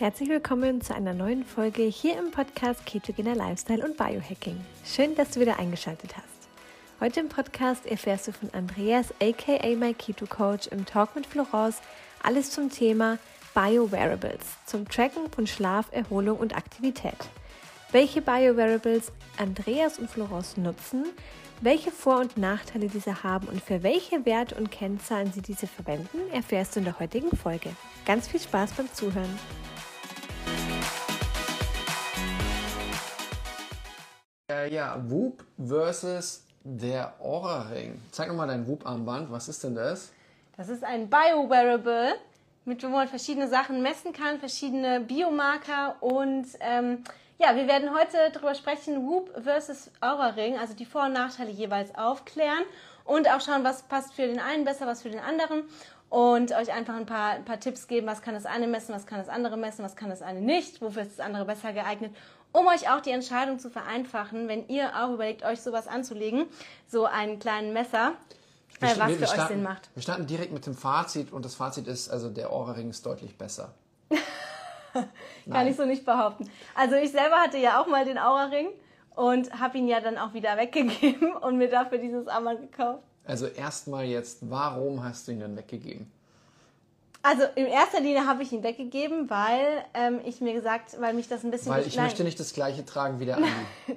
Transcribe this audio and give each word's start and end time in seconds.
Herzlich 0.00 0.28
willkommen 0.28 0.80
zu 0.80 0.92
einer 0.92 1.14
neuen 1.14 1.44
Folge 1.44 1.84
hier 1.84 2.18
im 2.18 2.32
Podcast 2.32 2.84
Ketogener 2.84 3.36
Lifestyle 3.36 3.84
und 3.84 3.96
Biohacking. 3.96 4.60
Schön, 4.84 5.14
dass 5.14 5.30
du 5.30 5.40
wieder 5.40 5.60
eingeschaltet 5.60 6.16
hast. 6.16 6.48
Heute 6.98 7.20
im 7.20 7.28
Podcast 7.28 7.86
erfährst 7.86 8.26
du 8.26 8.32
von 8.32 8.50
Andreas 8.52 9.14
aka 9.22 9.68
My 9.76 9.94
Keto 9.94 10.26
Coach 10.26 10.66
im 10.66 10.84
Talk 10.84 11.14
mit 11.14 11.26
Florence 11.26 11.80
alles 12.24 12.50
zum 12.50 12.70
Thema 12.70 13.18
Bio-Wearables, 13.54 14.40
zum 14.66 14.88
Tracken 14.88 15.30
von 15.30 15.46
Schlaf, 15.46 15.86
Erholung 15.92 16.38
und 16.38 16.56
Aktivität. 16.56 17.28
Welche 17.92 18.20
Bio-Wearables 18.20 19.12
Andreas 19.38 20.00
und 20.00 20.10
Florence 20.10 20.56
nutzen, 20.56 21.04
welche 21.60 21.92
Vor- 21.92 22.18
und 22.18 22.36
Nachteile 22.36 22.88
diese 22.88 23.22
haben 23.22 23.46
und 23.46 23.62
für 23.62 23.84
welche 23.84 24.26
Werte 24.26 24.56
und 24.56 24.72
Kennzahlen 24.72 25.32
sie 25.32 25.40
diese 25.40 25.68
verwenden, 25.68 26.18
erfährst 26.32 26.74
du 26.74 26.80
in 26.80 26.84
der 26.84 26.98
heutigen 26.98 27.36
Folge. 27.36 27.70
Ganz 28.04 28.26
viel 28.26 28.40
Spaß 28.40 28.72
beim 28.72 28.92
Zuhören. 28.92 29.38
Äh, 34.64 34.74
ja, 34.74 34.96
Whoop 35.08 35.44
versus 35.58 36.44
der 36.62 37.12
Aura-Ring. 37.20 38.00
Zeig 38.10 38.28
nochmal 38.28 38.48
dein 38.48 38.66
Whoop-Armband. 38.66 39.30
Was 39.30 39.48
ist 39.48 39.62
denn 39.64 39.74
das? 39.74 40.12
Das 40.56 40.68
ist 40.68 40.84
ein 40.84 41.10
Bio-Wearable, 41.10 42.14
mit 42.64 42.82
dem 42.82 42.92
man 42.92 43.08
verschiedene 43.08 43.48
Sachen 43.48 43.82
messen 43.82 44.12
kann, 44.12 44.38
verschiedene 44.38 45.00
Biomarker 45.00 45.96
und 46.00 46.46
ähm, 46.60 47.02
ja, 47.38 47.56
wir 47.56 47.66
werden 47.66 47.90
heute 47.92 48.16
darüber 48.32 48.54
sprechen, 48.54 49.06
Whoop 49.06 49.30
versus 49.42 49.90
Aura 50.00 50.28
Ring, 50.28 50.56
also 50.56 50.72
die 50.72 50.84
Vor- 50.84 51.06
und 51.06 51.12
Nachteile 51.12 51.50
jeweils 51.50 51.94
aufklären 51.96 52.62
und 53.04 53.28
auch 53.28 53.40
schauen, 53.40 53.64
was 53.64 53.82
passt 53.82 54.14
für 54.14 54.26
den 54.26 54.38
einen 54.38 54.64
besser, 54.64 54.86
was 54.86 55.02
für 55.02 55.10
den 55.10 55.20
anderen 55.20 55.64
und 56.14 56.52
euch 56.52 56.72
einfach 56.72 56.94
ein 56.94 57.06
paar, 57.06 57.32
ein 57.32 57.44
paar 57.44 57.58
Tipps 57.58 57.88
geben, 57.88 58.06
was 58.06 58.22
kann 58.22 58.34
das 58.34 58.46
eine 58.46 58.68
messen, 58.68 58.94
was 58.94 59.04
kann 59.04 59.18
das 59.18 59.28
andere 59.28 59.56
messen, 59.56 59.84
was 59.84 59.96
kann 59.96 60.10
das 60.10 60.22
eine 60.22 60.40
nicht, 60.40 60.80
wofür 60.80 61.02
ist 61.02 61.18
das 61.18 61.26
andere 61.26 61.44
besser 61.44 61.72
geeignet, 61.72 62.14
um 62.54 62.68
euch 62.68 62.88
auch 62.88 63.00
die 63.00 63.10
Entscheidung 63.10 63.58
zu 63.58 63.68
vereinfachen, 63.68 64.48
wenn 64.48 64.68
ihr 64.68 64.92
auch 64.96 65.12
überlegt, 65.12 65.42
euch 65.42 65.60
sowas 65.60 65.88
anzulegen, 65.88 66.46
so 66.86 67.04
einen 67.04 67.40
kleinen 67.40 67.72
Messer, 67.72 68.12
äh, 68.80 68.86
was 68.96 69.08
wir, 69.08 69.16
für 69.16 69.22
euch 69.24 69.30
starten, 69.30 69.54
Sinn 69.54 69.62
macht. 69.64 69.90
Wir 69.94 70.02
starten 70.02 70.26
direkt 70.26 70.52
mit 70.52 70.64
dem 70.64 70.74
Fazit 70.74 71.32
und 71.32 71.44
das 71.44 71.56
Fazit 71.56 71.88
ist, 71.88 72.08
also 72.08 72.30
der 72.30 72.50
Aura-Ring 72.50 72.90
ist 72.90 73.04
deutlich 73.04 73.36
besser. 73.36 73.74
Kann 75.50 75.66
ich 75.66 75.76
so 75.76 75.84
nicht 75.84 76.04
behaupten. 76.04 76.48
Also 76.76 76.94
ich 76.94 77.10
selber 77.10 77.36
hatte 77.36 77.58
ja 77.58 77.82
auch 77.82 77.88
mal 77.88 78.04
den 78.04 78.18
Aura-Ring 78.18 78.68
und 79.16 79.52
habe 79.58 79.78
ihn 79.78 79.88
ja 79.88 80.00
dann 80.00 80.16
auch 80.16 80.32
wieder 80.32 80.56
weggegeben 80.56 81.34
und 81.34 81.58
mir 81.58 81.68
dafür 81.68 81.98
dieses 81.98 82.28
Armband 82.28 82.60
gekauft. 82.60 83.02
Also 83.24 83.46
erstmal 83.46 84.04
jetzt, 84.04 84.48
warum 84.48 85.02
hast 85.02 85.26
du 85.26 85.32
ihn 85.32 85.40
denn 85.40 85.56
weggegeben? 85.56 86.12
Also 87.24 87.44
in 87.54 87.64
erster 87.64 88.00
Linie 88.00 88.26
habe 88.26 88.42
ich 88.42 88.52
ihn 88.52 88.62
weggegeben, 88.62 89.30
weil 89.30 89.82
ähm, 89.94 90.20
ich 90.26 90.42
mir 90.42 90.52
gesagt, 90.52 91.00
weil 91.00 91.14
mich 91.14 91.26
das 91.26 91.42
ein 91.42 91.50
bisschen 91.50 91.72
weil 91.72 91.86
ich 91.86 91.96
nein. 91.96 92.04
möchte 92.04 92.22
nicht 92.22 92.38
das 92.38 92.52
gleiche 92.52 92.84
tragen 92.84 93.18
wie 93.18 93.24
der 93.24 93.36
Andi. 93.38 93.48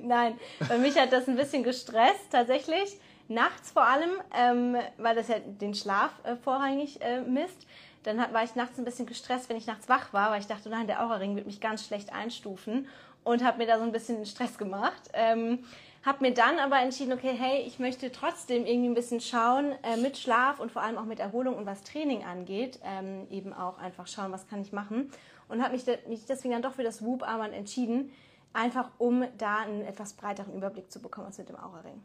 nein, 0.02 0.40
weil 0.60 0.80
mich 0.80 0.98
hat 0.98 1.12
das 1.12 1.28
ein 1.28 1.36
bisschen 1.36 1.64
gestresst 1.64 2.32
tatsächlich 2.32 2.98
nachts 3.28 3.72
vor 3.72 3.84
allem, 3.84 4.12
ähm, 4.34 4.78
weil 4.98 5.14
das 5.14 5.28
ja 5.28 5.40
den 5.40 5.76
Schlaf 5.76 6.12
äh, 6.24 6.38
vorrangig 6.38 7.02
äh, 7.02 7.20
misst. 7.20 7.68
Dann 8.04 8.22
hat, 8.22 8.34
war 8.34 8.46
ich 8.46 8.56
nachts 8.56 8.80
ein 8.80 8.86
bisschen 8.86 9.06
gestresst, 9.06 9.50
wenn 9.50 9.58
ich 9.58 9.68
nachts 9.68 9.90
wach 9.90 10.14
war, 10.14 10.32
weil 10.32 10.40
ich 10.40 10.48
dachte, 10.48 10.70
nein, 10.70 10.88
der 10.88 11.04
Aura-Ring 11.04 11.36
wird 11.36 11.48
mich 11.48 11.60
ganz 11.60 11.86
schlecht 11.86 12.14
einstufen 12.14 12.88
und 13.26 13.44
habe 13.44 13.58
mir 13.58 13.68
da 13.68 13.78
so 13.78 13.84
ein 13.84 13.92
bisschen 13.92 14.26
Stress 14.26 14.58
gemacht. 14.58 15.10
Ähm, 15.12 15.66
habe 16.08 16.24
mir 16.24 16.34
dann 16.34 16.58
aber 16.58 16.80
entschieden, 16.80 17.12
okay, 17.12 17.34
hey, 17.38 17.64
ich 17.68 17.80
möchte 17.80 18.12
trotzdem 18.14 18.66
irgendwie 18.66 18.90
ein 18.90 18.96
bisschen 18.96 19.20
schauen 19.20 19.74
äh, 19.84 19.98
mit 19.98 20.18
Schlaf 20.18 20.62
und 20.62 20.72
vor 20.72 20.82
allem 20.82 20.98
auch 20.98 21.06
mit 21.06 21.20
Erholung 21.20 21.56
und 21.56 21.66
was 21.66 21.84
Training 21.84 22.24
angeht, 22.24 22.80
ähm, 22.84 23.28
eben 23.30 23.54
auch 23.54 23.78
einfach 23.78 24.08
schauen, 24.08 24.32
was 24.32 24.48
kann 24.48 24.62
ich 24.62 24.72
machen 24.72 25.12
und 25.50 25.62
habe 25.62 25.74
mich, 25.74 25.84
de 25.84 25.98
mich 26.08 26.26
deswegen 26.26 26.54
dann 26.54 26.62
doch 26.62 26.74
für 26.74 26.84
das 26.84 27.04
Whoop-Armband 27.04 27.54
entschieden, 27.54 28.12
einfach 28.54 28.90
um 28.98 29.26
da 29.38 29.58
einen 29.58 29.82
etwas 29.82 30.14
breiteren 30.14 30.56
Überblick 30.56 30.90
zu 30.92 31.02
bekommen 31.02 31.28
als 31.28 31.38
mit 31.38 31.50
dem 31.50 31.58
Aura-Ring 31.58 32.02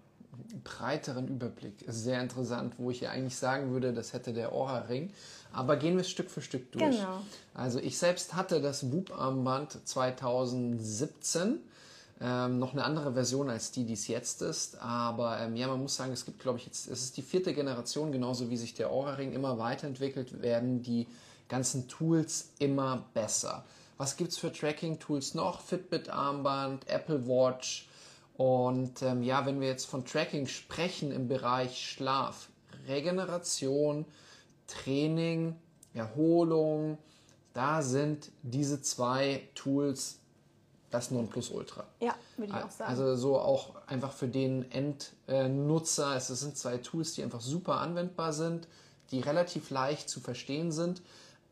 breiteren 0.65 1.29
Überblick. 1.29 1.83
Ist 1.83 2.05
sehr 2.05 2.21
interessant, 2.21 2.75
wo 2.79 2.91
ich 2.91 3.01
ja 3.01 3.11
eigentlich 3.11 3.37
sagen 3.37 3.73
würde, 3.73 3.93
das 3.93 4.13
hätte 4.13 4.33
der 4.33 4.53
Aura-Ring. 4.53 5.11
Aber 5.53 5.77
gehen 5.77 5.97
wir 5.97 6.05
Stück 6.05 6.31
für 6.31 6.41
Stück 6.41 6.73
durch. 6.73 6.97
Genau. 6.97 7.21
Also 7.55 7.79
ich 7.79 7.99
selbst 7.99 8.35
hatte 8.35 8.61
das 8.61 8.91
Whoop-Armband 8.91 9.87
2017. 9.87 11.61
Ähm, 12.21 12.59
noch 12.59 12.73
eine 12.73 12.85
andere 12.85 13.15
Version 13.15 13.51
als 13.51 13.73
die, 13.73 13.85
die 13.85 13.95
es 13.95 14.07
jetzt 14.07 14.43
ist. 14.43 14.81
Aber 14.81 15.41
ähm, 15.41 15.57
ja, 15.57 15.67
man 15.67 15.81
muss 15.81 15.97
sagen, 15.97 16.13
es 16.13 16.25
gibt, 16.25 16.41
glaube 16.41 16.59
ich, 16.59 16.67
jetzt, 16.67 16.87
es 16.89 17.03
ist 17.03 17.17
die 17.17 17.23
vierte 17.23 17.53
Generation, 17.53 18.13
genauso 18.13 18.51
wie 18.51 18.57
sich 18.57 18.75
der 18.75 18.91
Aura-Ring 18.91 19.33
immer 19.33 19.59
weiterentwickelt, 19.59 20.43
werden 20.43 20.83
die 20.83 21.09
ganzen 21.49 21.89
Tools 21.89 22.51
immer 22.59 23.07
besser. 23.15 23.65
Was 23.99 24.17
gibt 24.17 24.31
es 24.31 24.39
für 24.39 24.53
Tracking-Tools 24.53 25.35
noch? 25.35 25.61
Fitbit-Armband, 25.61 26.89
Apple 26.89 27.27
Watch, 27.27 27.89
und 28.35 29.03
ähm, 29.03 29.23
ja, 29.23 29.45
wenn 29.47 29.61
wir 29.61 29.69
jetzt 29.69 29.85
von 29.85 30.05
Tracking 30.05 30.47
sprechen 30.47 31.13
im 31.13 31.29
Bereich 31.29 31.91
Schlaf, 31.91 32.49
Regeneration, 32.89 34.05
Training, 34.67 35.55
Erholung, 35.95 36.99
da 37.53 37.83
sind 37.83 38.31
diese 38.43 38.81
zwei 38.81 39.49
Tools 39.55 40.19
das 40.93 41.11
Nonplusultra. 41.11 41.85
Ja, 42.01 42.15
würde 42.37 42.53
ich 42.53 42.65
auch 42.65 42.71
sagen. 42.71 42.91
Also 42.91 43.17
so 43.17 43.39
auch 43.39 43.75
einfach 43.87 44.13
für 44.13 44.29
den 44.29 44.71
Endnutzer. 44.71 46.15
Es 46.15 46.29
sind 46.29 46.57
zwei 46.57 46.77
Tools, 46.79 47.15
die 47.15 47.23
einfach 47.23 47.41
super 47.41 47.81
anwendbar 47.81 48.33
sind, 48.33 48.69
die 49.11 49.21
relativ 49.21 49.71
leicht 49.71 50.09
zu 50.09 50.21
verstehen 50.21 50.71
sind. 50.71 51.03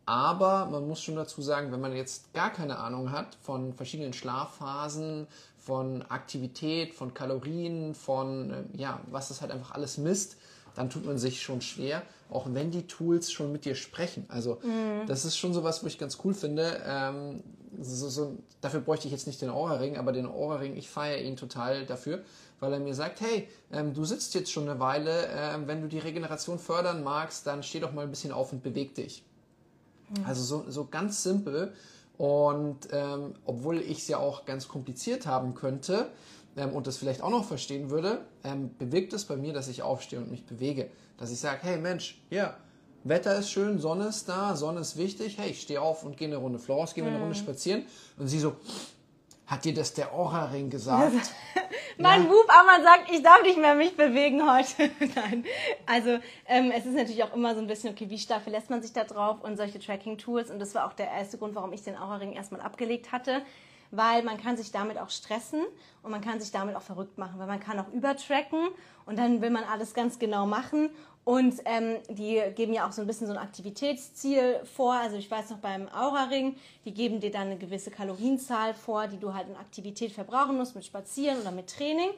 Aber 0.07 0.67
man 0.67 0.87
muss 0.87 1.03
schon 1.03 1.17
dazu 1.17 1.41
sagen, 1.41 1.73
wenn 1.73 1.81
man 1.81 1.95
jetzt 1.95 2.33
gar 2.33 2.51
keine 2.51 2.79
Ahnung 2.79 3.13
hat 3.13 3.37
von 3.43 3.73
verschiedenen 3.75 4.13
Schlafphasen, 4.13 5.27
von 5.59 6.03
Aktivität, 6.03 6.95
von 6.95 7.15
Kalorien, 7.15 7.95
von 7.95 8.51
äh, 8.51 8.65
ja, 8.77 9.01
was 9.11 9.29
das 9.29 9.41
halt 9.41 9.53
einfach 9.53 9.73
alles 9.73 9.99
misst, 9.99 10.37
dann 10.75 10.91
tut 10.91 11.05
man 11.07 11.19
sich 11.19 11.43
schon 11.43 11.61
schwer, 11.61 12.03
auch 12.31 12.47
wenn 12.51 12.71
die 12.71 12.87
Tools 12.87 13.33
schon 13.33 13.53
mit 13.53 13.65
dir 13.65 13.75
sprechen. 13.75 14.25
Also 14.29 14.59
mhm. 14.63 15.07
das 15.07 15.25
ist 15.25 15.37
schon 15.37 15.53
so 15.53 15.65
was, 15.65 15.83
wo 15.83 15.87
ich 15.87 15.99
ganz 15.99 16.19
cool 16.25 16.35
finde. 16.35 16.83
Ähm, 16.87 17.43
so, 17.81 18.09
so, 18.09 18.37
dafür 18.61 18.81
bräuchte 18.81 19.07
ich 19.07 19.13
jetzt 19.13 19.27
nicht 19.27 19.41
den 19.41 19.51
Aura-Ring, 19.51 19.97
aber 19.97 20.13
den 20.13 20.27
Aura-Ring, 20.27 20.77
ich 20.77 20.91
feiere 20.91 21.21
ihn 21.21 21.37
total 21.37 21.87
dafür, 21.87 22.23
weil 22.59 22.73
er 22.73 22.81
mir 22.81 22.95
sagt, 22.95 23.21
hey, 23.21 23.49
ähm, 23.73 23.95
du 23.95 24.05
sitzt 24.05 24.35
jetzt 24.35 24.51
schon 24.51 24.69
eine 24.69 24.81
Weile, 24.81 25.29
ähm, 25.35 25.67
wenn 25.67 25.81
du 25.81 25.89
die 25.89 25.99
Regeneration 25.99 26.59
fördern 26.59 27.03
magst, 27.03 27.47
dann 27.47 27.63
steh 27.63 27.81
doch 27.81 27.93
mal 27.93 28.03
ein 28.03 28.11
bisschen 28.11 28.33
auf 28.33 28.53
und 28.53 28.63
beweg 28.63 28.95
dich. 28.95 29.23
Mhm. 30.11 30.25
Also 30.27 30.43
so, 30.43 30.65
so 30.71 30.87
ganz 30.87 31.23
simpel 31.23 31.73
und 32.19 32.89
ähm, 32.93 33.35
obwohl 33.47 33.79
ich 33.79 33.99
es 33.99 34.09
ja 34.09 34.19
auch 34.19 34.45
ganz 34.45 34.69
kompliziert 34.69 35.27
haben 35.27 35.55
könnte 35.55 36.11
ähm, 36.61 36.73
und 36.73 36.87
das 36.87 36.99
vielleicht 36.99 37.23
auch 37.23 37.31
noch 37.31 37.45
verstehen 37.45 37.91
würde, 37.91 38.21
ähm, 38.45 38.71
bewirkt 38.79 39.13
es 39.13 39.25
bei 39.25 39.37
mir, 39.37 39.53
dass 39.53 39.69
ich 39.69 39.83
aufstehe 39.83 40.19
und 40.19 40.31
mich 40.31 40.45
bewege. 40.45 40.91
Dass 41.17 41.31
ich 41.31 41.41
sage, 41.41 41.61
hey 41.63 41.79
Mensch, 41.79 42.21
ja, 42.31 42.57
Wetter 43.03 43.39
ist 43.39 43.51
schön, 43.51 43.79
Sonne 43.79 44.09
ist 44.09 44.29
da, 44.29 44.55
Sonne 44.57 44.81
ist 44.81 44.99
wichtig, 44.99 45.39
hey, 45.39 45.51
ich 45.51 45.63
stehe 45.63 45.81
auf 45.81 46.05
und 46.05 46.19
gehe 46.19 46.29
eine 46.29 46.37
Runde 46.37 46.59
Florence, 46.59 46.95
gehe 46.95 47.03
mhm. 47.03 47.11
eine 47.11 47.21
Runde 47.21 47.35
spazieren. 47.35 47.85
Und 48.19 48.29
sie 48.29 48.39
so, 48.39 48.57
hat 49.47 49.65
dir 49.65 49.73
das 49.73 49.95
der 49.95 50.13
Aura-Ring 50.13 50.69
gesagt? 50.69 51.33
mein 51.99 52.25
ja. 52.25 52.31
aber 52.31 52.85
sagt, 52.85 53.11
ich 53.11 53.23
darf 53.23 53.43
nicht 53.43 53.59
mehr 53.59 53.75
mich 53.75 53.97
bewegen 53.97 54.43
heute. 54.49 54.91
Nein. 55.15 55.45
Also 55.87 56.19
ähm, 56.47 56.73
es 56.77 56.85
ist 56.85 56.95
natürlich 56.95 57.23
auch 57.25 57.35
immer 57.35 57.55
so 57.55 57.61
ein 57.63 57.67
bisschen, 57.67 57.91
okay, 57.91 58.11
wie 58.11 58.19
stark 58.19 58.43
verlässt 58.43 58.69
man 58.69 58.83
sich 58.83 58.93
da 58.93 59.05
drauf 59.05 59.39
und 59.43 59.57
solche 59.57 59.79
Tracking-Tools. 59.79 60.51
Und 60.51 60.59
das 60.59 60.75
war 60.75 60.87
auch 60.87 60.93
der 60.93 61.11
erste 61.11 61.39
Grund, 61.39 61.55
warum 61.55 61.73
ich 61.73 61.83
den 61.83 61.97
Aura-Ring 61.97 62.35
erstmal 62.35 62.61
abgelegt 62.61 63.13
hatte. 63.13 63.43
Weil 63.91 64.23
man 64.23 64.37
kann 64.37 64.57
sich 64.57 64.71
damit 64.71 64.99
auch 64.99 65.11
stressen 65.11 65.63
und 66.03 66.11
man 66.11 66.21
kann 66.21 66.41
sich 66.41 66.53
damit 66.53 66.77
auch 66.77 66.83
verrückt 66.83 67.19
machen, 67.19 67.39
weil 67.39 67.47
man 67.47 67.61
kann 67.61 67.79
auch 67.79 67.89
übertracken 67.93 68.69
und 69.05 69.19
dann 69.19 69.43
will 69.43 69.51
man 69.51 69.65
alles 69.65 69.95
ganz 69.95 70.19
genau 70.19 70.47
machen 70.47 70.91
und 71.25 71.57
ähm, 71.67 71.99
die 72.09 72.43
geben 72.57 72.73
ja 72.73 72.89
auch 72.89 72.93
so 72.93 73.03
ein 73.03 73.07
bisschen 73.07 73.27
so 73.27 73.33
ein 73.33 73.39
Aktivitätsziel 73.39 74.61
vor. 74.65 74.95
Also 74.95 75.17
ich 75.17 75.31
weiß 75.31 75.51
noch 75.51 75.59
beim 75.59 75.89
Aura-Ring, 75.89 76.57
die 76.85 76.95
geben 76.95 77.21
dir 77.21 77.31
dann 77.31 77.49
eine 77.49 77.59
gewisse 77.59 77.91
Kalorienzahl 77.91 78.75
vor, 78.75 79.07
die 79.07 79.19
du 79.19 79.35
halt 79.35 79.49
in 79.49 79.57
Aktivität 79.57 80.13
verbrauchen 80.13 80.57
musst, 80.57 80.75
mit 80.75 80.85
Spazieren 80.85 81.41
oder 81.41 81.51
mit 81.51 81.69
Training. 81.69 82.11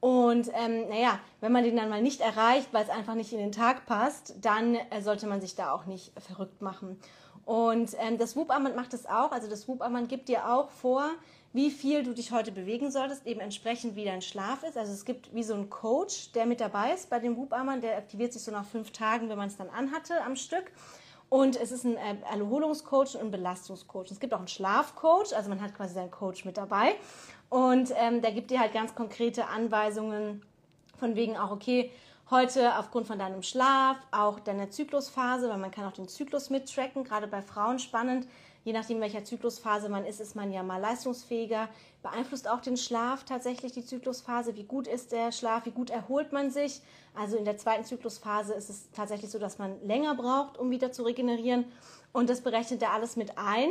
Und 0.00 0.50
ähm, 0.54 0.88
naja, 0.88 1.18
wenn 1.40 1.52
man 1.52 1.64
den 1.64 1.76
dann 1.76 1.88
mal 1.88 2.02
nicht 2.02 2.20
erreicht, 2.20 2.68
weil 2.72 2.84
es 2.84 2.90
einfach 2.90 3.14
nicht 3.14 3.32
in 3.32 3.38
den 3.38 3.52
Tag 3.52 3.86
passt, 3.86 4.34
dann 4.40 4.74
äh, 4.74 5.02
sollte 5.02 5.26
man 5.26 5.40
sich 5.40 5.54
da 5.54 5.72
auch 5.72 5.86
nicht 5.86 6.12
verrückt 6.20 6.62
machen. 6.62 6.98
Und 7.46 7.96
ähm, 8.00 8.18
das 8.18 8.36
Whoop-Armband 8.36 8.76
macht 8.76 8.92
es 8.92 9.06
auch. 9.06 9.30
Also 9.30 9.48
das 9.48 9.68
Whoop-Armband 9.68 10.08
gibt 10.08 10.28
dir 10.28 10.50
auch 10.50 10.68
vor, 10.68 11.10
wie 11.52 11.70
viel 11.70 12.02
du 12.02 12.12
dich 12.12 12.32
heute 12.32 12.50
bewegen 12.52 12.90
solltest, 12.90 13.24
eben 13.24 13.40
entsprechend 13.40 13.94
wie 13.96 14.04
dein 14.04 14.20
Schlaf 14.20 14.64
ist. 14.64 14.76
Also 14.76 14.92
es 14.92 15.04
gibt 15.04 15.32
wie 15.32 15.44
so 15.44 15.54
einen 15.54 15.70
Coach, 15.70 16.32
der 16.32 16.44
mit 16.44 16.60
dabei 16.60 16.92
ist 16.92 17.08
bei 17.08 17.20
dem 17.20 17.36
Whoop-Armband, 17.36 17.84
der 17.84 17.96
aktiviert 17.96 18.32
sich 18.32 18.42
so 18.42 18.50
nach 18.50 18.66
fünf 18.66 18.90
Tagen, 18.90 19.28
wenn 19.28 19.38
man 19.38 19.48
es 19.48 19.56
dann 19.56 19.70
anhatte 19.70 20.22
am 20.22 20.34
Stück. 20.34 20.72
Und 21.28 21.56
es 21.56 21.70
ist 21.70 21.84
ein 21.84 21.96
äh, 21.96 22.16
Erholungscoach 22.30 23.14
und 23.14 23.22
ein 23.22 23.30
Belastungscoach. 23.30 24.10
Es 24.10 24.20
gibt 24.20 24.34
auch 24.34 24.38
einen 24.38 24.48
Schlafcoach, 24.48 25.34
also 25.34 25.48
man 25.48 25.60
hat 25.62 25.74
quasi 25.74 25.94
seinen 25.94 26.10
Coach 26.10 26.44
mit 26.44 26.56
dabei. 26.56 26.96
Und 27.48 27.92
ähm, 27.96 28.22
der 28.22 28.32
gibt 28.32 28.50
dir 28.50 28.58
halt 28.58 28.72
ganz 28.72 28.94
konkrete 28.94 29.46
Anweisungen 29.46 30.42
von 30.98 31.14
wegen 31.14 31.36
auch, 31.36 31.52
okay, 31.52 31.92
heute 32.30 32.78
aufgrund 32.78 33.06
von 33.06 33.18
deinem 33.18 33.42
Schlaf, 33.42 33.96
auch 34.10 34.40
deiner 34.40 34.70
Zyklusphase, 34.70 35.48
weil 35.48 35.58
man 35.58 35.70
kann 35.70 35.86
auch 35.86 35.92
den 35.92 36.08
Zyklus 36.08 36.50
mittracken, 36.50 37.04
gerade 37.04 37.26
bei 37.26 37.42
Frauen 37.42 37.78
spannend, 37.78 38.26
Je 38.66 38.72
nachdem, 38.72 39.00
welcher 39.00 39.22
Zyklusphase 39.22 39.88
man 39.88 40.04
ist, 40.04 40.20
ist 40.20 40.34
man 40.34 40.52
ja 40.52 40.64
mal 40.64 40.80
leistungsfähiger. 40.80 41.68
Beeinflusst 42.02 42.48
auch 42.48 42.60
den 42.60 42.76
Schlaf 42.76 43.22
tatsächlich 43.22 43.70
die 43.70 43.86
Zyklusphase. 43.86 44.56
Wie 44.56 44.64
gut 44.64 44.88
ist 44.88 45.12
der 45.12 45.30
Schlaf? 45.30 45.66
Wie 45.66 45.70
gut 45.70 45.88
erholt 45.88 46.32
man 46.32 46.50
sich? 46.50 46.80
Also 47.14 47.36
in 47.36 47.44
der 47.44 47.58
zweiten 47.58 47.84
Zyklusphase 47.84 48.54
ist 48.54 48.68
es 48.68 48.90
tatsächlich 48.90 49.30
so, 49.30 49.38
dass 49.38 49.58
man 49.58 49.80
länger 49.86 50.16
braucht, 50.16 50.58
um 50.58 50.72
wieder 50.72 50.90
zu 50.90 51.04
regenerieren. 51.04 51.66
Und 52.12 52.28
das 52.28 52.40
berechnet 52.40 52.82
er 52.82 52.92
alles 52.92 53.14
mit 53.14 53.38
ein. 53.38 53.68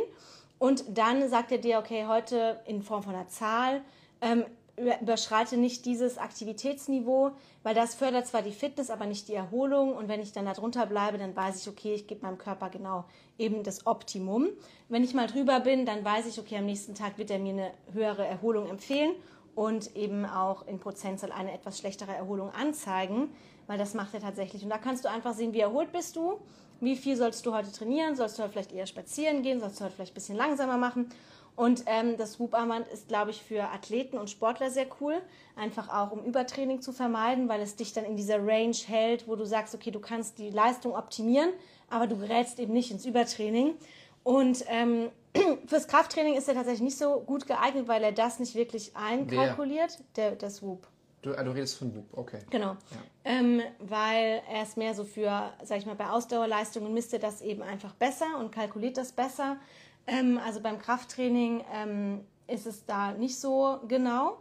Und 0.60 0.98
dann 0.98 1.28
sagt 1.28 1.52
er 1.52 1.58
dir, 1.58 1.80
okay, 1.80 2.06
heute 2.08 2.62
in 2.66 2.82
Form 2.82 3.04
von 3.04 3.16
einer 3.16 3.28
Zahl, 3.28 3.82
ähm, 4.22 4.46
überschreite 4.78 5.58
nicht 5.58 5.86
dieses 5.86 6.18
Aktivitätsniveau, 6.18 7.32
weil 7.64 7.74
das 7.74 7.96
fördert 7.96 8.28
zwar 8.28 8.42
die 8.42 8.52
Fitness, 8.52 8.90
aber 8.90 9.06
nicht 9.06 9.28
die 9.28 9.34
Erholung. 9.34 9.96
Und 9.96 10.08
wenn 10.08 10.22
ich 10.22 10.34
dann 10.34 10.46
da 10.46 10.54
drunter 10.54 10.86
bleibe, 10.86 11.18
dann 11.18 11.36
weiß 11.36 11.62
ich, 11.62 11.70
okay, 11.70 11.94
ich 11.94 12.08
gebe 12.08 12.26
meinem 12.26 12.38
Körper 12.38 12.70
genau 12.70 13.06
eben 13.38 13.64
das 13.64 13.88
Optimum. 13.88 14.50
Wenn 14.90 15.04
ich 15.04 15.14
mal 15.14 15.28
drüber 15.28 15.62
bin, 15.62 15.86
dann 15.86 16.04
weiß 16.04 16.28
ich, 16.28 16.40
okay, 16.40 16.58
am 16.58 16.66
nächsten 16.66 16.94
Tag 16.94 17.18
wird 17.18 17.32
er 17.32 17.40
mir 17.40 17.54
eine 17.54 17.72
höhere 17.94 18.26
Erholung 18.26 18.68
empfehlen 18.68 19.12
und 19.56 19.96
eben 19.96 20.26
auch 20.26 20.68
in 20.68 20.80
Prozentzahl 20.80 21.32
eine 21.32 21.54
etwas 21.54 21.80
schlechtere 21.80 22.14
Erholung 22.14 22.52
anzeigen, 22.52 23.30
weil 23.68 23.78
das 23.78 23.94
macht 23.94 24.14
er 24.14 24.20
tatsächlich. 24.20 24.64
Und 24.64 24.70
da 24.70 24.78
kannst 24.78 25.06
du 25.06 25.10
einfach 25.10 25.34
sehen, 25.34 25.54
wie 25.54 25.62
erholt 25.62 25.94
bist 25.94 26.18
du, 26.18 26.40
wie 26.82 26.98
viel 26.98 27.16
sollst 27.16 27.46
du 27.46 27.54
heute 27.54 27.72
trainieren, 27.72 28.18
sollst 28.18 28.38
du 28.38 28.44
heute 28.44 28.52
vielleicht 28.52 28.74
eher 28.74 28.86
spazieren 28.86 29.42
gehen, 29.42 29.62
sollst 29.62 29.80
du 29.80 29.86
heute 29.86 29.96
vielleicht 29.96 30.12
ein 30.12 30.16
bisschen 30.16 30.36
langsamer 30.36 30.78
machen 30.78 31.10
und 31.56 31.84
ähm, 31.86 32.18
das 32.18 32.40
Whoop-Armband 32.40 32.88
ist, 32.90 33.08
glaube 33.08 33.32
ich, 33.32 33.42
für 33.42 33.64
Athleten 33.64 34.18
und 34.18 34.30
Sportler 34.30 34.70
sehr 34.70 34.88
cool. 35.00 35.22
Einfach 35.56 35.90
auch, 35.90 36.12
um 36.12 36.24
Übertraining 36.26 36.82
zu 36.82 36.92
vermeiden, 36.92 37.48
weil 37.48 37.62
es 37.62 37.78
dich 37.78 37.94
dann 37.94 38.04
in 38.04 38.18
dieser 38.18 38.46
Range 38.46 38.76
hält, 38.88 39.28
wo 39.28 39.36
du 39.36 39.46
sagst, 39.46 39.74
okay, 39.74 39.92
du 39.92 40.00
kannst 40.00 40.38
die 40.38 40.50
Leistung 40.50 40.96
optimieren, 40.96 41.50
aber 41.90 42.08
du 42.08 42.18
gerätst 42.18 42.60
eben 42.60 42.74
nicht 42.74 42.92
ins 42.92 43.06
Übertraining. 43.06 43.76
Und 44.24 44.66
ähm, 44.68 45.10
fürs 45.68 45.88
Krafttraining 45.88 46.36
ist 46.36 46.50
er 46.50 46.56
tatsächlich 46.56 46.82
nicht 46.82 46.98
so 46.98 47.22
gut 47.22 47.48
geeignet, 47.48 47.88
weil 47.88 48.04
er 48.04 48.12
das 48.12 48.40
nicht 48.40 48.56
wirklich 48.56 48.96
einkalkuliert, 48.96 50.00
der, 50.18 50.32
der 50.32 50.50
Swoop. 50.50 50.88
Du, 51.22 51.34
ah, 51.34 51.44
du 51.44 51.52
redest 51.52 51.80
von 51.80 51.96
Whoop, 51.96 52.06
okay. 52.16 52.40
Genau. 52.52 52.72
Ja. 52.72 52.78
Ähm, 53.24 53.62
weil 53.80 54.44
er 54.48 54.62
ist 54.62 54.78
mehr 54.78 54.94
so 54.94 55.04
für, 55.04 55.52
sag 55.64 55.80
ich 55.80 55.86
mal, 55.88 55.96
bei 55.96 56.08
Ausdauerleistungen 56.08 56.94
misst 56.94 57.14
er 57.14 57.20
das 57.20 57.42
eben 57.42 57.64
einfach 57.64 57.94
besser 57.94 58.38
und 58.40 58.52
kalkuliert 58.52 58.98
das 58.98 59.12
besser. 59.12 59.58
Ähm, 60.08 60.40
also 60.44 60.62
beim 60.62 60.80
Krafttraining 60.80 61.64
ähm, 61.74 62.26
ist 62.48 62.66
es 62.66 62.86
da 62.86 63.12
nicht 63.14 63.40
so 63.40 63.80
genau. 63.88 64.38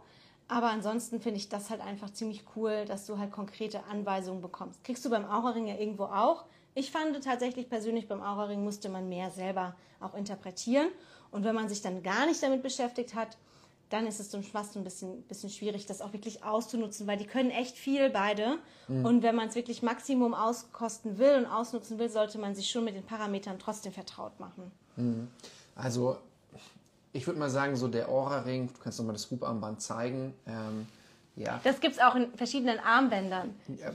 Aber 0.47 0.67
ansonsten 0.67 1.19
finde 1.19 1.39
ich 1.39 1.49
das 1.49 1.71
halt 1.71 1.81
einfach 1.81 2.11
ziemlich 2.11 2.43
cool, 2.55 2.85
dass 2.85 3.07
du 3.07 3.17
halt 3.17 3.31
konkrete 3.31 3.83
Anweisungen 3.85 4.41
bekommst. 4.41 4.83
Kriegst 4.83 5.03
du 5.03 5.09
beim 5.09 5.25
Aura-Ring 5.25 5.67
ja 5.67 5.75
irgendwo 5.75 6.03
auch. 6.03 6.45
Ich 6.75 6.91
fand 6.91 7.23
tatsächlich 7.23 7.67
persönlich, 7.67 8.07
beim 8.07 8.21
Aura-Ring 8.21 8.63
musste 8.63 8.89
man 8.89 9.09
mehr 9.09 9.31
selber 9.31 9.75
auch 9.99 10.13
interpretieren. 10.13 10.89
Und 11.31 11.43
wenn 11.43 11.55
man 11.55 11.67
sich 11.67 11.81
dann 11.81 12.03
gar 12.03 12.27
nicht 12.27 12.43
damit 12.43 12.61
beschäftigt 12.61 13.15
hat, 13.15 13.37
dann 13.89 14.07
ist 14.07 14.19
es 14.19 14.29
dann 14.29 14.43
fast 14.43 14.75
ein 14.75 14.83
bisschen, 14.83 15.23
bisschen 15.23 15.49
schwierig, 15.49 15.85
das 15.85 16.01
auch 16.01 16.11
wirklich 16.13 16.43
auszunutzen, 16.43 17.07
weil 17.07 17.17
die 17.17 17.27
können 17.27 17.51
echt 17.51 17.77
viel 17.77 18.09
beide. 18.09 18.57
Mhm. 18.87 19.05
Und 19.05 19.23
wenn 19.23 19.35
man 19.35 19.47
es 19.47 19.55
wirklich 19.55 19.81
Maximum 19.81 20.33
auskosten 20.33 21.17
will 21.17 21.35
und 21.37 21.45
ausnutzen 21.45 21.97
will, 21.97 22.09
sollte 22.09 22.37
man 22.37 22.55
sich 22.55 22.69
schon 22.69 22.83
mit 22.83 22.95
den 22.95 23.05
Parametern 23.05 23.57
trotzdem 23.59 23.93
vertraut 23.93 24.39
machen. 24.39 24.71
Mhm. 24.95 25.27
Also 25.75 26.17
ich 27.13 27.25
würde 27.27 27.39
mal 27.39 27.49
sagen, 27.49 27.75
so 27.75 27.87
der 27.87 28.09
Aura-Ring, 28.09 28.67
du 28.67 28.79
kannst 28.83 28.99
nochmal 28.99 29.13
das 29.13 29.31
Hubarmband 29.31 29.81
zeigen. 29.81 30.33
Ähm, 30.45 30.85
ja. 31.37 31.59
Das 31.63 31.79
gibt 31.79 31.95
es 31.95 32.01
auch 32.01 32.15
in 32.15 32.31
verschiedenen 32.33 32.79
Armbändern. 32.79 33.55
Ja, 33.77 33.91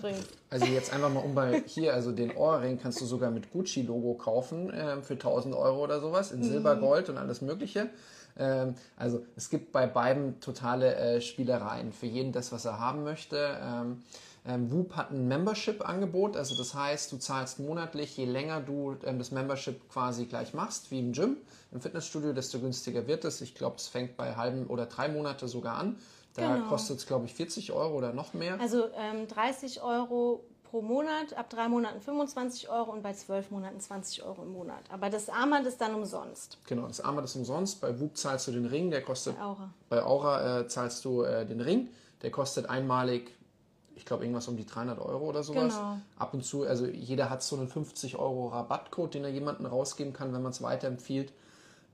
also 0.50 0.66
jetzt 0.66 0.92
einfach 0.92 1.10
mal 1.10 1.20
um 1.20 1.34
bei 1.34 1.62
hier, 1.66 1.94
also 1.94 2.12
den 2.12 2.36
Ohrring 2.36 2.78
kannst 2.80 3.00
du 3.00 3.06
sogar 3.06 3.30
mit 3.30 3.50
Gucci-Logo 3.50 4.14
kaufen 4.14 4.70
äh, 4.70 5.00
für 5.02 5.14
1000 5.14 5.54
Euro 5.54 5.84
oder 5.84 6.00
sowas 6.00 6.32
in 6.32 6.42
Silber, 6.42 6.76
mhm. 6.76 6.80
Gold 6.80 7.08
und 7.08 7.18
alles 7.18 7.40
Mögliche. 7.40 7.88
Ähm, 8.38 8.74
also 8.96 9.24
es 9.36 9.48
gibt 9.48 9.72
bei 9.72 9.86
beiden 9.86 10.40
totale 10.40 10.94
äh, 10.94 11.20
Spielereien. 11.20 11.92
Für 11.92 12.06
jeden 12.06 12.32
das, 12.32 12.52
was 12.52 12.64
er 12.64 12.78
haben 12.78 13.04
möchte. 13.04 13.58
Ähm, 13.62 14.02
ähm, 14.46 14.72
Whoop 14.72 14.96
hat 14.96 15.10
ein 15.10 15.28
Membership-Angebot, 15.28 16.36
also 16.36 16.54
das 16.54 16.74
heißt, 16.74 17.12
du 17.12 17.18
zahlst 17.18 17.58
monatlich, 17.58 18.16
je 18.16 18.24
länger 18.24 18.60
du 18.60 18.96
ähm, 19.04 19.18
das 19.18 19.30
Membership 19.30 19.88
quasi 19.90 20.24
gleich 20.24 20.54
machst, 20.54 20.90
wie 20.90 20.98
im 20.98 21.12
Gym, 21.12 21.36
im 21.72 21.80
Fitnessstudio, 21.80 22.32
desto 22.32 22.58
günstiger 22.58 23.06
wird 23.06 23.24
es. 23.24 23.40
Ich 23.42 23.54
glaube, 23.54 23.76
es 23.76 23.88
fängt 23.88 24.16
bei 24.16 24.36
halben 24.36 24.66
oder 24.66 24.86
drei 24.86 25.08
Monate 25.08 25.46
sogar 25.46 25.76
an. 25.76 25.96
Da 26.34 26.56
genau. 26.56 26.68
kostet 26.68 26.98
es, 26.98 27.06
glaube 27.06 27.26
ich, 27.26 27.34
40 27.34 27.72
Euro 27.72 27.98
oder 27.98 28.12
noch 28.12 28.34
mehr. 28.34 28.58
Also 28.60 28.84
ähm, 28.96 29.26
30 29.28 29.82
Euro 29.82 30.44
pro 30.70 30.80
Monat, 30.80 31.34
ab 31.34 31.50
drei 31.50 31.68
Monaten 31.68 32.00
25 32.00 32.70
Euro 32.70 32.92
und 32.92 33.02
bei 33.02 33.12
zwölf 33.12 33.50
Monaten 33.50 33.80
20 33.80 34.22
Euro 34.22 34.42
im 34.42 34.52
Monat. 34.52 34.84
Aber 34.90 35.10
das 35.10 35.28
Armband 35.28 35.66
ist 35.66 35.80
dann 35.80 35.94
umsonst. 35.94 36.58
Genau, 36.66 36.86
das 36.86 37.00
Armband 37.00 37.26
ist 37.26 37.34
umsonst. 37.34 37.80
Bei 37.80 37.98
Whoop 37.98 38.16
zahlst 38.16 38.46
du 38.46 38.52
den 38.52 38.66
Ring, 38.66 38.90
der 38.90 39.02
kostet. 39.02 39.36
Bei 39.36 39.42
Aura. 39.42 39.70
Bei 39.88 40.02
Aura 40.02 40.60
äh, 40.60 40.68
zahlst 40.68 41.04
du 41.04 41.22
äh, 41.22 41.44
den 41.44 41.60
Ring, 41.60 41.88
der 42.22 42.30
kostet 42.30 42.70
einmalig 42.70 43.32
ich 44.00 44.06
glaube, 44.06 44.24
irgendwas 44.24 44.48
um 44.48 44.56
die 44.56 44.64
300 44.64 44.98
Euro 44.98 45.26
oder 45.26 45.42
sowas. 45.42 45.74
Genau. 45.74 45.98
Ab 46.18 46.32
und 46.32 46.42
zu, 46.42 46.64
also 46.64 46.86
jeder 46.86 47.28
hat 47.28 47.42
so 47.42 47.56
einen 47.56 47.68
50 47.68 48.16
Euro 48.16 48.48
Rabattcode, 48.48 49.14
den 49.14 49.24
er 49.24 49.30
jemandem 49.30 49.66
rausgeben 49.66 50.14
kann, 50.14 50.32
wenn 50.32 50.42
man 50.42 50.52
es 50.52 50.62
weiterempfiehlt. 50.62 51.32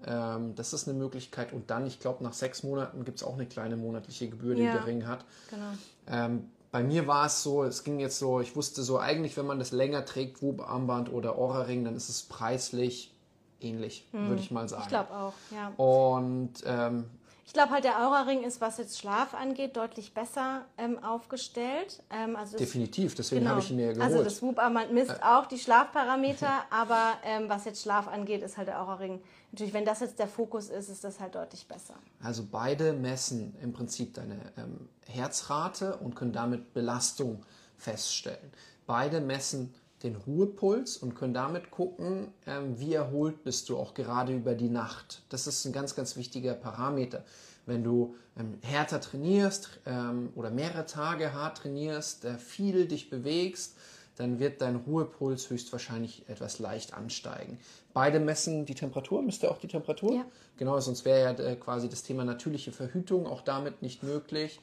Ähm, 0.06 0.54
das 0.54 0.72
ist 0.72 0.88
eine 0.88 0.96
Möglichkeit. 0.96 1.52
Und 1.52 1.68
dann, 1.70 1.84
ich 1.84 1.98
glaube, 1.98 2.22
nach 2.22 2.32
sechs 2.32 2.62
Monaten 2.62 3.04
gibt 3.04 3.18
es 3.18 3.24
auch 3.24 3.34
eine 3.34 3.46
kleine 3.46 3.76
monatliche 3.76 4.28
Gebühr, 4.28 4.54
die 4.54 4.62
ja, 4.62 4.72
der 4.74 4.86
Ring 4.86 5.06
hat. 5.06 5.24
Genau. 5.50 5.72
Ähm, 6.06 6.50
bei 6.70 6.84
mir 6.84 7.08
war 7.08 7.26
es 7.26 7.42
so, 7.42 7.64
es 7.64 7.82
ging 7.82 7.98
jetzt 7.98 8.18
so, 8.20 8.40
ich 8.40 8.54
wusste 8.54 8.82
so, 8.84 9.00
eigentlich, 9.00 9.36
wenn 9.36 9.46
man 9.46 9.58
das 9.58 9.72
länger 9.72 10.04
trägt, 10.04 10.42
Wub-Armband 10.42 11.12
oder 11.12 11.36
Aura-Ring, 11.36 11.84
dann 11.84 11.96
ist 11.96 12.08
es 12.08 12.22
preislich 12.22 13.12
ähnlich, 13.60 14.06
hm. 14.12 14.28
würde 14.28 14.42
ich 14.42 14.52
mal 14.52 14.68
sagen. 14.68 14.82
Ich 14.82 14.88
glaube 14.88 15.12
auch, 15.12 15.32
ja. 15.50 15.72
Und 15.76 16.52
ähm, 16.64 17.06
ich 17.46 17.52
glaube 17.52 17.70
halt, 17.70 17.84
der 17.84 18.04
Aura-Ring 18.04 18.42
ist, 18.42 18.60
was 18.60 18.76
jetzt 18.76 18.98
Schlaf 18.98 19.32
angeht, 19.32 19.76
deutlich 19.76 20.12
besser 20.12 20.64
ähm, 20.76 21.02
aufgestellt. 21.02 22.02
Ähm, 22.10 22.34
also 22.34 22.58
Definitiv, 22.58 23.14
deswegen 23.14 23.42
genau. 23.42 23.52
habe 23.52 23.60
ich 23.60 23.70
ihn 23.70 23.76
mir 23.76 23.92
geholt. 23.94 24.02
Also 24.02 24.24
das 24.24 24.42
Whoop-Armband 24.42 24.92
misst 24.92 25.12
äh. 25.12 25.22
auch 25.22 25.46
die 25.46 25.58
Schlafparameter, 25.58 26.64
aber 26.70 27.14
ähm, 27.24 27.48
was 27.48 27.64
jetzt 27.64 27.82
Schlaf 27.82 28.08
angeht, 28.08 28.42
ist 28.42 28.56
halt 28.56 28.66
der 28.66 28.82
Aura-Ring. 28.82 29.22
Natürlich, 29.52 29.72
wenn 29.72 29.84
das 29.84 30.00
jetzt 30.00 30.18
der 30.18 30.26
Fokus 30.26 30.70
ist, 30.70 30.88
ist 30.88 31.04
das 31.04 31.20
halt 31.20 31.36
deutlich 31.36 31.68
besser. 31.68 31.94
Also 32.20 32.44
beide 32.50 32.92
messen 32.92 33.54
im 33.62 33.72
Prinzip 33.72 34.14
deine 34.14 34.40
ähm, 34.58 34.88
Herzrate 35.06 35.96
und 35.98 36.16
können 36.16 36.32
damit 36.32 36.74
Belastung 36.74 37.46
feststellen. 37.76 38.52
Beide 38.86 39.20
messen 39.20 39.72
den 40.02 40.16
Ruhepuls 40.16 40.98
und 40.98 41.14
können 41.14 41.34
damit 41.34 41.70
gucken, 41.70 42.28
ähm, 42.46 42.78
wie 42.78 42.94
erholt 42.94 43.44
bist 43.44 43.68
du 43.68 43.78
auch 43.78 43.94
gerade 43.94 44.34
über 44.34 44.54
die 44.54 44.68
Nacht. 44.68 45.22
Das 45.30 45.46
ist 45.46 45.64
ein 45.64 45.72
ganz, 45.72 45.94
ganz 45.94 46.16
wichtiger 46.16 46.54
Parameter. 46.54 47.24
Wenn 47.64 47.82
du 47.82 48.14
ähm, 48.38 48.58
härter 48.62 49.00
trainierst 49.00 49.80
ähm, 49.86 50.30
oder 50.34 50.50
mehrere 50.50 50.86
Tage 50.86 51.32
hart 51.32 51.58
trainierst, 51.58 52.24
äh, 52.24 52.38
viel 52.38 52.86
dich 52.86 53.10
bewegst, 53.10 53.76
dann 54.16 54.38
wird 54.38 54.62
dein 54.62 54.76
Ruhepuls 54.76 55.50
höchstwahrscheinlich 55.50 56.28
etwas 56.28 56.58
leicht 56.58 56.94
ansteigen. 56.94 57.58
Beide 57.92 58.20
messen 58.20 58.64
die 58.64 58.74
Temperatur, 58.74 59.22
müsste 59.22 59.50
auch 59.50 59.58
die 59.58 59.68
Temperatur? 59.68 60.14
Ja. 60.14 60.24
Genau, 60.58 60.78
sonst 60.80 61.04
wäre 61.04 61.20
ja 61.20 61.44
äh, 61.44 61.56
quasi 61.56 61.88
das 61.88 62.02
Thema 62.02 62.24
natürliche 62.24 62.72
Verhütung 62.72 63.26
auch 63.26 63.42
damit 63.42 63.82
nicht 63.82 64.02
möglich. 64.02 64.60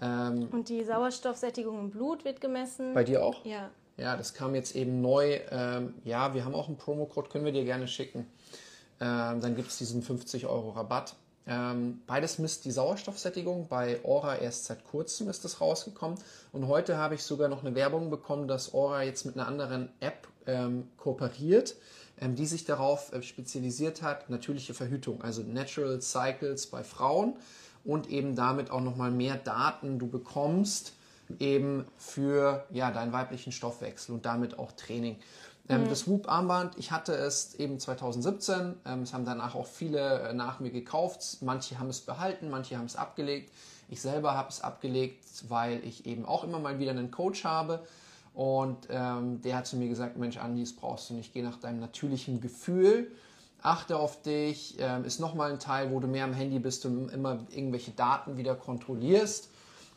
Und 0.00 0.68
die 0.68 0.82
Sauerstoffsättigung 0.82 1.78
im 1.78 1.90
Blut 1.90 2.24
wird 2.24 2.40
gemessen. 2.40 2.92
Bei 2.92 3.04
dir 3.04 3.24
auch? 3.24 3.44
Ja. 3.44 3.70
Ja, 4.02 4.16
das 4.16 4.34
kam 4.34 4.56
jetzt 4.56 4.74
eben 4.74 5.00
neu. 5.00 5.38
Ähm, 5.52 5.94
ja, 6.02 6.34
wir 6.34 6.44
haben 6.44 6.56
auch 6.56 6.66
einen 6.66 6.76
Promocode, 6.76 7.30
können 7.30 7.44
wir 7.44 7.52
dir 7.52 7.64
gerne 7.64 7.86
schicken. 7.86 8.26
Ähm, 9.00 9.40
dann 9.40 9.54
gibt 9.54 9.68
es 9.68 9.78
diesen 9.78 10.02
50 10.02 10.46
Euro 10.46 10.70
Rabatt. 10.70 11.14
Ähm, 11.46 12.00
beides 12.08 12.40
misst 12.40 12.64
die 12.64 12.72
Sauerstoffsättigung. 12.72 13.68
Bei 13.68 14.04
Aura 14.04 14.38
erst 14.38 14.64
seit 14.64 14.82
kurzem 14.82 15.28
ist 15.28 15.44
das 15.44 15.60
rausgekommen. 15.60 16.18
Und 16.50 16.66
heute 16.66 16.96
habe 16.96 17.14
ich 17.14 17.22
sogar 17.22 17.48
noch 17.48 17.64
eine 17.64 17.76
Werbung 17.76 18.10
bekommen, 18.10 18.48
dass 18.48 18.74
Aura 18.74 19.04
jetzt 19.04 19.24
mit 19.24 19.36
einer 19.36 19.46
anderen 19.46 19.88
App 20.00 20.26
ähm, 20.48 20.88
kooperiert, 20.96 21.76
ähm, 22.20 22.34
die 22.34 22.46
sich 22.46 22.64
darauf 22.64 23.12
äh, 23.12 23.22
spezialisiert 23.22 24.02
hat, 24.02 24.30
natürliche 24.30 24.74
Verhütung, 24.74 25.22
also 25.22 25.42
Natural 25.42 26.02
Cycles 26.02 26.66
bei 26.66 26.82
Frauen 26.82 27.36
und 27.84 28.10
eben 28.10 28.34
damit 28.34 28.72
auch 28.72 28.80
nochmal 28.80 29.12
mehr 29.12 29.36
Daten 29.36 30.00
du 30.00 30.08
bekommst 30.08 30.94
eben 31.38 31.86
für 31.96 32.64
ja, 32.70 32.90
deinen 32.90 33.12
weiblichen 33.12 33.52
Stoffwechsel 33.52 34.14
und 34.14 34.26
damit 34.26 34.58
auch 34.58 34.72
Training. 34.72 35.16
Ähm, 35.68 35.84
mhm. 35.84 35.88
Das 35.88 36.06
Whoop-Armband, 36.06 36.76
ich 36.78 36.90
hatte 36.90 37.14
es 37.14 37.54
eben 37.54 37.78
2017, 37.78 38.74
ähm, 38.84 39.02
es 39.02 39.14
haben 39.14 39.24
danach 39.24 39.54
auch 39.54 39.66
viele 39.66 40.28
äh, 40.28 40.32
nach 40.34 40.60
mir 40.60 40.70
gekauft, 40.70 41.38
manche 41.40 41.78
haben 41.78 41.88
es 41.88 42.00
behalten, 42.00 42.50
manche 42.50 42.76
haben 42.76 42.86
es 42.86 42.96
abgelegt. 42.96 43.52
Ich 43.88 44.00
selber 44.00 44.34
habe 44.34 44.48
es 44.48 44.62
abgelegt, 44.62 45.24
weil 45.48 45.84
ich 45.84 46.06
eben 46.06 46.24
auch 46.24 46.44
immer 46.44 46.58
mal 46.58 46.78
wieder 46.78 46.92
einen 46.92 47.10
Coach 47.10 47.44
habe 47.44 47.80
und 48.34 48.88
ähm, 48.90 49.42
der 49.42 49.56
hat 49.56 49.66
zu 49.66 49.76
mir 49.76 49.88
gesagt, 49.88 50.16
Mensch 50.16 50.38
Andi, 50.38 50.62
das 50.62 50.72
brauchst 50.72 51.10
du 51.10 51.14
nicht, 51.14 51.32
geh 51.34 51.42
nach 51.42 51.58
deinem 51.58 51.80
natürlichen 51.80 52.40
Gefühl 52.40 53.10
achte 53.62 53.96
auf 53.96 54.22
dich, 54.22 54.76
ähm, 54.78 55.04
ist 55.04 55.20
nochmal 55.20 55.52
ein 55.52 55.58
Teil, 55.58 55.90
wo 55.92 56.00
du 56.00 56.08
mehr 56.08 56.24
am 56.24 56.32
Handy 56.32 56.58
bist 56.58 56.84
und 56.84 57.08
immer 57.10 57.38
irgendwelche 57.50 57.92
Daten 57.92 58.36
wieder 58.36 58.54
kontrollierst. 58.54 59.50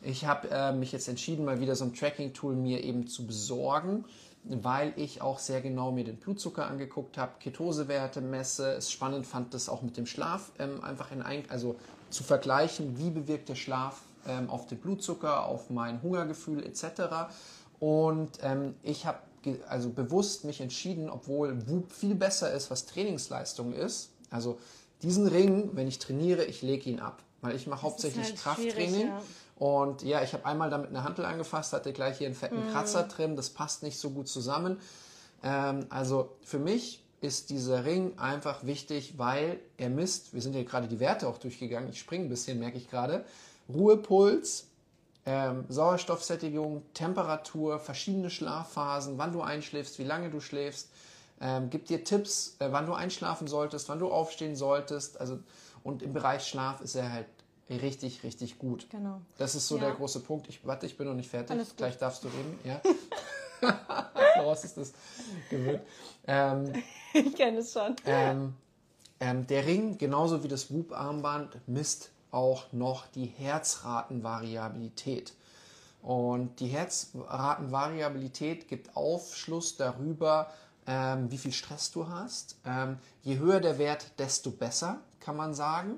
Ich 0.06 0.26
habe 0.26 0.50
äh, 0.52 0.72
mich 0.72 0.92
jetzt 0.92 1.08
entschieden, 1.08 1.46
mal 1.46 1.60
wieder 1.60 1.76
so 1.76 1.86
ein 1.86 1.94
Tracking-Tool 1.94 2.56
mir 2.56 2.84
eben 2.84 3.08
zu 3.08 3.26
besorgen, 3.26 4.06
weil 4.44 4.94
ich 4.98 5.22
auch 5.22 5.40
sehr 5.40 5.62
genau 5.62 5.92
mir 5.92 6.04
den 6.04 6.18
Blutzucker 6.18 6.68
angeguckt 6.68 7.18
habe, 7.18 7.34
Ketosewerte 7.40 8.22
messe, 8.22 8.74
es 8.74 8.92
spannend 8.92 9.26
fand, 9.26 9.54
das 9.56 9.68
auch 9.68 9.82
mit 9.82 9.98
dem 9.98 10.06
Schlaf 10.06 10.52
ähm, 10.60 10.84
einfach 10.84 11.12
in 11.12 11.24
ein, 11.24 11.44
also 11.50 11.76
zu 12.12 12.24
vergleichen, 12.24 13.00
wie 13.00 13.10
bewirkt 13.10 13.50
der 13.50 13.56
Schlaf 13.56 14.04
ähm, 14.28 14.50
auf 14.50 14.68
den 14.68 14.78
Blutzucker, 14.78 15.46
auf 15.46 15.72
mein 15.72 16.02
Hungergefühl 16.04 16.64
etc. 16.64 16.86
Und 17.80 18.38
ähm, 18.44 18.76
ich 18.84 19.08
habe 19.08 19.20
also 19.68 19.90
bewusst 19.90 20.44
mich 20.44 20.62
entschieden, 20.62 21.10
obwohl 21.10 21.68
Whoop 21.68 21.92
viel 21.92 22.16
besser 22.16 22.52
ist, 22.54 22.70
was 22.70 22.86
Trainingsleistung 22.86 23.74
ist. 23.74 24.12
Also 24.30 24.60
diesen 25.02 25.28
Ring, 25.28 25.72
wenn 25.74 25.88
ich 25.88 26.00
trainiere, 26.00 26.46
ich 26.46 26.62
lege 26.62 26.90
ihn 26.90 27.00
ab, 27.00 27.22
weil 27.42 27.56
ich 27.56 27.68
mache 27.68 27.82
hauptsächlich 27.82 28.26
halt 28.26 28.38
Krafttraining. 28.38 29.08
Ja. 29.08 29.22
Und 29.58 30.04
ja, 30.04 30.22
ich 30.22 30.34
habe 30.34 30.46
einmal 30.46 30.70
damit 30.70 30.90
eine 30.90 31.04
Hantel 31.04 31.26
angefasst, 31.26 31.72
hatte 31.74 31.94
gleich 31.94 32.18
hier 32.18 32.28
einen 32.28 32.36
fetten 32.36 32.68
mm. 32.68 32.72
Kratzer 32.72 33.04
drin. 33.04 33.36
Das 33.36 33.50
passt 33.50 33.84
nicht 33.84 33.98
so 33.98 34.10
gut 34.10 34.28
zusammen. 34.28 34.80
Ähm, 35.44 35.86
also 35.90 36.36
für 36.44 36.60
mich 36.60 37.02
ist 37.22 37.50
dieser 37.50 37.86
Ring 37.86 38.18
einfach 38.20 38.66
wichtig, 38.66 39.18
weil 39.18 39.60
er 39.78 39.90
misst, 39.90 40.34
wir 40.34 40.42
sind 40.42 40.56
ja 40.56 40.64
gerade 40.64 40.88
die 40.88 41.00
Werte 41.00 41.28
auch 41.28 41.38
durchgegangen, 41.38 41.90
ich 41.90 42.00
springe 42.00 42.26
ein 42.26 42.30
bisschen, 42.30 42.60
merke 42.60 42.78
ich 42.78 42.90
gerade, 42.90 43.26
Ruhepuls, 43.68 44.68
ähm, 45.26 45.66
Sauerstoffsättigung, 45.70 46.84
Temperatur, 46.94 47.80
verschiedene 47.80 48.30
Schlafphasen, 48.30 49.18
wann 49.18 49.32
du 49.32 49.42
einschläfst, 49.42 49.98
wie 49.98 50.04
lange 50.04 50.30
du 50.30 50.40
schläfst, 50.40 50.90
ähm, 51.42 51.70
gibt 51.70 51.90
dir 51.90 52.04
Tipps, 52.04 52.58
äh, 52.60 52.68
wann 52.72 52.86
du 52.86 52.94
einschlafen 52.94 53.48
solltest, 53.48 53.90
wann 53.90 54.00
du 54.00 54.10
aufstehen 54.10 54.56
solltest. 54.56 55.20
Also, 55.20 55.40
und 55.84 56.04
im 56.04 56.14
Bereich 56.14 56.46
Schlaf 56.46 56.82
ist 56.82 56.96
er 56.96 57.12
halt 57.12 57.28
richtig, 57.70 58.24
richtig 58.24 58.60
gut. 58.60 58.88
Genau. 58.90 59.22
Das 59.38 59.56
ist 59.56 59.68
so 59.68 59.78
ja. 59.78 59.86
der 59.86 59.94
große 59.94 60.20
Punkt. 60.22 60.48
Ich 60.50 60.66
warte, 60.66 60.86
ich 60.86 60.98
bin 60.98 61.08
noch 61.08 61.16
nicht 61.16 61.30
fertig. 61.30 61.58
Gleich 61.76 61.98
darfst 61.98 62.24
du 62.24 62.28
reden. 62.28 62.60
Ja. 62.64 62.82
Daraus 64.36 64.64
ist 64.64 64.78
das 64.78 64.94
gewöhnt. 65.50 65.82
Ähm, 66.28 66.84
ich 67.14 67.36
kenne 67.36 67.60
es 67.60 67.74
schon. 67.74 67.96
Ähm, 68.06 68.54
ähm, 69.20 69.48
der 69.48 69.66
Ring, 69.66 69.98
genauso 69.98 70.44
wie 70.44 70.48
das 70.48 70.72
Whoop-Armband, 70.72 71.58
misst 71.68 72.12
auch 72.32 72.72
noch 72.74 73.08
die 73.08 73.26
Herzratenvariabilität. 73.26 75.34
Und 76.02 76.60
die 76.60 76.68
Herzratenvariabilität 76.68 78.68
gibt 78.68 78.96
Aufschluss 78.96 79.78
darüber, 79.78 80.52
ähm, 80.86 81.32
wie 81.32 81.38
viel 81.38 81.54
Stress 81.54 81.92
du 81.92 82.08
hast. 82.08 82.58
Ähm, 82.66 83.00
je 83.24 83.40
höher 83.40 83.60
der 83.60 83.80
Wert, 83.80 84.12
desto 84.20 84.52
besser, 84.52 85.00
kann 85.20 85.36
man 85.36 85.56
sagen. 85.56 85.98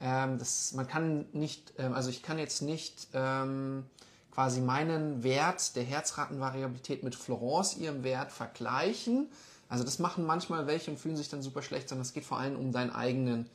Ähm, 0.00 0.38
das, 0.38 0.72
man 0.72 0.86
kann 0.86 1.26
nicht, 1.32 1.72
ähm, 1.78 1.94
also 1.94 2.10
ich 2.10 2.22
kann 2.22 2.38
jetzt 2.38 2.62
nicht 2.62 3.08
ähm, 3.14 3.84
quasi 4.32 4.60
meinen 4.60 5.22
Wert 5.22 5.76
der 5.76 5.84
Herzratenvariabilität 5.84 7.02
mit 7.02 7.14
Florence 7.14 7.76
ihrem 7.76 8.04
Wert 8.04 8.32
vergleichen. 8.32 9.28
Also 9.68 9.82
das 9.82 9.98
machen 9.98 10.26
manchmal 10.26 10.66
welche 10.66 10.90
und 10.90 10.98
fühlen 10.98 11.16
sich 11.16 11.28
dann 11.28 11.42
super 11.42 11.62
schlecht, 11.62 11.88
sondern 11.88 12.02
es 12.02 12.12
geht 12.12 12.24
vor 12.24 12.38
allem 12.38 12.56
um 12.56 12.72
deinen 12.72 12.90
eigenen 12.90 13.48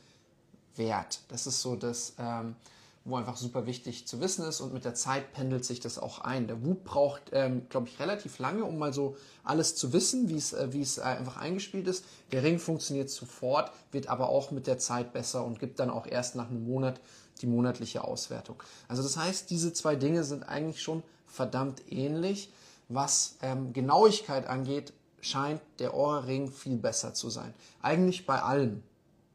Wert. 0.76 1.20
Das 1.28 1.46
ist 1.46 1.62
so 1.62 1.76
das, 1.76 2.14
ähm, 2.18 2.56
wo 3.04 3.16
einfach 3.16 3.36
super 3.36 3.66
wichtig 3.66 4.06
zu 4.06 4.20
wissen 4.20 4.46
ist 4.46 4.60
und 4.60 4.72
mit 4.72 4.84
der 4.84 4.94
Zeit 4.94 5.32
pendelt 5.32 5.64
sich 5.64 5.80
das 5.80 5.98
auch 5.98 6.20
ein. 6.20 6.46
Der 6.46 6.64
Whoop 6.64 6.84
braucht, 6.84 7.22
ähm, 7.32 7.68
glaube 7.68 7.88
ich, 7.88 7.98
relativ 7.98 8.38
lange, 8.38 8.64
um 8.64 8.78
mal 8.78 8.92
so 8.92 9.16
alles 9.42 9.74
zu 9.74 9.92
wissen, 9.92 10.28
wie 10.28 10.36
es, 10.36 10.52
äh, 10.52 10.68
es 10.78 10.98
äh, 10.98 11.02
einfach 11.02 11.36
eingespielt 11.36 11.88
ist. 11.88 12.04
Der 12.30 12.44
Ring 12.44 12.58
funktioniert 12.58 13.10
sofort, 13.10 13.72
wird 13.90 14.06
aber 14.08 14.28
auch 14.28 14.52
mit 14.52 14.66
der 14.66 14.78
Zeit 14.78 15.12
besser 15.12 15.44
und 15.44 15.58
gibt 15.58 15.80
dann 15.80 15.90
auch 15.90 16.06
erst 16.06 16.36
nach 16.36 16.48
einem 16.48 16.64
Monat 16.64 17.00
die 17.40 17.46
monatliche 17.46 18.04
Auswertung. 18.04 18.62
Also 18.86 19.02
das 19.02 19.16
heißt, 19.16 19.50
diese 19.50 19.72
zwei 19.72 19.96
Dinge 19.96 20.22
sind 20.22 20.44
eigentlich 20.44 20.80
schon 20.80 21.02
verdammt 21.26 21.82
ähnlich. 21.90 22.52
Was 22.88 23.36
ähm, 23.42 23.72
Genauigkeit 23.72 24.46
angeht, 24.46 24.92
scheint 25.20 25.60
der 25.78 25.94
Ohrring 25.94 26.52
viel 26.52 26.76
besser 26.76 27.14
zu 27.14 27.30
sein. 27.30 27.54
Eigentlich 27.80 28.26
bei 28.26 28.40
allem. 28.42 28.82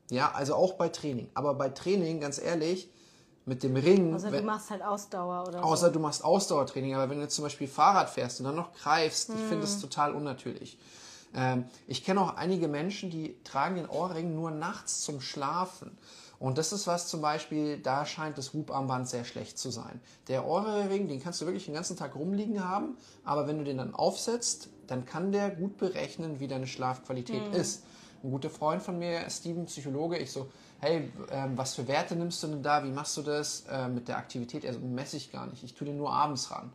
Ja, 0.09 0.31
also 0.31 0.55
auch 0.55 0.73
bei 0.73 0.89
Training. 0.89 1.29
Aber 1.33 1.53
bei 1.55 1.69
Training, 1.69 2.21
ganz 2.21 2.39
ehrlich, 2.39 2.89
mit 3.47 3.63
dem 3.63 3.75
Ring. 3.75 4.13
Außer 4.13 4.31
wenn, 4.31 4.41
du 4.41 4.45
machst 4.45 4.69
halt 4.69 4.83
Ausdauer 4.83 5.47
oder 5.47 5.63
Außer 5.63 5.87
so. 5.87 5.93
du 5.93 5.99
machst 5.99 6.23
Ausdauertraining, 6.23 6.95
aber 6.95 7.09
wenn 7.09 7.19
du 7.19 7.27
zum 7.27 7.43
Beispiel 7.43 7.67
Fahrrad 7.67 8.09
fährst 8.09 8.39
und 8.39 8.45
dann 8.45 8.55
noch 8.55 8.73
greifst, 8.73 9.29
hm. 9.29 9.35
ich 9.35 9.41
finde 9.43 9.61
das 9.61 9.75
hm. 9.75 9.81
total 9.81 10.13
unnatürlich. 10.13 10.77
Ähm, 11.33 11.65
ich 11.87 12.03
kenne 12.03 12.21
auch 12.21 12.35
einige 12.35 12.67
Menschen, 12.67 13.09
die 13.09 13.37
tragen 13.43 13.75
den 13.75 13.87
Ohrring 13.87 14.35
nur 14.35 14.51
nachts 14.51 15.01
zum 15.01 15.21
Schlafen. 15.21 15.97
Und 16.39 16.57
das 16.57 16.71
ist 16.71 16.85
was 16.85 17.07
zum 17.07 17.21
Beispiel, 17.21 17.79
da 17.79 18.05
scheint 18.05 18.37
das 18.37 18.53
Hubarmband 18.53 19.09
sehr 19.09 19.23
schlecht 19.23 19.57
zu 19.57 19.71
sein. 19.71 19.99
Der 20.27 20.45
Ohrring, 20.45 21.07
den 21.07 21.21
kannst 21.21 21.41
du 21.41 21.45
wirklich 21.45 21.65
den 21.65 21.73
ganzen 21.73 21.97
Tag 21.97 22.15
rumliegen 22.15 22.63
haben, 22.63 22.97
aber 23.23 23.47
wenn 23.47 23.57
du 23.57 23.63
den 23.63 23.77
dann 23.77 23.95
aufsetzt, 23.95 24.69
dann 24.85 25.05
kann 25.05 25.31
der 25.31 25.49
gut 25.49 25.77
berechnen, 25.77 26.39
wie 26.39 26.47
deine 26.47 26.67
Schlafqualität 26.67 27.49
mhm. 27.49 27.53
ist. 27.53 27.83
Ein 28.23 28.31
guter 28.31 28.49
Freund 28.49 28.83
von 28.83 28.99
mir, 28.99 29.27
Steven, 29.29 29.65
Psychologe, 29.65 30.17
ich 30.17 30.31
so, 30.31 30.47
hey, 30.79 31.11
ähm, 31.31 31.57
was 31.57 31.75
für 31.75 31.87
Werte 31.87 32.15
nimmst 32.15 32.41
du 32.43 32.47
denn 32.47 32.63
da? 32.63 32.83
Wie 32.83 32.91
machst 32.91 33.17
du 33.17 33.21
das 33.21 33.65
äh, 33.69 33.87
mit 33.87 34.07
der 34.07 34.17
Aktivität? 34.17 34.65
Also 34.65 34.79
messe 34.79 35.17
ich 35.17 35.31
gar 35.31 35.47
nicht. 35.47 35.63
Ich 35.63 35.73
tue 35.73 35.87
den 35.87 35.97
nur 35.97 36.11
abends 36.11 36.51
ran. 36.51 36.71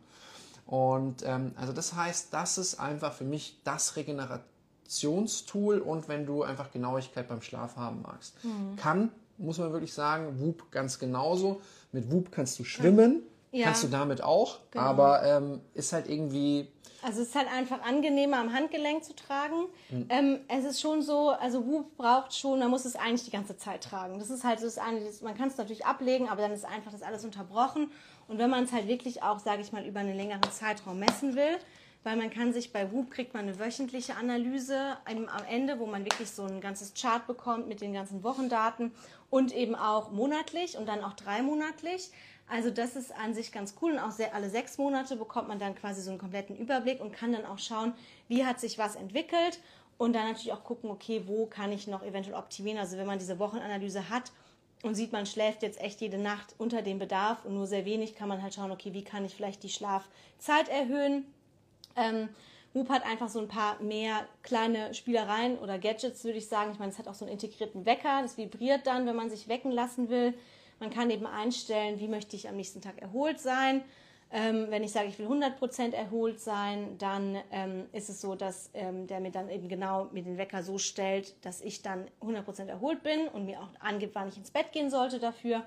Und 0.65 1.23
ähm, 1.25 1.51
also 1.55 1.73
das 1.73 1.93
heißt, 1.93 2.33
das 2.33 2.57
ist 2.57 2.79
einfach 2.79 3.13
für 3.13 3.25
mich 3.25 3.59
das 3.63 3.95
Regenerationstool 3.95 5.79
und 5.79 6.07
wenn 6.07 6.25
du 6.25 6.43
einfach 6.43 6.71
Genauigkeit 6.71 7.27
beim 7.27 7.41
Schlaf 7.41 7.75
haben 7.75 8.01
magst. 8.01 8.43
Mhm. 8.43 8.75
Kann, 8.77 9.11
muss 9.37 9.57
man 9.57 9.71
wirklich 9.71 9.93
sagen, 9.93 10.39
Whoop 10.39 10.71
ganz 10.71 10.99
genauso. 10.99 11.61
Mit 11.91 12.11
Whoop 12.11 12.31
kannst 12.31 12.59
du 12.59 12.63
schwimmen, 12.63 13.21
ja. 13.23 13.32
Kannst 13.61 13.83
du 13.83 13.87
damit 13.87 14.23
auch, 14.23 14.59
genau. 14.71 14.85
aber 14.85 15.23
ähm, 15.23 15.61
ist 15.73 15.93
halt 15.93 16.09
irgendwie 16.09 16.67
also 17.03 17.21
es 17.21 17.29
ist 17.29 17.35
halt 17.35 17.51
einfach 17.51 17.81
angenehmer 17.81 18.37
am 18.37 18.53
Handgelenk 18.53 19.03
zu 19.03 19.13
tragen. 19.13 19.65
Mhm. 19.89 20.05
Ähm, 20.07 20.39
es 20.47 20.63
ist 20.63 20.79
schon 20.79 21.01
so, 21.01 21.31
also 21.31 21.67
Whoop 21.67 21.97
braucht 21.97 22.33
schon, 22.33 22.59
man 22.59 22.69
muss 22.69 22.85
es 22.85 22.95
eigentlich 22.95 23.25
die 23.25 23.31
ganze 23.31 23.57
Zeit 23.57 23.83
tragen. 23.83 24.19
Das 24.19 24.29
ist 24.29 24.45
halt 24.45 24.59
so 24.59 24.65
das 24.65 24.77
eine, 24.77 25.01
man 25.21 25.35
kann 25.35 25.49
es 25.49 25.57
natürlich 25.57 25.85
ablegen, 25.85 26.29
aber 26.29 26.41
dann 26.41 26.53
ist 26.53 26.63
einfach 26.63 26.93
das 26.93 27.01
alles 27.01 27.25
unterbrochen. 27.25 27.91
Und 28.29 28.37
wenn 28.37 28.49
man 28.49 28.63
es 28.63 28.71
halt 28.71 28.87
wirklich 28.87 29.21
auch, 29.21 29.39
sage 29.39 29.61
ich 29.61 29.73
mal, 29.73 29.85
über 29.85 29.99
einen 29.99 30.15
längeren 30.15 30.49
Zeitraum 30.49 30.97
messen 30.99 31.35
will, 31.35 31.57
weil 32.03 32.15
man 32.15 32.29
kann 32.29 32.53
sich 32.53 32.71
bei 32.71 32.91
Whoop 32.91 33.11
kriegt 33.11 33.33
man 33.33 33.43
eine 33.43 33.59
wöchentliche 33.59 34.15
Analyse 34.15 34.97
am 35.05 35.27
Ende, 35.49 35.79
wo 35.79 35.85
man 35.85 36.05
wirklich 36.05 36.29
so 36.31 36.43
ein 36.43 36.61
ganzes 36.61 36.93
Chart 36.93 37.25
bekommt 37.27 37.67
mit 37.67 37.81
den 37.81 37.93
ganzen 37.93 38.23
Wochendaten 38.23 38.91
und 39.29 39.53
eben 39.53 39.75
auch 39.75 40.11
monatlich 40.11 40.77
und 40.77 40.87
dann 40.87 41.03
auch 41.03 41.13
dreimonatlich. 41.13 42.11
Also 42.53 42.69
das 42.69 42.95
ist 42.95 43.11
an 43.11 43.33
sich 43.33 43.51
ganz 43.51 43.73
cool 43.81 43.93
und 43.93 43.99
auch 43.99 44.11
sehr, 44.11 44.35
alle 44.35 44.47
sechs 44.47 44.77
Monate 44.77 45.15
bekommt 45.15 45.47
man 45.47 45.57
dann 45.57 45.73
quasi 45.73 46.03
so 46.03 46.11
einen 46.11 46.19
kompletten 46.19 46.55
Überblick 46.55 47.01
und 47.01 47.11
kann 47.11 47.33
dann 47.33 47.47
auch 47.47 47.57
schauen, 47.57 47.95
wie 48.27 48.45
hat 48.45 48.59
sich 48.59 48.77
was 48.77 48.95
entwickelt 48.95 49.59
und 49.97 50.13
dann 50.13 50.27
natürlich 50.27 50.53
auch 50.53 50.63
gucken, 50.63 50.91
okay, 50.91 51.23
wo 51.25 51.47
kann 51.47 51.71
ich 51.71 51.87
noch 51.87 52.03
eventuell 52.03 52.35
optimieren. 52.35 52.77
Also 52.77 52.95
wenn 52.99 53.07
man 53.07 53.17
diese 53.17 53.39
Wochenanalyse 53.39 54.07
hat 54.07 54.31
und 54.83 54.93
sieht, 54.93 55.11
man 55.11 55.25
schläft 55.25 55.63
jetzt 55.63 55.81
echt 55.81 55.99
jede 55.99 56.19
Nacht 56.19 56.53
unter 56.59 56.83
dem 56.83 56.99
Bedarf 56.99 57.43
und 57.43 57.55
nur 57.55 57.65
sehr 57.65 57.85
wenig, 57.85 58.13
kann 58.13 58.29
man 58.29 58.43
halt 58.43 58.53
schauen, 58.53 58.69
okay, 58.69 58.93
wie 58.93 59.03
kann 59.03 59.25
ich 59.25 59.33
vielleicht 59.33 59.63
die 59.63 59.69
Schlafzeit 59.69 60.69
erhöhen. 60.69 61.25
Ähm, 61.95 62.29
Whoop 62.75 62.89
hat 62.89 63.03
einfach 63.03 63.29
so 63.29 63.39
ein 63.39 63.47
paar 63.47 63.81
mehr 63.81 64.27
kleine 64.43 64.93
Spielereien 64.93 65.57
oder 65.57 65.79
Gadgets, 65.79 66.23
würde 66.23 66.37
ich 66.37 66.47
sagen. 66.47 66.73
Ich 66.73 66.77
meine, 66.77 66.91
es 66.91 66.99
hat 66.99 67.07
auch 67.07 67.15
so 67.15 67.25
einen 67.25 67.33
integrierten 67.33 67.87
Wecker, 67.87 68.21
das 68.21 68.37
vibriert 68.37 68.85
dann, 68.85 69.07
wenn 69.07 69.15
man 69.15 69.31
sich 69.31 69.47
wecken 69.47 69.71
lassen 69.71 70.09
will. 70.09 70.35
Man 70.79 70.89
kann 70.89 71.09
eben 71.09 71.25
einstellen, 71.25 71.99
wie 71.99 72.07
möchte 72.07 72.35
ich 72.35 72.49
am 72.49 72.55
nächsten 72.55 72.81
Tag 72.81 73.01
erholt 73.01 73.39
sein. 73.39 73.83
Ähm, 74.35 74.65
wenn 74.69 74.83
ich 74.83 74.91
sage, 74.91 75.07
ich 75.09 75.19
will 75.19 75.27
100% 75.27 75.93
erholt 75.93 76.39
sein, 76.39 76.97
dann 76.97 77.37
ähm, 77.51 77.85
ist 77.91 78.09
es 78.09 78.19
so, 78.19 78.33
dass 78.33 78.71
ähm, 78.73 79.05
der 79.05 79.19
mir 79.19 79.29
dann 79.29 79.47
eben 79.47 79.69
genau 79.69 80.09
mir 80.11 80.23
den 80.23 80.39
Wecker 80.39 80.63
so 80.63 80.79
stellt, 80.79 81.35
dass 81.45 81.61
ich 81.61 81.83
dann 81.83 82.07
100% 82.19 82.65
erholt 82.65 83.03
bin 83.03 83.27
und 83.27 83.45
mir 83.45 83.59
auch 83.59 83.69
angibt, 83.79 84.15
wann 84.15 84.29
ich 84.29 84.37
ins 84.37 84.49
Bett 84.49 84.71
gehen 84.71 84.89
sollte 84.89 85.19
dafür. 85.19 85.63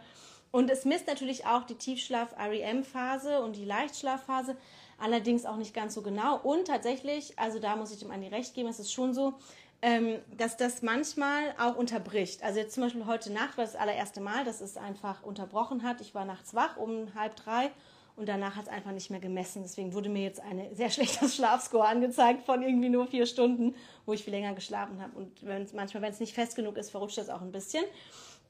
Und 0.50 0.68
es 0.68 0.84
misst 0.84 1.06
natürlich 1.06 1.46
auch 1.46 1.62
die 1.62 1.76
Tiefschlaf-REM-Phase 1.76 3.40
und 3.40 3.54
die 3.54 3.64
Leichtschlafphase, 3.64 4.56
allerdings 4.98 5.44
auch 5.44 5.56
nicht 5.56 5.74
ganz 5.74 5.94
so 5.94 6.02
genau. 6.02 6.38
Und 6.38 6.66
tatsächlich, 6.66 7.38
also 7.38 7.60
da 7.60 7.76
muss 7.76 7.92
ich 7.92 8.00
dem 8.00 8.10
Andi 8.10 8.28
recht 8.28 8.54
geben, 8.54 8.68
es 8.68 8.80
ist 8.80 8.92
schon 8.92 9.14
so, 9.14 9.34
ähm, 9.82 10.18
dass 10.36 10.56
das 10.56 10.82
manchmal 10.82 11.54
auch 11.58 11.76
unterbricht. 11.76 12.42
Also 12.42 12.60
jetzt 12.60 12.74
zum 12.74 12.82
Beispiel 12.82 13.06
heute 13.06 13.32
Nacht 13.32 13.56
war 13.58 13.64
das 13.64 13.76
allererste 13.76 14.20
Mal, 14.20 14.44
dass 14.44 14.60
es 14.60 14.76
einfach 14.76 15.22
unterbrochen 15.22 15.82
hat. 15.82 16.00
Ich 16.00 16.14
war 16.14 16.24
nachts 16.24 16.54
wach 16.54 16.76
um 16.76 17.14
halb 17.14 17.36
drei 17.36 17.70
und 18.16 18.28
danach 18.28 18.56
hat 18.56 18.64
es 18.64 18.68
einfach 18.68 18.92
nicht 18.92 19.10
mehr 19.10 19.20
gemessen. 19.20 19.62
Deswegen 19.62 19.92
wurde 19.92 20.08
mir 20.08 20.22
jetzt 20.22 20.40
ein 20.40 20.74
sehr 20.74 20.90
schlechter 20.90 21.28
Schlafscore 21.28 21.86
angezeigt 21.86 22.44
von 22.44 22.62
irgendwie 22.62 22.88
nur 22.88 23.06
vier 23.06 23.26
Stunden, 23.26 23.74
wo 24.06 24.14
ich 24.14 24.24
viel 24.24 24.32
länger 24.32 24.54
geschlafen 24.54 25.00
habe. 25.00 25.16
Und 25.16 25.44
wenn's, 25.44 25.72
manchmal, 25.72 26.02
wenn 26.02 26.12
es 26.12 26.20
nicht 26.20 26.34
fest 26.34 26.56
genug 26.56 26.78
ist, 26.78 26.90
verrutscht 26.90 27.18
das 27.18 27.28
auch 27.28 27.42
ein 27.42 27.52
bisschen. 27.52 27.84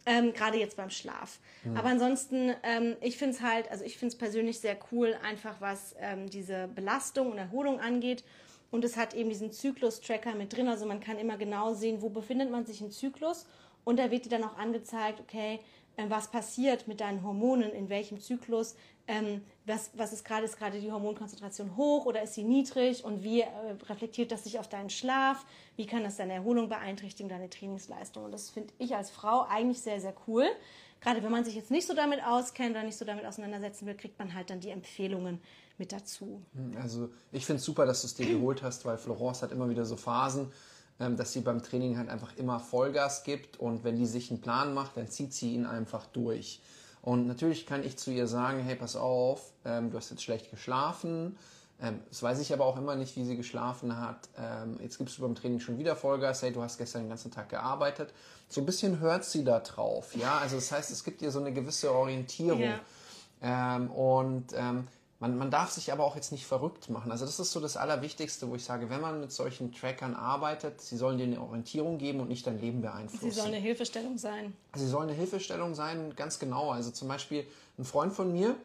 Ähm, 0.08 0.32
Gerade 0.32 0.56
jetzt 0.56 0.76
beim 0.76 0.90
Schlaf. 0.90 1.40
Mhm. 1.64 1.76
Aber 1.76 1.88
ansonsten, 1.88 2.54
ähm, 2.62 2.96
ich 3.00 3.18
finde 3.18 3.34
es 3.34 3.42
halt, 3.42 3.68
also 3.72 3.84
ich 3.84 3.98
finde 3.98 4.12
es 4.12 4.18
persönlich 4.18 4.60
sehr 4.60 4.76
cool, 4.92 5.16
einfach 5.24 5.60
was 5.60 5.96
ähm, 5.98 6.30
diese 6.30 6.68
Belastung 6.68 7.32
und 7.32 7.38
Erholung 7.38 7.80
angeht. 7.80 8.22
Und 8.70 8.84
es 8.84 8.96
hat 8.96 9.14
eben 9.14 9.28
diesen 9.28 9.52
Zyklus-Tracker 9.52 10.34
mit 10.34 10.56
drin. 10.56 10.68
Also 10.68 10.86
man 10.86 11.00
kann 11.00 11.18
immer 11.18 11.36
genau 11.36 11.74
sehen, 11.74 12.02
wo 12.02 12.08
befindet 12.08 12.50
man 12.50 12.66
sich 12.66 12.80
im 12.80 12.90
Zyklus. 12.90 13.46
Und 13.84 13.98
da 13.98 14.10
wird 14.10 14.24
dir 14.24 14.30
dann 14.30 14.44
auch 14.44 14.56
angezeigt, 14.56 15.20
okay, 15.20 15.60
äh, 15.96 16.04
was 16.08 16.30
passiert 16.30 16.88
mit 16.88 17.00
deinen 17.00 17.22
Hormonen, 17.22 17.70
in 17.70 17.88
welchem 17.88 18.20
Zyklus, 18.20 18.76
ähm, 19.08 19.42
was, 19.64 19.90
was 19.94 20.12
ist 20.12 20.24
gerade, 20.24 20.44
ist 20.44 20.58
gerade 20.58 20.80
die 20.80 20.90
Hormonkonzentration 20.90 21.76
hoch 21.76 22.06
oder 22.06 22.22
ist 22.22 22.34
sie 22.34 22.42
niedrig 22.42 23.04
und 23.04 23.22
wie 23.22 23.42
äh, 23.42 23.46
reflektiert 23.88 24.32
das 24.32 24.44
sich 24.44 24.58
auf 24.58 24.68
deinen 24.68 24.90
Schlaf, 24.90 25.46
wie 25.76 25.86
kann 25.86 26.02
das 26.02 26.16
deine 26.16 26.34
Erholung 26.34 26.68
beeinträchtigen, 26.68 27.28
deine 27.28 27.48
Trainingsleistung. 27.48 28.24
Und 28.24 28.32
das 28.32 28.50
finde 28.50 28.74
ich 28.78 28.94
als 28.94 29.10
Frau 29.10 29.42
eigentlich 29.42 29.80
sehr, 29.80 30.00
sehr 30.00 30.14
cool. 30.26 30.46
Gerade 31.00 31.22
wenn 31.22 31.30
man 31.30 31.44
sich 31.44 31.54
jetzt 31.54 31.70
nicht 31.70 31.86
so 31.86 31.94
damit 31.94 32.24
auskennt 32.24 32.70
oder 32.70 32.82
nicht 32.82 32.96
so 32.96 33.04
damit 33.04 33.24
auseinandersetzen 33.24 33.86
will, 33.86 33.94
kriegt 33.94 34.18
man 34.18 34.34
halt 34.34 34.50
dann 34.50 34.60
die 34.60 34.70
Empfehlungen 34.70 35.40
mit 35.78 35.92
dazu. 35.92 36.42
Also 36.80 37.10
ich 37.32 37.46
finde 37.46 37.58
es 37.60 37.64
super, 37.64 37.86
dass 37.86 38.02
du 38.02 38.06
es 38.06 38.14
dir 38.14 38.26
geholt 38.26 38.62
hast, 38.62 38.84
weil 38.84 38.98
Florence 38.98 39.42
hat 39.42 39.52
immer 39.52 39.68
wieder 39.68 39.84
so 39.84 39.96
Phasen, 39.96 40.52
ähm, 40.98 41.16
dass 41.16 41.32
sie 41.32 41.40
beim 41.40 41.62
Training 41.62 41.98
halt 41.98 42.08
einfach 42.08 42.36
immer 42.36 42.58
Vollgas 42.58 43.22
gibt 43.24 43.58
und 43.58 43.84
wenn 43.84 43.96
die 43.96 44.06
sich 44.06 44.30
einen 44.30 44.40
Plan 44.40 44.72
macht, 44.72 44.96
dann 44.96 45.08
zieht 45.08 45.34
sie 45.34 45.54
ihn 45.54 45.66
einfach 45.66 46.06
durch. 46.06 46.60
Und 47.02 47.26
natürlich 47.26 47.66
kann 47.66 47.84
ich 47.84 47.98
zu 47.98 48.10
ihr 48.10 48.26
sagen, 48.26 48.60
hey, 48.60 48.74
pass 48.74 48.96
auf, 48.96 49.52
ähm, 49.64 49.90
du 49.90 49.98
hast 49.98 50.10
jetzt 50.10 50.22
schlecht 50.22 50.50
geschlafen. 50.50 51.36
Ähm, 51.80 52.00
das 52.08 52.22
weiß 52.22 52.40
ich 52.40 52.52
aber 52.52 52.64
auch 52.64 52.78
immer 52.78 52.96
nicht, 52.96 53.14
wie 53.16 53.24
sie 53.24 53.36
geschlafen 53.36 54.00
hat. 54.00 54.28
Jetzt 54.80 54.98
gibst 54.98 55.18
du 55.18 55.22
beim 55.22 55.34
Training 55.34 55.60
schon 55.60 55.78
wieder 55.78 55.94
Vollgas. 55.94 56.42
Hey, 56.42 56.52
du 56.52 56.62
hast 56.62 56.78
gestern 56.78 57.02
den 57.02 57.10
ganzen 57.10 57.30
Tag 57.30 57.50
gearbeitet. 57.50 58.12
So 58.48 58.62
ein 58.62 58.66
bisschen 58.66 58.98
hört 58.98 59.24
sie 59.24 59.44
da 59.44 59.60
drauf. 59.60 60.16
Ja, 60.16 60.38
also 60.38 60.56
das 60.56 60.72
heißt, 60.72 60.90
es 60.90 61.04
gibt 61.04 61.20
ihr 61.20 61.30
so 61.30 61.40
eine 61.40 61.52
gewisse 61.52 61.92
Orientierung. 61.92 62.62
Ja. 63.42 63.76
Und 63.76 64.46
man, 65.18 65.38
man 65.38 65.50
darf 65.50 65.70
sich 65.70 65.92
aber 65.92 66.04
auch 66.04 66.14
jetzt 66.14 66.30
nicht 66.30 66.46
verrückt 66.46 66.90
machen. 66.90 67.10
Also 67.10 67.24
das 67.24 67.40
ist 67.40 67.52
so 67.52 67.60
das 67.60 67.76
Allerwichtigste, 67.76 68.48
wo 68.50 68.54
ich 68.54 68.64
sage, 68.64 68.90
wenn 68.90 69.00
man 69.00 69.20
mit 69.20 69.32
solchen 69.32 69.72
Trackern 69.72 70.14
arbeitet, 70.14 70.80
sie 70.80 70.96
sollen 70.96 71.16
dir 71.16 71.24
eine 71.24 71.40
Orientierung 71.40 71.96
geben 71.96 72.20
und 72.20 72.28
nicht 72.28 72.46
dein 72.46 72.60
Leben 72.60 72.82
beeinflussen. 72.82 73.30
Sie 73.30 73.30
sollen 73.30 73.54
eine 73.54 73.62
Hilfestellung 73.62 74.18
sein. 74.18 74.54
Sie 74.74 74.86
sollen 74.86 75.08
eine 75.08 75.16
Hilfestellung 75.16 75.74
sein, 75.74 76.14
ganz 76.16 76.38
genau. 76.38 76.70
Also 76.70 76.90
zum 76.90 77.08
Beispiel 77.08 77.46
ein 77.78 77.84
Freund 77.84 78.12
von 78.12 78.30
mir, 78.32 78.56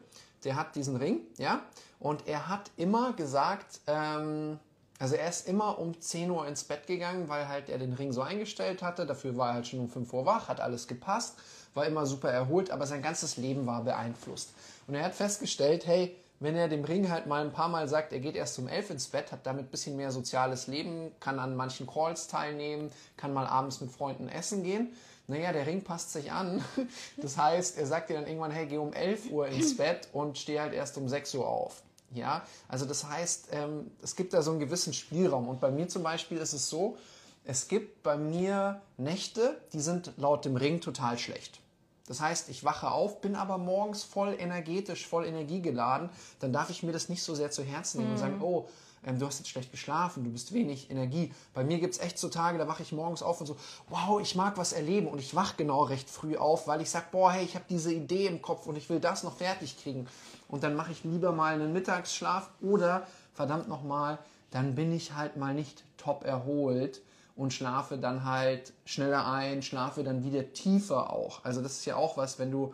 der 0.44 0.56
hat 0.56 0.76
diesen 0.76 0.96
Ring, 0.96 1.20
ja, 1.38 1.62
und 2.00 2.26
er 2.26 2.48
hat 2.48 2.70
immer 2.76 3.12
gesagt, 3.12 3.80
ähm, 3.86 4.58
also 4.98 5.14
er 5.14 5.28
ist 5.28 5.48
immer 5.48 5.78
um 5.78 5.98
10 5.98 6.30
Uhr 6.30 6.46
ins 6.46 6.64
Bett 6.64 6.86
gegangen, 6.86 7.28
weil 7.28 7.48
halt 7.48 7.68
er 7.68 7.78
den 7.78 7.92
Ring 7.92 8.12
so 8.12 8.22
eingestellt 8.22 8.82
hatte. 8.82 9.06
Dafür 9.06 9.36
war 9.36 9.48
er 9.48 9.54
halt 9.54 9.66
schon 9.66 9.80
um 9.80 9.88
5 9.88 10.12
Uhr 10.12 10.26
wach, 10.26 10.48
hat 10.48 10.60
alles 10.60 10.86
gepasst, 10.86 11.34
war 11.74 11.86
immer 11.86 12.06
super 12.06 12.30
erholt, 12.30 12.70
aber 12.70 12.86
sein 12.86 13.02
ganzes 13.02 13.36
Leben 13.36 13.66
war 13.66 13.82
beeinflusst. 13.84 14.50
Und 14.86 14.94
er 14.94 15.04
hat 15.04 15.14
festgestellt, 15.14 15.86
hey, 15.86 16.16
wenn 16.42 16.56
er 16.56 16.68
dem 16.68 16.84
Ring 16.84 17.10
halt 17.10 17.26
mal 17.26 17.44
ein 17.44 17.52
paar 17.52 17.68
Mal 17.68 17.88
sagt, 17.88 18.12
er 18.12 18.20
geht 18.20 18.34
erst 18.34 18.58
um 18.58 18.68
elf 18.68 18.90
ins 18.90 19.08
Bett, 19.08 19.30
hat 19.32 19.46
damit 19.46 19.66
ein 19.66 19.70
bisschen 19.70 19.96
mehr 19.96 20.10
soziales 20.10 20.66
Leben, 20.66 21.12
kann 21.20 21.38
an 21.38 21.56
manchen 21.56 21.86
Calls 21.86 22.26
teilnehmen, 22.26 22.90
kann 23.16 23.32
mal 23.32 23.46
abends 23.46 23.80
mit 23.80 23.92
Freunden 23.92 24.28
essen 24.28 24.62
gehen. 24.62 24.92
Naja, 25.28 25.52
der 25.52 25.66
Ring 25.66 25.82
passt 25.82 26.12
sich 26.12 26.32
an. 26.32 26.64
Das 27.16 27.36
heißt, 27.36 27.78
er 27.78 27.86
sagt 27.86 28.10
dir 28.10 28.14
dann 28.14 28.26
irgendwann, 28.26 28.50
hey, 28.50 28.66
geh 28.66 28.78
um 28.78 28.92
11 28.92 29.30
Uhr 29.30 29.46
ins 29.46 29.76
Bett 29.78 30.08
und 30.12 30.36
steh 30.36 30.58
halt 30.58 30.72
erst 30.72 30.98
um 30.98 31.08
6 31.08 31.34
Uhr 31.36 31.46
auf. 31.46 31.82
Ja, 32.12 32.42
also 32.68 32.84
das 32.84 33.06
heißt, 33.08 33.48
ähm, 33.52 33.90
es 34.02 34.16
gibt 34.16 34.34
da 34.34 34.42
so 34.42 34.50
einen 34.50 34.60
gewissen 34.60 34.92
Spielraum. 34.92 35.48
Und 35.48 35.60
bei 35.60 35.70
mir 35.70 35.88
zum 35.88 36.02
Beispiel 36.02 36.38
ist 36.38 36.52
es 36.52 36.68
so, 36.68 36.98
es 37.44 37.68
gibt 37.68 38.02
bei 38.02 38.16
mir 38.16 38.82
Nächte, 38.98 39.60
die 39.72 39.80
sind 39.80 40.12
laut 40.16 40.44
dem 40.44 40.56
Ring 40.56 40.80
total 40.80 41.18
schlecht. 41.18 41.61
Das 42.06 42.20
heißt, 42.20 42.48
ich 42.48 42.64
wache 42.64 42.90
auf, 42.90 43.20
bin 43.20 43.36
aber 43.36 43.58
morgens 43.58 44.02
voll 44.02 44.36
energetisch, 44.38 45.06
voll 45.06 45.24
energiegeladen. 45.24 46.10
Dann 46.40 46.52
darf 46.52 46.70
ich 46.70 46.82
mir 46.82 46.92
das 46.92 47.08
nicht 47.08 47.22
so 47.22 47.34
sehr 47.34 47.50
zu 47.50 47.62
Herzen 47.62 47.98
nehmen 47.98 48.10
mhm. 48.10 48.14
und 48.14 48.20
sagen, 48.20 48.36
mhm. 48.36 48.42
oh, 48.42 48.68
ähm, 49.04 49.18
du 49.18 49.26
hast 49.26 49.38
jetzt 49.38 49.48
schlecht 49.48 49.70
geschlafen, 49.70 50.24
du 50.24 50.30
bist 50.30 50.52
wenig 50.52 50.90
Energie. 50.90 51.32
Bei 51.54 51.64
mir 51.64 51.78
gibt 51.78 51.94
es 51.94 52.00
echt 52.00 52.18
so 52.18 52.28
Tage, 52.28 52.58
da 52.58 52.68
wache 52.68 52.82
ich 52.82 52.92
morgens 52.92 53.22
auf 53.22 53.40
und 53.40 53.46
so, 53.46 53.56
wow, 53.88 54.20
ich 54.20 54.34
mag 54.34 54.56
was 54.56 54.72
erleben. 54.72 55.08
Und 55.08 55.18
ich 55.18 55.34
wache 55.34 55.54
genau 55.56 55.82
recht 55.84 56.08
früh 56.08 56.36
auf, 56.36 56.66
weil 56.66 56.80
ich 56.80 56.90
sage, 56.90 57.06
boah, 57.12 57.32
hey, 57.32 57.44
ich 57.44 57.54
habe 57.54 57.64
diese 57.68 57.92
Idee 57.92 58.26
im 58.26 58.42
Kopf 58.42 58.66
und 58.66 58.76
ich 58.76 58.88
will 58.88 59.00
das 59.00 59.22
noch 59.22 59.36
fertig 59.36 59.82
kriegen. 59.82 60.06
Und 60.48 60.62
dann 60.64 60.76
mache 60.76 60.92
ich 60.92 61.04
lieber 61.04 61.32
mal 61.32 61.54
einen 61.54 61.72
Mittagsschlaf 61.72 62.50
oder, 62.60 63.06
verdammt 63.34 63.68
nochmal, 63.68 64.18
dann 64.50 64.74
bin 64.74 64.92
ich 64.92 65.14
halt 65.14 65.36
mal 65.36 65.54
nicht 65.54 65.82
top 65.96 66.24
erholt 66.24 67.00
und 67.42 67.52
schlafe 67.52 67.98
dann 67.98 68.24
halt 68.24 68.72
schneller 68.84 69.26
ein, 69.26 69.62
schlafe 69.62 70.04
dann 70.04 70.22
wieder 70.22 70.52
tiefer 70.52 71.12
auch. 71.12 71.44
Also 71.44 71.60
das 71.60 71.72
ist 71.72 71.86
ja 71.86 71.96
auch 71.96 72.16
was, 72.16 72.38
wenn 72.38 72.52
du, 72.52 72.72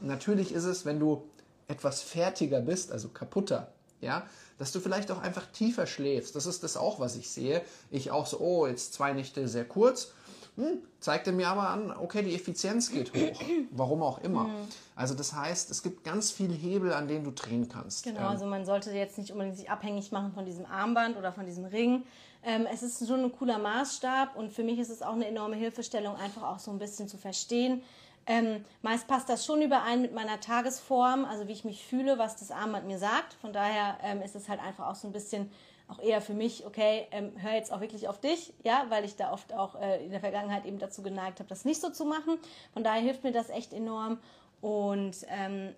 natürlich 0.00 0.52
ist 0.52 0.64
es, 0.64 0.86
wenn 0.86 0.98
du 0.98 1.28
etwas 1.68 2.00
fertiger 2.00 2.62
bist, 2.62 2.92
also 2.92 3.10
kaputter, 3.10 3.70
ja, 4.00 4.26
dass 4.56 4.72
du 4.72 4.80
vielleicht 4.80 5.10
auch 5.10 5.20
einfach 5.20 5.44
tiefer 5.52 5.86
schläfst. 5.86 6.34
Das 6.34 6.46
ist 6.46 6.62
das 6.62 6.78
auch, 6.78 6.98
was 6.98 7.14
ich 7.14 7.28
sehe. 7.28 7.60
Ich 7.90 8.10
auch 8.10 8.24
so, 8.26 8.40
oh, 8.40 8.66
jetzt 8.66 8.94
zwei 8.94 9.12
Nächte 9.12 9.46
sehr 9.48 9.66
kurz. 9.66 10.12
Hm, 10.56 10.82
zeigte 11.00 11.32
mir 11.32 11.48
aber 11.48 11.70
an, 11.70 11.90
okay, 11.96 12.22
die 12.22 12.34
Effizienz 12.34 12.90
geht 12.90 13.14
hoch. 13.14 13.40
Warum 13.70 14.02
auch 14.02 14.18
immer. 14.18 14.44
Mhm. 14.44 14.68
Also 14.94 15.14
das 15.14 15.32
heißt, 15.32 15.70
es 15.70 15.82
gibt 15.82 16.04
ganz 16.04 16.30
viele 16.30 16.52
Hebel, 16.52 16.92
an 16.92 17.08
denen 17.08 17.24
du 17.24 17.30
drehen 17.30 17.68
kannst. 17.68 18.04
Genau, 18.04 18.20
ähm, 18.20 18.26
also 18.26 18.44
man 18.44 18.66
sollte 18.66 18.92
jetzt 18.92 19.16
nicht 19.16 19.30
unbedingt 19.30 19.56
sich 19.56 19.70
abhängig 19.70 20.12
machen 20.12 20.32
von 20.32 20.44
diesem 20.44 20.66
Armband 20.66 21.16
oder 21.16 21.32
von 21.32 21.46
diesem 21.46 21.64
Ring. 21.64 22.02
Ähm, 22.44 22.66
es 22.70 22.82
ist 22.82 23.06
schon 23.06 23.20
ein 23.20 23.32
cooler 23.32 23.58
Maßstab 23.58 24.36
und 24.36 24.52
für 24.52 24.62
mich 24.62 24.78
ist 24.78 24.90
es 24.90 25.00
auch 25.00 25.14
eine 25.14 25.26
enorme 25.26 25.56
Hilfestellung, 25.56 26.16
einfach 26.16 26.42
auch 26.42 26.58
so 26.58 26.70
ein 26.70 26.78
bisschen 26.78 27.08
zu 27.08 27.16
verstehen. 27.16 27.82
Ähm, 28.26 28.64
meist 28.82 29.08
passt 29.08 29.28
das 29.28 29.44
schon 29.44 29.62
überein 29.62 30.02
mit 30.02 30.14
meiner 30.14 30.38
Tagesform, 30.38 31.24
also 31.24 31.48
wie 31.48 31.52
ich 31.52 31.64
mich 31.64 31.84
fühle, 31.84 32.18
was 32.18 32.36
das 32.36 32.50
Armband 32.50 32.86
mir 32.86 32.98
sagt. 32.98 33.34
Von 33.40 33.52
daher 33.52 33.96
ähm, 34.02 34.22
ist 34.22 34.36
es 34.36 34.48
halt 34.48 34.60
einfach 34.60 34.88
auch 34.88 34.94
so 34.94 35.08
ein 35.08 35.12
bisschen 35.12 35.50
auch 35.92 36.02
eher 36.02 36.20
für 36.20 36.34
mich, 36.34 36.66
okay, 36.66 37.06
ähm, 37.10 37.32
hör 37.36 37.52
jetzt 37.52 37.72
auch 37.72 37.80
wirklich 37.80 38.08
auf 38.08 38.18
dich, 38.18 38.54
ja, 38.62 38.86
weil 38.88 39.04
ich 39.04 39.16
da 39.16 39.32
oft 39.32 39.52
auch 39.52 39.74
äh, 39.80 40.04
in 40.04 40.10
der 40.10 40.20
Vergangenheit 40.20 40.64
eben 40.64 40.78
dazu 40.78 41.02
geneigt 41.02 41.38
habe, 41.38 41.48
das 41.48 41.64
nicht 41.64 41.80
so 41.80 41.90
zu 41.90 42.04
machen. 42.04 42.38
Von 42.72 42.82
daher 42.82 43.02
hilft 43.02 43.24
mir 43.24 43.32
das 43.32 43.50
echt 43.50 43.72
enorm. 43.72 44.18
Und 44.60 45.16
ähm, 45.28 45.74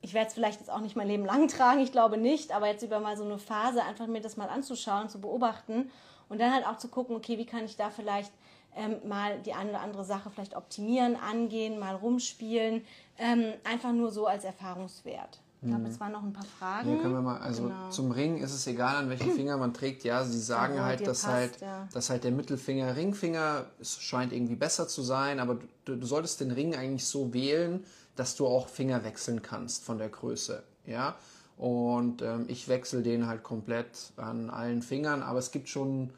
ich 0.00 0.12
werde 0.14 0.28
es 0.28 0.34
vielleicht 0.34 0.60
jetzt 0.60 0.70
auch 0.70 0.80
nicht 0.80 0.96
mein 0.96 1.08
Leben 1.08 1.24
lang 1.24 1.48
tragen, 1.56 1.80
ich 1.80 1.92
glaube 1.92 2.16
nicht, 2.16 2.52
aber 2.52 2.66
jetzt 2.66 2.82
über 2.82 3.00
mal 3.00 3.16
so 3.16 3.24
eine 3.24 3.38
Phase 3.38 3.82
einfach 3.84 4.06
mir 4.06 4.20
das 4.20 4.36
mal 4.36 4.48
anzuschauen, 4.48 5.08
zu 5.08 5.20
beobachten 5.20 5.90
und 6.28 6.40
dann 6.40 6.52
halt 6.52 6.66
auch 6.66 6.78
zu 6.78 6.88
gucken, 6.88 7.14
okay, 7.16 7.38
wie 7.38 7.46
kann 7.46 7.64
ich 7.64 7.76
da 7.76 7.90
vielleicht 7.90 8.32
ähm, 8.76 8.96
mal 9.06 9.38
die 9.40 9.52
eine 9.52 9.70
oder 9.70 9.80
andere 9.80 10.04
Sache 10.04 10.30
vielleicht 10.30 10.56
optimieren, 10.56 11.16
angehen, 11.16 11.78
mal 11.78 11.94
rumspielen, 11.94 12.84
ähm, 13.18 13.54
einfach 13.64 13.92
nur 13.92 14.10
so 14.10 14.26
als 14.26 14.44
Erfahrungswert. 14.44 15.38
Ich 15.64 15.70
glaube, 15.70 15.88
es 15.88 15.98
waren 15.98 16.12
noch 16.12 16.22
ein 16.22 16.32
paar 16.32 16.44
Fragen. 16.44 16.90
Hier 16.90 16.98
können 17.00 17.14
wir 17.14 17.22
mal, 17.22 17.38
also 17.38 17.64
genau. 17.64 17.88
zum 17.88 18.10
Ring 18.10 18.36
ist 18.36 18.52
es 18.52 18.66
egal, 18.66 18.96
an 18.96 19.08
welchen 19.08 19.32
Finger 19.32 19.56
man 19.56 19.72
trägt. 19.72 20.04
Ja, 20.04 20.22
sie 20.22 20.38
sagen 20.38 20.74
ja, 20.76 20.84
halt, 20.84 21.00
dass 21.06 21.22
passt, 21.22 21.26
halt, 21.26 21.60
ja. 21.62 21.88
dass 21.92 22.10
halt 22.10 22.24
der 22.24 22.32
Mittelfinger, 22.32 22.94
Ringfinger, 22.94 23.64
es 23.80 23.98
scheint 23.98 24.34
irgendwie 24.34 24.56
besser 24.56 24.88
zu 24.88 25.00
sein, 25.00 25.40
aber 25.40 25.58
du, 25.86 25.96
du 25.96 26.06
solltest 26.06 26.40
den 26.40 26.50
Ring 26.50 26.74
eigentlich 26.74 27.06
so 27.06 27.32
wählen, 27.32 27.82
dass 28.14 28.36
du 28.36 28.46
auch 28.46 28.68
Finger 28.68 29.04
wechseln 29.04 29.40
kannst 29.40 29.84
von 29.84 29.96
der 29.96 30.10
Größe. 30.10 30.62
Ja, 30.86 31.16
und 31.56 32.20
ähm, 32.20 32.44
ich 32.48 32.68
wechsle 32.68 33.02
den 33.02 33.26
halt 33.26 33.42
komplett 33.42 34.12
an 34.16 34.50
allen 34.50 34.82
Fingern, 34.82 35.22
aber 35.22 35.38
es 35.38 35.50
gibt 35.50 35.70
schon, 35.70 36.10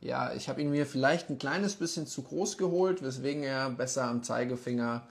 ja, 0.00 0.32
ich 0.32 0.48
habe 0.48 0.60
ihn 0.60 0.70
mir 0.70 0.86
vielleicht 0.86 1.30
ein 1.30 1.38
kleines 1.38 1.76
bisschen 1.76 2.08
zu 2.08 2.22
groß 2.22 2.58
geholt, 2.58 3.02
weswegen 3.02 3.44
er 3.44 3.70
besser 3.70 4.04
am 4.04 4.24
Zeigefinger 4.24 5.06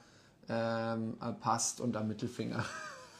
ähm, 0.49 1.17
passt 1.39 1.79
und 1.81 1.95
am 1.95 2.07
Mittelfinger. 2.07 2.65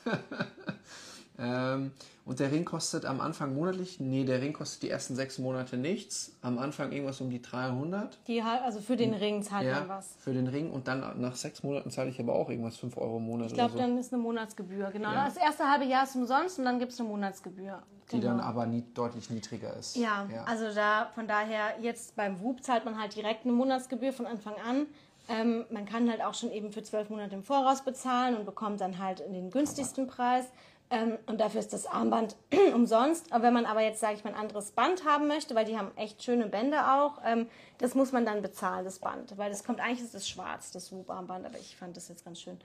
ähm, 1.39 1.91
und 2.27 2.41
der 2.41 2.51
Ring 2.51 2.65
kostet 2.65 3.05
am 3.05 3.21
Anfang 3.21 3.55
monatlich, 3.55 4.01
nee, 4.01 4.25
der 4.25 4.41
Ring 4.41 4.51
kostet 4.51 4.83
die 4.83 4.89
ersten 4.89 5.15
sechs 5.15 5.39
Monate 5.39 5.77
nichts. 5.77 6.35
Am 6.41 6.57
Anfang 6.57 6.91
irgendwas 6.91 7.21
um 7.21 7.29
die 7.29 7.41
300. 7.41 8.19
Die, 8.27 8.41
also 8.41 8.81
für 8.81 8.97
den 8.97 9.13
Ring 9.13 9.43
zahlt 9.43 9.65
ja, 9.65 9.79
man 9.79 9.87
was. 9.87 10.17
Für 10.19 10.33
den 10.33 10.47
Ring 10.47 10.69
und 10.69 10.89
dann 10.89 11.21
nach 11.21 11.37
sechs 11.37 11.63
Monaten 11.63 11.89
zahle 11.89 12.09
ich 12.09 12.19
aber 12.19 12.35
auch 12.35 12.49
irgendwas 12.49 12.75
5 12.75 12.97
Euro 12.97 13.17
im 13.17 13.23
Monat. 13.23 13.47
Ich 13.47 13.53
glaube, 13.53 13.71
so. 13.71 13.77
dann 13.77 13.97
ist 13.97 14.11
eine 14.11 14.21
Monatsgebühr, 14.21 14.91
genau. 14.91 15.13
Ja. 15.13 15.23
Das 15.23 15.37
erste 15.37 15.69
halbe 15.69 15.85
Jahr 15.85 16.03
ist 16.03 16.17
umsonst 16.17 16.59
und 16.59 16.65
dann 16.65 16.79
gibt 16.79 16.91
es 16.91 16.99
eine 16.99 17.07
Monatsgebühr. 17.07 17.81
Die 18.11 18.19
genau. 18.19 18.31
dann 18.33 18.39
aber 18.41 18.65
nie, 18.65 18.83
deutlich 18.93 19.29
niedriger 19.29 19.73
ist. 19.77 19.95
Ja, 19.95 20.27
ja, 20.29 20.43
also 20.43 20.73
da 20.73 21.09
von 21.15 21.29
daher 21.29 21.75
jetzt 21.81 22.17
beim 22.17 22.41
WUP 22.41 22.61
zahlt 22.61 22.83
man 22.83 22.99
halt 22.99 23.15
direkt 23.15 23.45
eine 23.45 23.53
Monatsgebühr 23.53 24.11
von 24.11 24.25
Anfang 24.25 24.55
an. 24.67 24.87
Ähm, 25.29 25.65
man 25.69 25.85
kann 25.85 26.09
halt 26.09 26.21
auch 26.21 26.33
schon 26.33 26.51
eben 26.51 26.71
für 26.71 26.83
zwölf 26.83 27.09
Monate 27.09 27.35
im 27.35 27.43
Voraus 27.43 27.83
bezahlen 27.83 28.35
und 28.35 28.45
bekommt 28.45 28.79
dann 28.79 28.97
halt 28.97 29.19
den 29.19 29.49
günstigsten 29.49 30.07
Preis. 30.07 30.45
Ähm, 30.89 31.17
und 31.25 31.41
dafür 31.41 31.59
ist 31.59 31.73
das 31.73 31.85
Armband 31.85 32.37
umsonst. 32.73 33.33
Aber 33.33 33.43
wenn 33.43 33.53
man 33.53 33.65
aber 33.65 33.81
jetzt, 33.81 33.99
sage 33.99 34.15
ich 34.15 34.23
mal, 34.23 34.33
ein 34.33 34.39
anderes 34.39 34.71
Band 34.71 35.03
haben 35.05 35.27
möchte, 35.27 35.53
weil 35.53 35.65
die 35.65 35.77
haben 35.77 35.91
echt 35.97 36.23
schöne 36.23 36.47
Bänder 36.47 37.03
auch, 37.03 37.19
ähm, 37.25 37.47
das 37.77 37.93
muss 37.93 38.13
man 38.13 38.25
dann 38.25 38.41
bezahlen, 38.41 38.85
das 38.85 38.99
Band. 38.99 39.37
Weil 39.37 39.49
das 39.49 39.65
kommt 39.65 39.81
eigentlich, 39.81 40.01
ist 40.01 40.13
das 40.13 40.29
schwarz, 40.29 40.71
das 40.71 40.85
Swoop-Armband, 40.85 41.45
aber 41.45 41.57
ich 41.57 41.75
fand 41.75 41.97
das 41.97 42.07
jetzt 42.07 42.23
ganz 42.23 42.39
schön. 42.39 42.57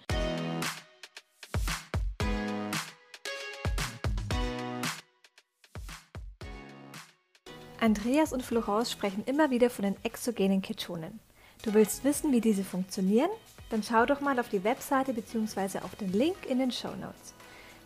Andreas 7.80 8.32
und 8.32 8.44
Florence 8.44 8.92
sprechen 8.92 9.24
immer 9.26 9.50
wieder 9.50 9.68
von 9.68 9.84
den 9.84 9.96
exogenen 10.04 10.62
Ketonen. 10.62 11.18
Du 11.62 11.72
willst 11.74 12.02
wissen, 12.02 12.32
wie 12.32 12.40
diese 12.40 12.64
funktionieren? 12.64 13.30
Dann 13.70 13.84
schau 13.84 14.04
doch 14.04 14.20
mal 14.20 14.40
auf 14.40 14.48
die 14.48 14.64
Webseite 14.64 15.14
bzw. 15.14 15.78
auf 15.78 15.94
den 15.94 16.12
Link 16.12 16.34
in 16.48 16.58
den 16.58 16.72
Show 16.72 16.88
Notes. 16.88 17.34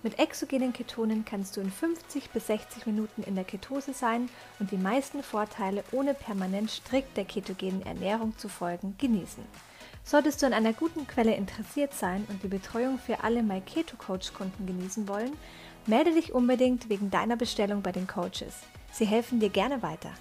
Mit 0.02 0.18
exogenen 0.18 0.72
Ketonen 0.72 1.26
kannst 1.26 1.56
du 1.56 1.60
in 1.60 1.70
50 1.70 2.30
bis 2.30 2.46
60 2.46 2.86
Minuten 2.86 3.22
in 3.22 3.34
der 3.34 3.44
Ketose 3.44 3.92
sein 3.92 4.30
und 4.58 4.70
die 4.70 4.78
meisten 4.78 5.22
Vorteile 5.22 5.84
ohne 5.92 6.14
permanent 6.14 6.70
strikt 6.70 7.18
der 7.18 7.26
ketogenen 7.26 7.84
Ernährung 7.84 8.36
zu 8.38 8.48
folgen 8.48 8.94
genießen. 8.98 9.44
Solltest 10.04 10.40
du 10.40 10.46
an 10.46 10.54
einer 10.54 10.72
guten 10.72 11.06
Quelle 11.06 11.34
interessiert 11.34 11.92
sein 11.92 12.24
und 12.30 12.42
die 12.42 12.48
Betreuung 12.48 12.98
für 12.98 13.24
alle 13.24 13.42
MyKeto 13.42 13.96
Coach 13.98 14.32
Kunden 14.32 14.66
genießen 14.66 15.06
wollen, 15.06 15.32
melde 15.84 16.14
dich 16.14 16.32
unbedingt 16.32 16.88
wegen 16.88 17.10
deiner 17.10 17.36
Bestellung 17.36 17.82
bei 17.82 17.92
den 17.92 18.06
Coaches. 18.06 18.54
Sie 18.92 19.04
helfen 19.04 19.38
dir 19.38 19.50
gerne 19.50 19.82
weiter. 19.82 20.12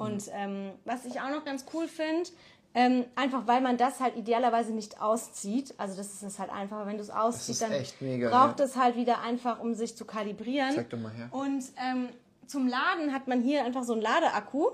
Und 0.00 0.30
ähm, 0.32 0.72
was 0.84 1.04
ich 1.04 1.20
auch 1.20 1.30
noch 1.30 1.44
ganz 1.44 1.64
cool 1.72 1.88
finde, 1.88 2.28
ähm, 2.74 3.06
einfach 3.16 3.46
weil 3.46 3.60
man 3.60 3.76
das 3.76 4.00
halt 4.00 4.16
idealerweise 4.16 4.72
nicht 4.72 5.00
auszieht. 5.00 5.74
Also 5.78 5.96
das 5.96 6.08
ist 6.12 6.22
es 6.22 6.38
halt 6.38 6.50
einfach, 6.50 6.86
wenn 6.86 6.96
du 6.96 7.02
es 7.02 7.10
ausziehst, 7.10 7.62
dann 7.62 7.72
mega, 8.00 8.28
braucht 8.28 8.60
ja. 8.60 8.66
es 8.66 8.76
halt 8.76 8.96
wieder 8.96 9.20
einfach, 9.20 9.60
um 9.60 9.74
sich 9.74 9.96
zu 9.96 10.04
kalibrieren. 10.04 10.74
Zeig 10.74 10.90
doch 10.90 10.98
mal 10.98 11.12
her. 11.12 11.28
Und 11.30 11.64
ähm, 11.82 12.08
zum 12.46 12.68
Laden 12.68 13.12
hat 13.12 13.26
man 13.26 13.40
hier 13.42 13.64
einfach 13.64 13.84
so 13.84 13.94
einen 13.94 14.02
Ladeakku. 14.02 14.70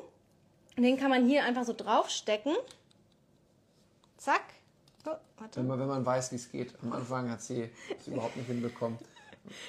Den 0.77 0.99
kann 0.99 1.11
man 1.11 1.25
hier 1.25 1.45
einfach 1.45 1.65
so 1.65 1.73
draufstecken. 1.73 2.53
Zack. 4.17 4.43
Oh, 5.07 5.11
warte. 5.39 5.61
Wenn 5.61 5.67
man, 5.69 5.79
wenn 5.79 5.87
man 5.87 6.05
weiß, 6.05 6.33
wie 6.33 6.37
es 6.37 6.51
geht. 6.51 6.75
Am 6.83 6.93
Anfang 6.93 7.31
hat 7.31 7.43
sie 7.43 7.71
es 7.99 8.09
überhaupt 8.09 8.37
nicht 8.37 8.47
hinbekommen. 8.47 8.99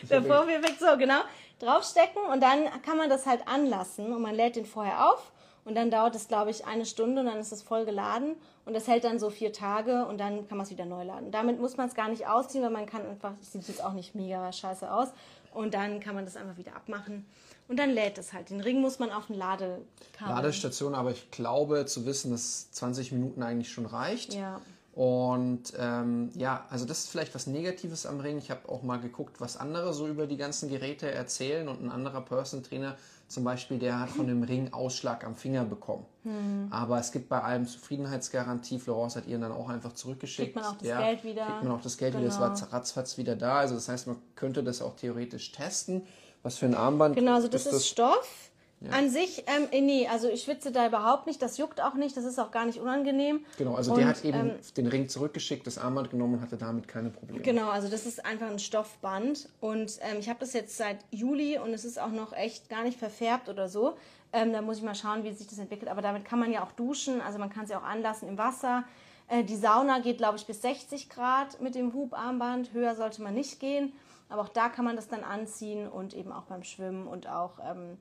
Ich 0.01 0.07
Der 0.09 0.19
hab- 0.21 0.27
Vorführeffekt, 0.27 0.79
so 0.79 0.97
genau. 0.97 1.21
Draufstecken 1.59 2.21
und 2.31 2.41
dann 2.41 2.81
kann 2.81 2.97
man 2.97 3.09
das 3.09 3.25
halt 3.25 3.47
anlassen 3.47 4.13
und 4.13 4.21
man 4.21 4.35
lädt 4.35 4.55
den 4.55 4.65
vorher 4.65 5.09
auf 5.09 5.31
und 5.65 5.75
dann 5.75 5.91
dauert 5.91 6.15
es, 6.15 6.27
glaube 6.27 6.51
ich, 6.51 6.65
eine 6.65 6.85
Stunde 6.85 7.21
und 7.21 7.27
dann 7.27 7.39
ist 7.39 7.51
es 7.51 7.61
voll 7.61 7.85
geladen 7.85 8.35
und 8.65 8.73
das 8.73 8.87
hält 8.87 9.03
dann 9.03 9.19
so 9.19 9.29
vier 9.29 9.51
Tage 9.51 10.05
und 10.05 10.19
dann 10.19 10.47
kann 10.47 10.57
man 10.57 10.65
es 10.65 10.71
wieder 10.71 10.85
neu 10.85 11.03
laden. 11.03 11.31
Damit 11.31 11.59
muss 11.59 11.75
man 11.75 11.89
es 11.89 11.95
gar 11.95 12.07
nicht 12.07 12.27
ausziehen, 12.27 12.63
weil 12.63 12.71
man 12.71 12.85
kann 12.85 13.05
einfach, 13.05 13.33
es 13.41 13.51
sieht 13.51 13.67
jetzt 13.67 13.83
auch 13.83 13.93
nicht 13.93 14.15
mega 14.15 14.51
scheiße 14.51 14.89
aus 14.89 15.09
und 15.53 15.73
dann 15.73 15.99
kann 15.99 16.15
man 16.15 16.23
das 16.23 16.37
einfach 16.37 16.57
wieder 16.57 16.75
abmachen 16.75 17.25
und 17.67 17.77
dann 17.79 17.89
lädt 17.89 18.17
es 18.17 18.31
halt. 18.31 18.51
Den 18.51 18.61
Ring 18.61 18.79
muss 18.79 18.99
man 18.99 19.09
auf 19.09 19.27
den 19.27 19.37
Ladekabel. 19.37 19.85
Ladestation, 20.27 20.93
aber 20.93 21.11
ich 21.11 21.31
glaube 21.31 21.85
zu 21.85 22.05
wissen, 22.05 22.31
dass 22.31 22.71
20 22.71 23.11
Minuten 23.11 23.41
eigentlich 23.41 23.71
schon 23.71 23.87
reicht. 23.87 24.33
Ja. 24.33 24.61
Und 24.95 25.73
ähm, 25.77 26.29
ja, 26.35 26.65
also 26.69 26.85
das 26.85 26.99
ist 26.99 27.09
vielleicht 27.09 27.35
was 27.35 27.47
Negatives 27.47 28.05
am 28.05 28.21
Ring. 28.21 28.37
Ich 28.37 28.49
habe 28.49 28.69
auch 28.69 28.81
mal 28.81 28.97
geguckt, 28.97 29.41
was 29.41 29.57
andere 29.57 29.93
so 29.93 30.07
über 30.07 30.25
die 30.25 30.37
ganzen 30.37 30.69
Geräte 30.69 31.11
erzählen. 31.11 31.67
Und 31.67 31.83
ein 31.83 31.91
anderer 31.91 32.21
Person 32.21 32.63
Trainer 32.63 32.95
zum 33.27 33.43
Beispiel, 33.43 33.77
der 33.77 33.99
hat 33.99 34.09
von 34.09 34.25
dem 34.25 34.43
Ring 34.43 34.71
Ausschlag 34.71 35.25
am 35.25 35.35
Finger 35.35 35.65
bekommen. 35.65 36.05
Hm. 36.23 36.67
Aber 36.71 36.97
es 36.97 37.11
gibt 37.11 37.27
bei 37.27 37.41
allem 37.41 37.67
Zufriedenheitsgarantie. 37.67 38.79
Florence 38.79 39.17
hat 39.17 39.27
ihren 39.27 39.41
dann 39.41 39.51
auch 39.51 39.67
einfach 39.67 39.91
zurückgeschickt. 39.91 40.53
Kriegt 40.53 40.55
man 40.55 40.73
auch 40.73 40.77
das 40.77 40.97
Geld 40.97 41.23
wieder. 41.25 41.45
Kriegt 41.45 41.63
man 41.63 41.71
auch 41.73 41.81
das 41.81 41.97
Geld 41.97 42.13
wieder. 42.13 42.29
Genau. 42.29 42.47
Das 42.47 42.61
war 42.61 42.73
ratzfatz 42.73 43.17
wieder 43.17 43.35
da. 43.35 43.57
Also 43.57 43.75
das 43.75 43.89
heißt, 43.89 44.07
man 44.07 44.15
könnte 44.35 44.63
das 44.63 44.81
auch 44.81 44.95
theoretisch 44.95 45.51
testen. 45.51 46.03
Was 46.41 46.57
für 46.57 46.67
ein 46.67 46.75
Armband 46.75 47.15
Genau, 47.15 47.33
also 47.33 47.49
das 47.49 47.65
ist, 47.65 47.73
das? 47.73 47.87
Stoff. 47.87 48.51
An 48.91 49.09
sich, 49.09 49.43
ähm, 49.47 49.67
eh, 49.71 49.81
nee, 49.81 50.07
also 50.07 50.29
ich 50.29 50.43
schwitze 50.43 50.71
da 50.71 50.85
überhaupt 50.85 51.25
nicht, 51.25 51.41
das 51.41 51.57
juckt 51.57 51.81
auch 51.81 51.95
nicht, 51.95 52.15
das 52.15 52.23
ist 52.23 52.37
auch 52.37 52.51
gar 52.51 52.65
nicht 52.65 52.79
unangenehm. 52.79 53.43
Genau, 53.57 53.73
also 53.73 53.93
Und, 53.93 53.99
der 53.99 54.07
hat 54.07 54.23
eben 54.23 54.37
ähm, 54.37 54.59
den 54.77 54.87
Ring 54.87 55.09
zurückgeschickt, 55.09 55.65
das 55.65 55.77
Armband 55.77 56.11
genommen 56.11 56.35
und 56.35 56.41
hatte 56.41 56.57
damit 56.57 56.87
keine 56.87 57.09
Probleme. 57.09 57.41
Genau, 57.41 57.69
also 57.69 57.87
das 57.87 58.05
ist 58.05 58.23
einfach 58.25 58.47
ein 58.47 58.59
Stoffband 58.59 59.49
und 59.59 59.97
ähm, 60.01 60.17
ich 60.19 60.29
habe 60.29 60.39
das 60.39 60.53
jetzt 60.53 60.77
seit 60.77 60.97
Juli 61.09 61.57
und 61.57 61.73
es 61.73 61.83
ist 61.83 61.99
auch 61.99 62.11
noch 62.11 62.33
echt 62.33 62.69
gar 62.69 62.83
nicht 62.83 62.99
verfärbt 62.99 63.49
oder 63.49 63.69
so. 63.69 63.95
Ähm, 64.33 64.51
da 64.51 64.61
muss 64.61 64.77
ich 64.77 64.83
mal 64.83 64.95
schauen, 64.95 65.23
wie 65.23 65.31
sich 65.31 65.47
das 65.47 65.57
entwickelt. 65.57 65.89
Aber 65.89 66.01
damit 66.01 66.25
kann 66.25 66.39
man 66.39 66.51
ja 66.51 66.63
auch 66.63 66.73
duschen, 66.73 67.21
also 67.21 67.39
man 67.39 67.49
kann 67.49 67.63
es 67.63 67.69
ja 67.69 67.79
auch 67.79 67.85
anlassen 67.85 68.27
im 68.27 68.37
Wasser. 68.37 68.83
Äh, 69.29 69.43
die 69.43 69.55
Sauna 69.55 69.99
geht, 69.99 70.17
glaube 70.17 70.37
ich, 70.37 70.45
bis 70.45 70.61
60 70.61 71.09
Grad 71.09 71.61
mit 71.61 71.73
dem 71.73 71.93
Hubarmband. 71.93 72.73
Höher 72.73 72.95
sollte 72.95 73.21
man 73.21 73.33
nicht 73.33 73.59
gehen. 73.59 73.93
Aber 74.27 74.41
auch 74.41 74.49
da 74.49 74.69
kann 74.69 74.85
man 74.85 74.95
das 74.95 75.07
dann 75.07 75.23
anziehen 75.23 75.87
und 75.87 76.13
eben 76.13 76.31
auch 76.31 76.43
beim 76.43 76.63
Schwimmen 76.63 77.07
und 77.07 77.27
auch 77.27 77.59
ähm, 77.63 77.97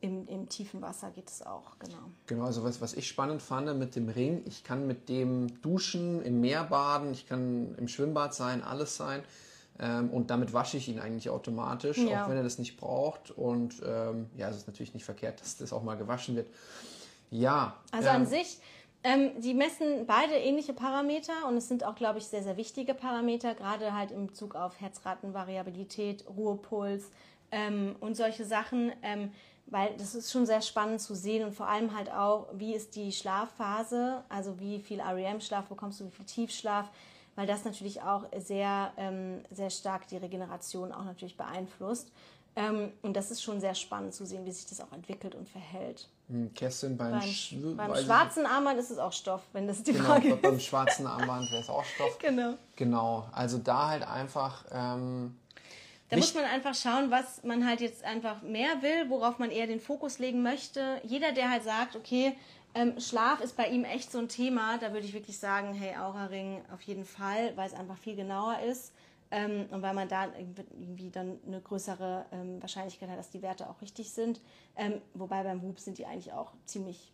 im, 0.00 0.26
im 0.28 0.48
tiefen 0.48 0.80
Wasser 0.80 1.10
geht 1.10 1.28
es 1.28 1.44
auch, 1.44 1.78
genau. 1.78 1.98
Genau, 2.26 2.44
also 2.44 2.62
was, 2.62 2.80
was 2.80 2.94
ich 2.94 3.08
spannend 3.08 3.42
fand 3.42 3.76
mit 3.78 3.96
dem 3.96 4.08
Ring, 4.08 4.42
ich 4.46 4.62
kann 4.64 4.86
mit 4.86 5.08
dem 5.08 5.60
duschen, 5.60 6.22
im 6.22 6.40
Meer 6.40 6.64
baden, 6.64 7.12
ich 7.12 7.26
kann 7.26 7.74
im 7.76 7.88
Schwimmbad 7.88 8.34
sein, 8.34 8.62
alles 8.62 8.96
sein. 8.96 9.22
Ähm, 9.80 10.10
und 10.10 10.30
damit 10.30 10.52
wasche 10.52 10.76
ich 10.76 10.88
ihn 10.88 10.98
eigentlich 10.98 11.30
automatisch, 11.30 11.98
Ja. 11.98 12.24
auch 12.24 12.28
wenn 12.28 12.36
er 12.36 12.42
das 12.42 12.58
nicht 12.58 12.76
braucht. 12.76 13.30
Und 13.30 13.80
ähm, 13.84 14.26
ja, 14.36 14.48
es 14.48 14.56
ist 14.56 14.66
natürlich 14.66 14.94
nicht 14.94 15.04
verkehrt, 15.04 15.40
dass 15.40 15.56
das 15.56 15.72
auch 15.72 15.82
mal 15.82 15.96
gewaschen 15.96 16.36
wird. 16.36 16.48
Ja. 17.30 17.76
Also 17.92 18.08
ähm, 18.08 18.16
an 18.16 18.26
sich, 18.26 18.58
ähm, 19.04 19.30
die 19.40 19.54
messen 19.54 20.06
beide 20.06 20.34
ähnliche 20.34 20.72
Parameter 20.72 21.46
und 21.48 21.56
es 21.56 21.68
sind 21.68 21.84
auch, 21.84 21.94
glaube 21.94 22.18
ich, 22.18 22.26
sehr, 22.26 22.42
sehr 22.42 22.56
wichtige 22.56 22.94
Parameter, 22.94 23.54
gerade 23.54 23.94
halt 23.94 24.10
im 24.10 24.26
Bezug 24.26 24.54
auf 24.56 24.80
Herzratenvariabilität, 24.80 26.24
Ruhepuls 26.28 27.10
ähm, 27.52 27.94
und 28.00 28.16
solche 28.16 28.44
Sachen, 28.44 28.92
ähm, 29.02 29.30
weil 29.70 29.94
das 29.98 30.14
ist 30.14 30.32
schon 30.32 30.46
sehr 30.46 30.62
spannend 30.62 31.00
zu 31.00 31.14
sehen 31.14 31.44
und 31.46 31.52
vor 31.54 31.68
allem 31.68 31.94
halt 31.96 32.10
auch, 32.10 32.46
wie 32.54 32.74
ist 32.74 32.96
die 32.96 33.12
Schlafphase, 33.12 34.22
also 34.28 34.58
wie 34.60 34.80
viel 34.80 35.00
REM-Schlaf 35.00 35.66
bekommst 35.66 36.00
du, 36.00 36.06
wie 36.06 36.10
viel 36.10 36.24
Tiefschlaf, 36.24 36.90
weil 37.36 37.46
das 37.46 37.64
natürlich 37.64 38.02
auch 38.02 38.24
sehr, 38.38 38.92
ähm, 38.96 39.42
sehr 39.50 39.70
stark 39.70 40.08
die 40.08 40.16
Regeneration 40.16 40.92
auch 40.92 41.04
natürlich 41.04 41.36
beeinflusst. 41.36 42.10
Ähm, 42.56 42.92
und 43.02 43.14
das 43.16 43.30
ist 43.30 43.42
schon 43.42 43.60
sehr 43.60 43.74
spannend 43.74 44.14
zu 44.14 44.26
sehen, 44.26 44.44
wie 44.44 44.50
sich 44.50 44.66
das 44.66 44.80
auch 44.80 44.90
entwickelt 44.92 45.36
und 45.36 45.48
verhält. 45.48 46.08
hm, 46.28 46.52
Kerstin, 46.54 46.96
beim, 46.96 47.12
Beim, 47.12 47.20
Schw- 47.20 47.74
beim 47.76 47.94
schwarzen 47.94 48.46
Armband 48.46 48.80
ist 48.80 48.90
es 48.90 48.98
auch 48.98 49.12
Stoff, 49.12 49.42
wenn 49.52 49.68
das 49.68 49.82
die 49.84 49.92
nicht. 49.92 50.02
Frage 50.02 50.22
Genau, 50.22 50.34
ist. 50.36 50.42
beim 50.42 50.58
schwarzen 50.58 51.06
Armband 51.06 51.48
wäre 51.52 51.62
es 51.62 51.68
auch 51.68 51.84
Stoff. 51.84 52.18
Genau. 52.20 52.54
Genau, 52.74 53.28
also 53.32 53.58
da 53.58 53.88
halt 53.88 54.02
einfach. 54.08 54.64
Ähm, 54.72 55.36
Da 56.08 56.16
Nicht- 56.16 56.34
muss 56.34 56.42
man 56.42 56.50
einfach 56.50 56.74
schauen, 56.74 57.10
was 57.10 57.42
man 57.44 57.66
halt 57.66 57.80
jetzt 57.80 58.02
einfach 58.04 58.42
mehr 58.42 58.80
will, 58.82 59.10
worauf 59.10 59.38
man 59.38 59.50
eher 59.50 59.66
den 59.66 59.80
Fokus 59.80 60.18
legen 60.18 60.42
möchte. 60.42 61.00
Jeder, 61.04 61.32
der 61.32 61.50
halt 61.50 61.64
sagt, 61.64 61.96
okay, 61.96 62.34
ähm, 62.74 62.98
Schlaf 62.98 63.40
ist 63.40 63.56
bei 63.56 63.68
ihm 63.68 63.84
echt 63.84 64.10
so 64.12 64.18
ein 64.18 64.28
Thema, 64.28 64.78
da 64.78 64.92
würde 64.92 65.06
ich 65.06 65.12
wirklich 65.12 65.38
sagen, 65.38 65.74
hey, 65.74 65.96
Aura-Ring 65.96 66.62
auf 66.72 66.80
jeden 66.82 67.04
Fall, 67.04 67.54
weil 67.56 67.66
es 67.66 67.74
einfach 67.74 67.98
viel 67.98 68.14
genauer 68.16 68.58
ist 68.60 68.92
ähm, 69.30 69.66
und 69.70 69.82
weil 69.82 69.92
man 69.94 70.08
da 70.08 70.26
irgendwie 70.78 71.10
dann 71.10 71.38
eine 71.46 71.60
größere 71.60 72.24
ähm, 72.32 72.60
Wahrscheinlichkeit 72.62 73.10
hat, 73.10 73.18
dass 73.18 73.30
die 73.30 73.42
Werte 73.42 73.68
auch 73.68 73.80
richtig 73.82 74.12
sind. 74.12 74.40
Ähm, 74.76 75.02
wobei 75.14 75.42
beim 75.42 75.62
Whoop 75.62 75.78
sind 75.80 75.98
die 75.98 76.06
eigentlich 76.06 76.32
auch 76.32 76.52
ziemlich 76.64 77.12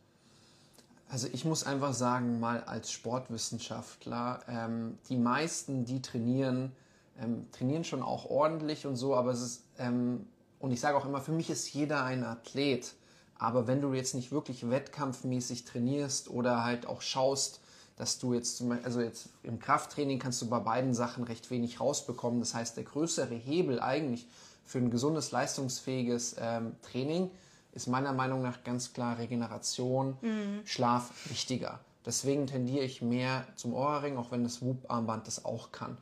Also 1.08 1.28
ich 1.32 1.44
muss 1.44 1.64
einfach 1.64 1.94
sagen, 1.94 2.38
mal 2.40 2.62
als 2.64 2.92
Sportwissenschaftler, 2.92 4.40
ähm, 4.48 4.98
die 5.08 5.16
meisten, 5.16 5.84
die 5.84 6.00
trainieren, 6.02 6.72
ähm, 7.20 7.46
trainieren 7.52 7.84
schon 7.84 8.02
auch 8.02 8.26
ordentlich 8.26 8.86
und 8.86 8.96
so, 8.96 9.14
aber 9.14 9.30
es 9.32 9.40
ist, 9.40 9.62
ähm, 9.78 10.26
und 10.58 10.72
ich 10.72 10.80
sage 10.80 10.96
auch 10.96 11.04
immer, 11.04 11.20
für 11.20 11.32
mich 11.32 11.50
ist 11.50 11.72
jeder 11.72 12.04
ein 12.04 12.24
Athlet. 12.24 12.94
Aber 13.38 13.66
wenn 13.66 13.80
du 13.80 13.92
jetzt 13.92 14.14
nicht 14.14 14.32
wirklich 14.32 14.70
wettkampfmäßig 14.70 15.64
trainierst 15.64 16.30
oder 16.30 16.64
halt 16.64 16.86
auch 16.86 17.02
schaust, 17.02 17.60
dass 17.96 18.18
du 18.18 18.34
jetzt 18.34 18.56
zum 18.56 18.70
Beispiel, 18.70 18.86
also 18.86 19.00
jetzt 19.00 19.28
im 19.42 19.58
Krafttraining 19.58 20.18
kannst 20.18 20.40
du 20.42 20.48
bei 20.48 20.58
beiden 20.58 20.94
Sachen 20.94 21.24
recht 21.24 21.50
wenig 21.50 21.80
rausbekommen. 21.80 22.40
Das 22.40 22.54
heißt, 22.54 22.76
der 22.76 22.84
größere 22.84 23.34
Hebel 23.34 23.80
eigentlich 23.80 24.26
für 24.64 24.78
ein 24.78 24.90
gesundes, 24.90 25.30
leistungsfähiges 25.30 26.36
ähm, 26.38 26.74
Training 26.82 27.30
ist 27.72 27.86
meiner 27.88 28.12
Meinung 28.12 28.40
nach 28.40 28.62
ganz 28.64 28.92
klar 28.92 29.18
Regeneration, 29.18 30.16
Schlaf 30.64 31.10
wichtiger. 31.28 31.80
Deswegen 32.06 32.46
tendiere 32.46 32.84
ich 32.84 33.02
mehr 33.02 33.44
zum 33.56 33.74
Ohrring, 33.74 34.16
auch 34.16 34.30
wenn 34.30 34.44
das 34.44 34.62
Whoop-Armband 34.62 35.26
das 35.26 35.44
auch 35.44 35.72
kann. 35.72 35.96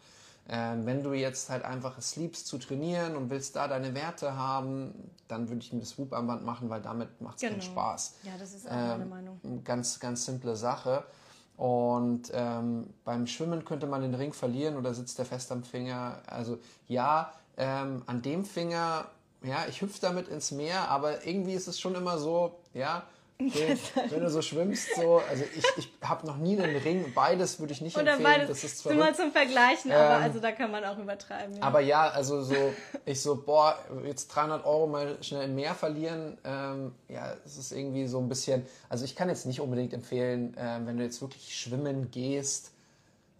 Ähm, 0.49 0.87
wenn 0.87 1.03
du 1.03 1.13
jetzt 1.13 1.51
halt 1.51 1.65
einfach 1.65 1.97
es 1.99 2.17
liebst 2.17 2.47
zu 2.49 2.59
trainieren 2.59 3.15
und 3.17 3.31
willst 3.31 3.55
da 3.57 3.69
deine 3.69 3.95
Werte 3.95 4.37
haben, 4.37 4.93
dann 5.29 5.49
würde 5.49 5.61
ich 5.61 5.73
mir 5.73 5.81
das 5.81 5.97
Whoop-Armband 5.99 6.45
machen, 6.45 6.69
weil 6.69 6.83
damit 6.83 7.21
macht 7.21 7.37
es 7.37 7.43
keinen 7.43 7.61
Genau. 7.61 7.71
Spaß. 7.73 8.15
Ja, 8.25 8.33
das 8.39 8.53
ist 8.53 8.67
auch 8.67 8.73
meine 8.73 9.03
Ähm, 9.05 9.09
Meinung. 9.09 9.41
Ganz, 9.65 10.01
ganz 10.01 10.25
simple 10.25 10.57
Sache. 10.57 11.05
Und 11.57 12.31
ähm, 12.35 12.93
beim 13.05 13.27
Schwimmen 13.27 13.65
könnte 13.65 13.87
man 13.87 14.03
den 14.03 14.15
Ring 14.15 14.33
verlieren 14.33 14.77
oder 14.77 14.95
sitzt 14.95 15.19
der 15.19 15.27
fest 15.27 15.53
am 15.53 15.63
Finger. 15.63 16.21
Also 16.27 16.59
ja, 16.89 17.33
ähm, 17.57 18.03
an 18.07 18.21
dem 18.23 18.45
Finger, 18.45 19.07
ja, 19.43 19.59
ich 19.69 19.81
hüpfe 19.81 20.01
damit 20.01 20.29
ins 20.29 20.51
Meer, 20.51 20.89
aber 20.89 21.25
irgendwie 21.25 21.53
ist 21.53 21.69
es 21.69 21.79
schon 21.79 21.95
immer 21.95 22.19
so, 22.19 22.59
ja, 22.75 23.05
okay, 23.40 23.77
wenn 24.11 24.21
du 24.21 24.31
so 24.31 24.42
schwimmst, 24.42 24.95
so, 24.97 25.23
also 25.29 25.45
ich, 25.57 25.64
ich 25.77 25.92
habe 26.03 26.27
noch 26.27 26.37
nie 26.37 26.59
einen 26.61 26.77
Ring, 26.77 27.12
beides 27.14 27.59
würde 27.61 27.73
ich 27.73 27.81
nicht 27.81 27.97
Oder 27.97 28.12
empfehlen, 28.12 28.40
beides, 28.40 28.49
das 28.49 28.64
ist 28.64 28.85
mal 28.85 28.95
verrückt. 28.97 29.16
zum 29.16 29.33
Vergleichen, 29.33 29.92
aber 29.92 30.16
Ähm, 30.16 30.23
also 30.23 30.40
da 30.40 30.53
kann 30.53 30.71
man 30.71 30.85
auch 30.85 30.99
übertreiben. 30.99 31.57
Ja. 31.57 31.62
Aber 31.62 31.81
ja, 31.81 32.09
also 32.09 32.42
so, 32.42 32.55
ich 33.05 33.21
so, 33.21 33.37
boah, 33.37 33.79
jetzt 34.05 34.29
300 34.29 34.64
Euro 34.64 34.87
mal 34.87 35.16
schnell 35.23 35.45
im 35.45 35.55
Meer 35.55 35.75
verlieren, 35.75 36.38
ähm, 36.45 36.92
ja, 37.09 37.35
es 37.45 37.57
ist 37.59 37.73
irgendwie 37.73 38.07
so 38.07 38.18
ein 38.18 38.29
bisschen, 38.29 38.66
also 38.88 39.05
ich 39.05 39.16
kann 39.16 39.29
jetzt 39.29 39.47
nicht 39.47 39.61
unbedingt 39.61 39.92
empfehlen, 39.92 40.55
ähm, 40.59 40.87
wenn 40.87 40.97
du 40.99 41.05
jetzt 41.05 41.21
wirklich 41.21 41.57
schwimmen 41.59 42.11
gehst, 42.11 42.73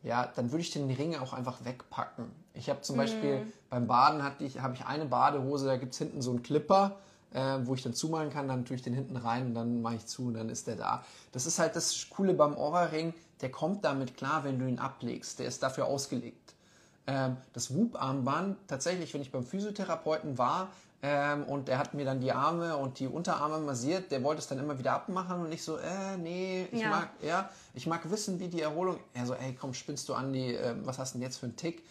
ja, 0.03 0.31
dann 0.35 0.51
würde 0.51 0.63
ich 0.63 0.71
den 0.73 0.91
Ring 0.91 1.17
auch 1.17 1.33
einfach 1.33 1.65
wegpacken. 1.65 2.31
Ich 2.55 2.69
habe 2.69 2.81
zum 2.83 2.97
Beispiel 2.97 3.47
beim 3.71 3.87
Baden 3.87 4.23
hatte 4.23 4.45
ich, 4.45 4.61
habe 4.61 4.75
ich 4.75 4.85
eine 4.85 5.07
Badehose, 5.07 5.67
da 5.67 5.77
gibt 5.77 5.93
es 5.93 5.99
hinten 5.99 6.21
so 6.21 6.31
einen 6.31 6.43
Clipper, 6.43 6.97
äh, 7.35 7.59
wo 7.65 7.75
ich 7.75 7.83
dann 7.83 7.95
zumachen 7.95 8.31
kann, 8.31 8.49
dann 8.49 8.65
tue 8.65 8.77
ich 8.77 8.83
den 8.83 8.95
hinten 8.95 9.17
rein 9.17 9.47
und 9.47 9.55
dann 9.55 9.83
mache 9.83 9.97
ich 9.97 10.07
zu 10.07 10.27
und 10.27 10.35
dann 10.35 10.49
ist 10.49 10.67
der 10.67 10.77
da. 10.77 11.05
Das 11.33 11.47
ist 11.47 11.59
halt 11.59 11.77
das 11.77 12.09
Coole 12.11 12.35
beim 12.35 12.57
Aura-Ring, 12.57 13.15
der 13.41 13.51
kommt 13.51 13.85
damit 13.85 14.17
klar, 14.17 14.45
wenn 14.45 14.59
du 14.59 14.67
ihn 14.67 14.79
ablegst. 14.79 15.39
Der 15.39 15.47
ist 15.47 15.63
dafür 15.63 15.87
ausgelegt. 15.87 16.55
Ähm, 17.07 17.37
das 17.53 17.75
Whoop-Armband, 17.75 18.57
tatsächlich, 18.69 19.13
wenn 19.15 19.23
ich 19.23 19.33
beim 19.33 19.45
Physiotherapeuten 19.45 20.39
war, 20.39 20.69
ähm, 21.05 21.43
und 21.45 21.67
der 21.67 21.79
hat 21.79 21.95
mir 21.95 22.05
dann 22.05 22.21
die 22.21 22.31
Arme 22.31 22.77
und 22.77 23.01
die 23.01 23.09
Unterarme 23.09 23.59
massiert. 23.59 24.13
Der 24.13 24.23
wollte 24.23 24.41
es 24.41 24.47
dann 24.47 24.61
immer 24.61 24.79
wieder 24.79 24.93
abmachen 24.93 25.41
und 25.41 25.51
ich 25.53 25.65
so, 25.65 25.77
äh, 25.77 26.17
nee, 26.17 26.69
ich 26.71 26.83
Ja. 26.83 26.91
mag, 26.91 27.09
ja, 27.21 27.51
ich 27.75 27.89
mag 27.89 28.09
wissen, 28.09 28.39
wie 28.39 28.47
die 28.47 28.63
Erholung. 28.63 28.99
Er 29.13 29.27
so, 29.27 29.35
ey, 29.35 29.57
komm, 29.61 29.75
spinnst 29.75 30.09
du 30.09 30.15
an 30.15 30.33
die, 30.33 30.55
äh, 30.55 30.77
was 30.85 30.99
hast 31.01 31.15
du 31.15 31.19
denn 31.19 31.27
jetzt 31.27 31.39
für 31.39 31.47
einen 31.47 31.57
Tick? 31.57 31.83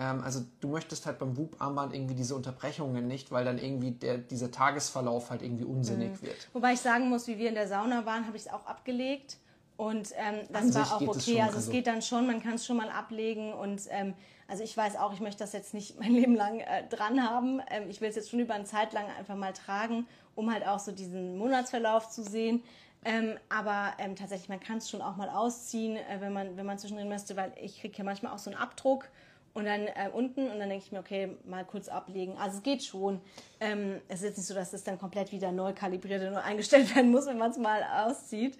Ähm, 0.00 0.22
also 0.24 0.40
du 0.60 0.68
möchtest 0.68 1.04
halt 1.06 1.18
beim 1.18 1.36
Whoop-Armband 1.36 1.94
irgendwie 1.94 2.14
diese 2.14 2.34
Unterbrechungen 2.34 3.06
nicht, 3.06 3.30
weil 3.30 3.44
dann 3.44 3.58
irgendwie 3.58 3.90
der, 3.92 4.16
dieser 4.18 4.50
Tagesverlauf 4.50 5.28
halt 5.30 5.42
irgendwie 5.42 5.64
unsinnig 5.64 6.10
Mhm. 6.12 6.22
wird. 6.26 6.48
Wobei 6.54 6.72
ich 6.72 6.80
sagen 6.80 7.10
muss, 7.10 7.26
wie 7.26 7.36
wir 7.38 7.50
in 7.50 7.54
der 7.54 7.68
Sauna 7.68 8.06
waren, 8.06 8.26
habe 8.26 8.36
ich 8.36 8.46
es 8.46 8.52
auch 8.52 8.66
abgelegt. 8.66 9.36
Und 9.76 10.10
ähm, 10.16 10.46
das 10.50 10.62
An 10.62 10.74
war 10.74 10.96
auch 10.96 11.00
es 11.02 11.08
okay. 11.28 11.40
also, 11.42 11.56
also- 11.56 11.58
es 11.58 11.70
geht 11.70 11.86
dann 11.86 12.02
schon, 12.02 12.26
man 12.26 12.42
kann 12.42 12.54
es 12.54 12.66
schon 12.66 12.78
mal 12.78 12.88
ablegen. 12.90 13.52
Und 13.52 13.82
ähm, 13.90 14.14
also 14.48 14.62
ich 14.64 14.74
weiß 14.76 14.96
auch, 14.96 15.12
ich 15.12 15.20
möchte 15.20 15.38
das 15.40 15.52
jetzt 15.52 15.74
nicht 15.74 15.98
mein 16.00 16.12
Leben 16.12 16.34
lang 16.34 16.60
äh, 16.60 16.86
dran 16.88 17.22
haben. 17.22 17.60
Ähm, 17.70 17.88
ich 17.90 18.00
will 18.00 18.08
es 18.08 18.16
jetzt 18.16 18.30
schon 18.30 18.40
über 18.40 18.54
eine 18.54 18.64
Zeit 18.64 18.92
lang 18.94 19.04
einfach 19.18 19.36
mal 19.36 19.52
tragen, 19.52 20.06
um 20.34 20.50
halt 20.52 20.66
auch 20.66 20.78
so 20.78 20.92
diesen 20.92 21.36
Monatsverlauf 21.38 22.08
zu 22.08 22.22
sehen. 22.22 22.62
Ähm, 23.04 23.38
aber 23.48 23.92
ähm, 23.98 24.16
tatsächlich, 24.16 24.50
man 24.50 24.60
kann 24.60 24.76
es 24.78 24.90
schon 24.90 25.00
auch 25.00 25.16
mal 25.16 25.30
ausziehen, 25.30 25.96
äh, 25.96 26.20
wenn 26.20 26.32
man 26.34 26.56
wenn 26.58 26.66
man 26.66 26.78
zwischendrin 26.78 27.08
möchte, 27.08 27.34
weil 27.36 27.52
ich 27.62 27.80
kriege 27.80 27.96
ja 27.96 28.04
manchmal 28.04 28.32
auch 28.34 28.38
so 28.38 28.50
einen 28.50 28.58
Abdruck 28.60 29.08
und 29.54 29.64
dann 29.64 29.86
äh, 29.88 30.08
unten 30.12 30.50
und 30.50 30.58
dann 30.58 30.68
denke 30.68 30.84
ich 30.84 30.92
mir, 30.92 31.00
okay, 31.00 31.36
mal 31.44 31.64
kurz 31.64 31.88
ablegen. 31.88 32.36
Also 32.38 32.58
es 32.58 32.62
geht 32.62 32.84
schon. 32.84 33.20
Ähm, 33.60 34.00
es 34.08 34.20
ist 34.20 34.24
jetzt 34.26 34.36
nicht 34.38 34.46
so, 34.46 34.54
dass 34.54 34.72
es 34.72 34.84
dann 34.84 34.98
komplett 34.98 35.32
wieder 35.32 35.50
neu 35.52 35.72
kalibriert 35.72 36.22
und 36.22 36.32
neu 36.34 36.40
eingestellt 36.40 36.94
werden 36.94 37.10
muss, 37.10 37.26
wenn 37.26 37.38
man 37.38 37.50
es 37.50 37.58
mal 37.58 37.82
auszieht. 38.06 38.56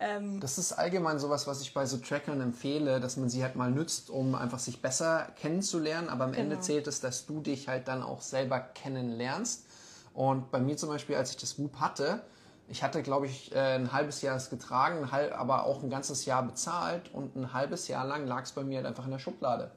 Ähm, 0.00 0.40
Das 0.40 0.58
ist 0.58 0.72
allgemein 0.72 1.18
sowas, 1.18 1.46
was 1.46 1.62
ich 1.62 1.72
bei 1.72 1.86
so 1.86 1.96
Trackern 1.98 2.40
empfehle, 2.40 3.00
dass 3.00 3.16
man 3.16 3.28
sie 3.30 3.42
halt 3.42 3.56
mal 3.56 3.70
nützt, 3.70 4.10
um 4.10 4.34
einfach 4.34 4.58
sich 4.58 4.82
besser 4.82 5.28
kennenzulernen. 5.40 6.08
Aber 6.08 6.24
am 6.24 6.34
Ende 6.34 6.56
Genau. 6.56 6.60
zählt 6.60 6.86
es, 6.88 7.00
dass 7.00 7.26
du 7.26 7.40
dich 7.40 7.68
halt 7.68 7.88
dann 7.88 8.02
auch 8.02 8.20
selber 8.20 8.60
kennenlernst. 8.60 9.66
Und 10.12 10.50
bei 10.50 10.58
mir 10.60 10.76
zum 10.76 10.88
Beispiel, 10.90 11.16
als 11.16 11.30
ich 11.30 11.36
das 11.36 11.58
Whoop 11.58 11.80
hatte, 11.80 12.22
ich 12.68 12.82
hatte, 12.82 13.02
glaube 13.02 13.26
ich, 13.26 13.54
äh, 13.54 13.74
ein 13.76 13.92
halbes 13.92 14.22
Jahr 14.22 14.36
es 14.36 14.48
getragen, 14.50 15.08
aber 15.32 15.64
auch 15.64 15.82
ein 15.82 15.90
ganzes 15.90 16.24
Jahr 16.24 16.42
bezahlt 16.42 17.12
und 17.12 17.36
ein 17.36 17.52
halbes 17.52 17.88
Jahr 17.88 18.06
lang 18.06 18.26
lag 18.26 18.42
es 18.44 18.52
bei 18.52 18.62
mir 18.64 18.78
halt 18.78 18.86
einfach 18.86 19.04
in 19.04 19.10
der 19.10 19.18
Schublade. 19.18 19.70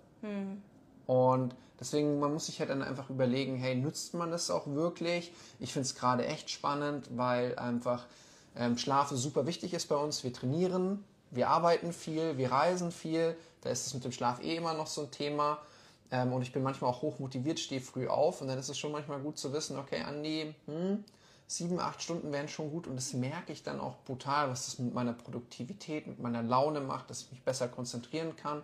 Und 1.06 1.56
deswegen, 1.80 2.20
man 2.20 2.34
muss 2.34 2.48
sich 2.48 2.60
halt 2.60 2.70
dann 2.70 2.84
einfach 2.84 3.10
überlegen, 3.10 3.56
hey, 3.56 3.76
nützt 3.76 4.14
man 4.14 4.32
das 4.32 4.50
auch 4.52 4.68
wirklich? 4.68 5.32
Ich 5.60 5.74
finde 5.74 5.86
es 5.86 5.96
gerade 5.96 6.26
echt 6.26 6.50
spannend, 6.50 7.10
weil 7.16 7.58
einfach 7.58 8.06
ähm, 8.56 8.78
Schlaf 8.78 9.10
super 9.12 9.46
wichtig 9.46 9.74
ist 9.74 9.88
bei 9.88 9.96
uns. 9.96 10.24
Wir 10.24 10.34
trainieren, 10.34 11.04
wir 11.32 11.50
arbeiten 11.50 11.94
viel, 11.94 12.38
wir 12.38 12.52
reisen 12.52 12.92
viel. 12.92 13.36
Da 13.62 13.70
ist 13.70 13.88
es 13.88 13.94
mit 13.94 14.04
dem 14.04 14.12
Schlaf 14.12 14.42
eh 14.44 14.56
immer 14.56 14.74
noch 14.74 14.88
so 14.88 15.04
ein 15.04 15.12
Thema. 15.12 15.60
Ähm, 16.12 16.34
und 16.34 16.42
ich 16.42 16.52
bin 16.52 16.64
manchmal 16.64 16.90
auch 16.90 17.02
hoch 17.02 17.20
motiviert, 17.20 17.60
stehe 17.60 17.82
früh 17.82 18.08
auf. 18.08 18.42
Und 18.42 18.48
dann 18.48 18.58
ist 18.58 18.70
es 18.70 18.78
schon 18.78 18.92
manchmal 18.92 19.20
gut 19.20 19.38
zu 19.38 19.54
wissen, 19.54 19.78
okay, 19.78 20.02
Andi, 20.02 20.54
hm, 20.66 21.04
sieben, 21.50 21.80
acht 21.80 22.02
Stunden 22.04 22.34
wären 22.34 22.50
schon 22.50 22.70
gut. 22.70 22.88
Und 22.88 22.98
das 22.98 23.14
merke 23.14 23.54
ich 23.54 23.64
dann 23.64 23.80
auch 23.80 23.96
brutal, 24.04 24.50
was 24.50 24.66
das 24.66 24.80
mit 24.80 24.94
meiner 24.94 25.14
Produktivität, 25.14 26.06
mit 26.06 26.20
meiner 26.20 26.44
Laune 26.44 26.82
macht, 26.82 27.10
dass 27.10 27.22
ich 27.22 27.32
mich 27.32 27.42
besser 27.42 27.70
konzentrieren 27.70 28.36
kann. 28.36 28.64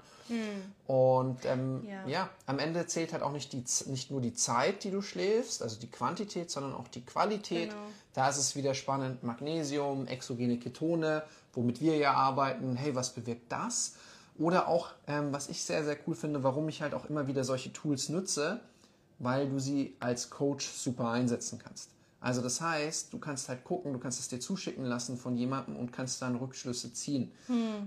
Und 0.85 1.45
ähm, 1.45 1.83
Ja. 1.87 2.05
ja. 2.07 2.29
am 2.45 2.59
Ende 2.59 2.85
zählt 2.85 3.13
halt 3.13 3.23
auch 3.23 3.31
nicht, 3.31 3.53
die, 3.53 3.63
nicht 3.89 4.11
nur 4.11 4.19
die 4.19 4.33
Zeit, 4.33 4.83
die 4.83 4.91
du 4.91 5.01
schläfst, 5.01 5.63
also 5.63 5.79
die 5.79 5.89
Quantität, 5.89 6.51
sondern 6.51 6.73
auch 6.73 6.89
die 6.89 7.05
Qualität. 7.05 7.69
Genau. 7.69 7.81
Da 8.13 8.29
ist 8.29 8.37
es 8.37 8.55
wieder 8.55 8.73
spannend, 8.73 9.23
Magnesium, 9.23 10.05
exogene 10.07 10.57
Ketone, 10.59 11.23
womit 11.53 11.79
wir 11.79 11.95
ja 11.95 12.13
arbeiten. 12.13 12.75
Hey, 12.75 12.93
was 12.95 13.13
bewirkt 13.13 13.49
das? 13.51 13.95
Oder 14.37 14.67
auch, 14.67 14.89
ähm, 15.07 15.31
was 15.31 15.47
ich 15.47 15.63
sehr, 15.63 15.85
sehr 15.85 15.97
cool 16.05 16.15
finde, 16.15 16.43
warum 16.43 16.67
ich 16.67 16.81
halt 16.81 16.93
auch 16.93 17.05
immer 17.05 17.27
wieder 17.27 17.43
solche 17.45 17.71
Tools 17.71 18.09
nutze, 18.09 18.59
weil 19.19 19.47
du 19.49 19.59
sie 19.59 19.95
als 20.01 20.29
Coach 20.29 20.67
super 20.67 21.09
einsetzen 21.09 21.59
kannst. 21.63 21.92
Also 22.23 22.41
das 22.41 22.61
heißt, 22.61 23.11
du 23.11 23.19
kannst 23.19 23.49
halt 23.49 23.65
gucken, 23.65 23.91
du 23.91 23.99
kannst 23.99 24.17
es 24.17 24.29
dir 24.29 24.39
zuschicken 24.39 24.85
lassen 24.85 25.17
von 25.17 25.35
jemandem 25.35 25.75
und 25.75 25.91
kannst 25.91 26.21
dann 26.21 26.37
Rückschlüsse 26.37 26.93
ziehen 26.93 27.33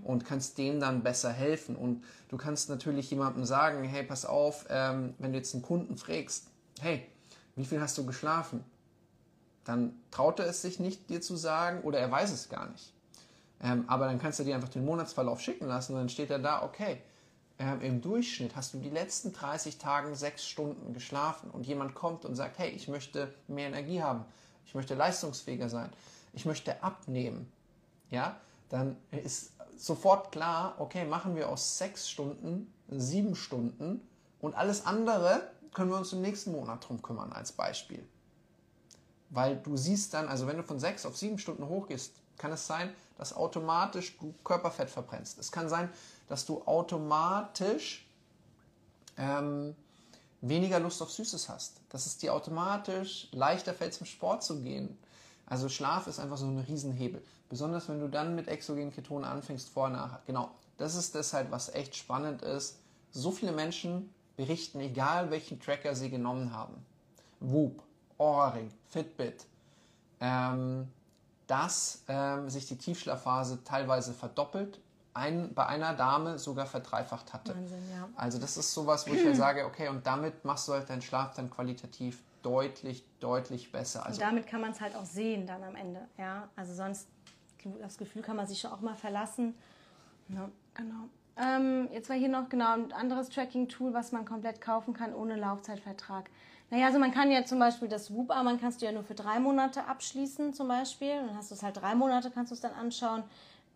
und 0.05 0.27
kannst 0.27 0.59
dem 0.59 0.79
dann 0.79 1.03
besser 1.03 1.33
helfen. 1.33 1.75
Und 1.75 2.05
du 2.29 2.37
kannst 2.37 2.69
natürlich 2.69 3.11
jemandem 3.11 3.47
sagen, 3.47 3.83
hey, 3.85 4.03
pass 4.03 4.27
auf, 4.27 4.67
ähm, 4.69 5.15
wenn 5.19 5.33
du 5.33 5.39
jetzt 5.39 5.55
einen 5.55 5.63
Kunden 5.63 5.97
fragst, 5.97 6.49
hey, 6.81 7.07
wie 7.55 7.65
viel 7.65 7.81
hast 7.81 7.97
du 7.97 8.05
geschlafen? 8.05 8.63
Dann 9.65 9.95
traut 10.11 10.39
er 10.39 10.47
es 10.47 10.61
sich 10.61 10.81
nicht, 10.81 11.09
dir 11.09 11.23
zu 11.23 11.35
sagen 11.35 11.81
oder 11.81 11.99
er 11.99 12.11
weiß 12.11 12.31
es 12.31 12.51
gar 12.51 12.69
nicht. 12.69 12.93
Ähm, 13.63 13.85
aber 13.87 14.05
dann 14.05 14.19
kannst 14.19 14.39
du 14.39 14.45
dir 14.45 14.55
einfach 14.55 14.69
den 14.69 14.85
Monatsverlauf 14.85 15.41
schicken 15.41 15.67
lassen 15.67 15.95
und 15.95 16.01
dann 16.01 16.09
steht 16.11 16.29
er 16.29 16.41
da, 16.41 16.63
okay, 16.63 17.01
ähm, 17.59 17.81
im 17.81 18.01
Durchschnitt 18.03 18.57
hast 18.57 18.75
du 18.75 18.79
die 18.79 18.91
letzten 18.91 19.33
30 19.33 19.79
Tagen 19.79 20.15
sechs 20.15 20.47
Stunden 20.47 20.93
geschlafen 20.93 21.51
und 21.51 21.67
jemand 21.67 21.95
kommt 21.95 22.25
und 22.25 22.35
sagt, 22.35 22.59
hey, 22.59 22.71
ich 22.71 22.89
möchte 22.89 23.33
mehr 23.49 23.69
Energie 23.69 24.03
haben, 24.03 24.25
ich 24.67 24.75
möchte 24.75 24.95
leistungsfähiger 24.95 25.69
sein, 25.69 25.91
ich 26.33 26.45
möchte 26.45 26.83
abnehmen, 26.83 27.51
ja, 28.11 28.39
dann 28.69 28.97
ist 29.11 29.53
sofort 29.77 30.33
klar, 30.33 30.75
okay, 30.79 31.05
machen 31.05 31.37
wir 31.37 31.49
aus 31.49 31.79
sechs 31.79 32.11
Stunden 32.11 32.73
sieben 32.89 33.35
Stunden 33.35 34.01
und 34.41 34.55
alles 34.55 34.87
andere 34.87 35.51
können 35.73 35.91
wir 35.91 35.99
uns 35.99 36.13
im 36.13 36.23
nächsten 36.23 36.53
Monat 36.53 36.89
drum 36.89 37.03
kümmern 37.03 37.33
als 37.33 37.53
Beispiel. 37.53 38.07
Weil 39.31 39.57
du 39.57 39.77
siehst 39.77 40.15
dann, 40.15 40.29
also 40.29 40.47
wenn 40.47 40.57
du 40.57 40.63
von 40.63 40.79
sechs 40.79 41.05
auf 41.05 41.17
sieben 41.17 41.39
Stunden 41.39 41.69
hochgehst, 41.69 42.13
kann 42.39 42.53
es 42.53 42.67
sein, 42.67 42.91
dass 43.17 43.35
automatisch 43.35 44.17
du 44.19 44.35
Körperfett 44.45 44.91
verbrennst. 44.91 45.39
Es 45.39 45.51
kann 45.51 45.69
sein, 45.69 45.91
dass 46.29 46.45
du 46.45 46.63
automatisch 46.63 48.07
ähm, 49.17 49.75
weniger 50.41 50.81
Lust 50.81 51.01
auf 51.03 51.11
Süßes 51.11 51.49
hast. 51.49 51.81
Dass 51.89 52.07
es 52.07 52.19
dir 52.19 52.35
automatisch 52.35 53.29
leichter 53.33 53.75
fällt, 53.75 53.95
zum 53.95 54.07
Sport 54.07 54.43
zu 54.43 54.61
gehen. 54.61 54.99
Also 55.47 55.69
Schlaf 55.69 56.07
ist 56.07 56.19
einfach 56.19 56.37
so 56.37 56.47
ein 56.47 56.59
Riesenhebel. 56.59 57.23
Besonders 57.49 57.89
wenn 57.89 58.01
du 58.01 58.09
dann 58.09 58.35
mit 58.35 58.49
exogenen 58.49 58.93
Ketonen 58.93 59.25
anfängst, 59.25 59.69
vor, 59.69 59.89
nach. 59.89 60.19
Genau, 60.27 60.51
das 60.79 60.97
ist 60.97 61.15
das 61.15 61.33
halt, 61.33 61.51
was 61.51 61.73
echt 61.73 61.97
spannend 61.97 62.43
ist. 62.43 62.79
So 63.13 63.31
viele 63.31 63.53
Menschen 63.53 64.13
berichten, 64.37 64.81
egal 64.81 65.31
welchen 65.31 65.61
Tracker 65.61 65.95
sie 65.95 66.11
genommen 66.11 66.53
haben. 66.53 66.75
Whoop, 67.41 67.83
Ohrring, 68.19 68.71
Fitbit, 68.89 69.47
ähm, 70.21 70.89
dass 71.47 72.03
ähm, 72.09 72.51
sich 72.51 72.67
die 72.67 72.77
Tiefschlafphase 72.77 73.63
teilweise 73.65 74.13
verdoppelt, 74.13 74.81
ein, 75.15 75.55
bei 75.55 75.67
einer 75.67 75.95
Dame 75.95 76.39
sogar 76.39 76.67
verdreifacht 76.67 77.33
hatte. 77.33 77.55
Wahnsinn, 77.55 77.91
ja. 77.91 78.09
Also 78.17 78.39
das 78.39 78.57
ist 78.57 78.73
sowas, 78.75 79.09
wo 79.09 79.15
ich 79.15 79.25
halt 79.25 79.37
sage, 79.37 79.65
okay, 79.65 79.89
und 79.89 80.07
damit 80.07 80.45
machst 80.45 80.69
du 80.69 80.73
halt 80.73 80.91
deinen 80.91 81.03
Schlaf 81.03 81.35
dann 81.35 81.51
qualitativ 81.51 82.23
deutlich, 82.43 83.05
deutlich 83.21 83.73
besser. 83.73 84.05
Also 84.05 84.21
Und 84.21 84.29
damit 84.29 84.47
kann 84.47 84.61
man 84.61 84.73
es 84.73 84.81
halt 84.81 84.95
auch 84.95 85.07
sehen 85.07 85.47
dann 85.47 85.65
am 85.65 85.75
Ende. 85.75 86.01
Ja, 86.19 86.49
also 86.55 86.75
sonst 86.75 87.09
das 87.81 87.97
Gefühl 87.99 88.23
kann 88.23 88.37
man 88.37 88.47
sich 88.47 88.61
schon 88.61 88.71
auch 88.71 88.81
mal 88.81 88.95
verlassen. 88.95 89.55
Ja, 90.29 90.49
genau. 90.75 91.09
Ähm, 91.37 91.89
jetzt 91.93 92.09
war 92.09 92.17
hier 92.17 92.29
noch 92.29 92.49
genau 92.49 92.73
ein 92.73 92.93
anderes 92.93 93.29
Tracking-Tool, 93.29 93.93
was 93.93 94.13
man 94.13 94.25
komplett 94.25 94.61
kaufen 94.61 94.95
kann 94.95 95.15
ohne 95.15 95.37
Laufzeitvertrag. 95.37 96.31
Naja, 96.71 96.87
also 96.87 96.99
man 96.99 97.13
kann 97.13 97.31
ja 97.31 97.45
zum 97.45 97.59
Beispiel 97.61 97.89
das 97.89 98.13
Whoop, 98.13 98.29
man 98.29 98.61
kannst 98.61 98.83
du 98.83 98.87
ja 98.87 98.93
nur 98.93 99.05
für 99.05 99.15
drei 99.15 99.39
Monate 99.39 99.87
abschließen 99.87 100.53
zum 100.53 100.69
Beispiel. 100.69 101.15
Dann 101.15 101.37
hast 101.37 101.51
du 101.51 101.55
es 101.55 101.63
halt 101.63 101.77
drei 101.77 101.95
Monate, 101.95 102.31
kannst 102.31 102.51
du 102.51 102.55
es 102.55 102.61
dann 102.61 102.75
anschauen. 102.75 103.23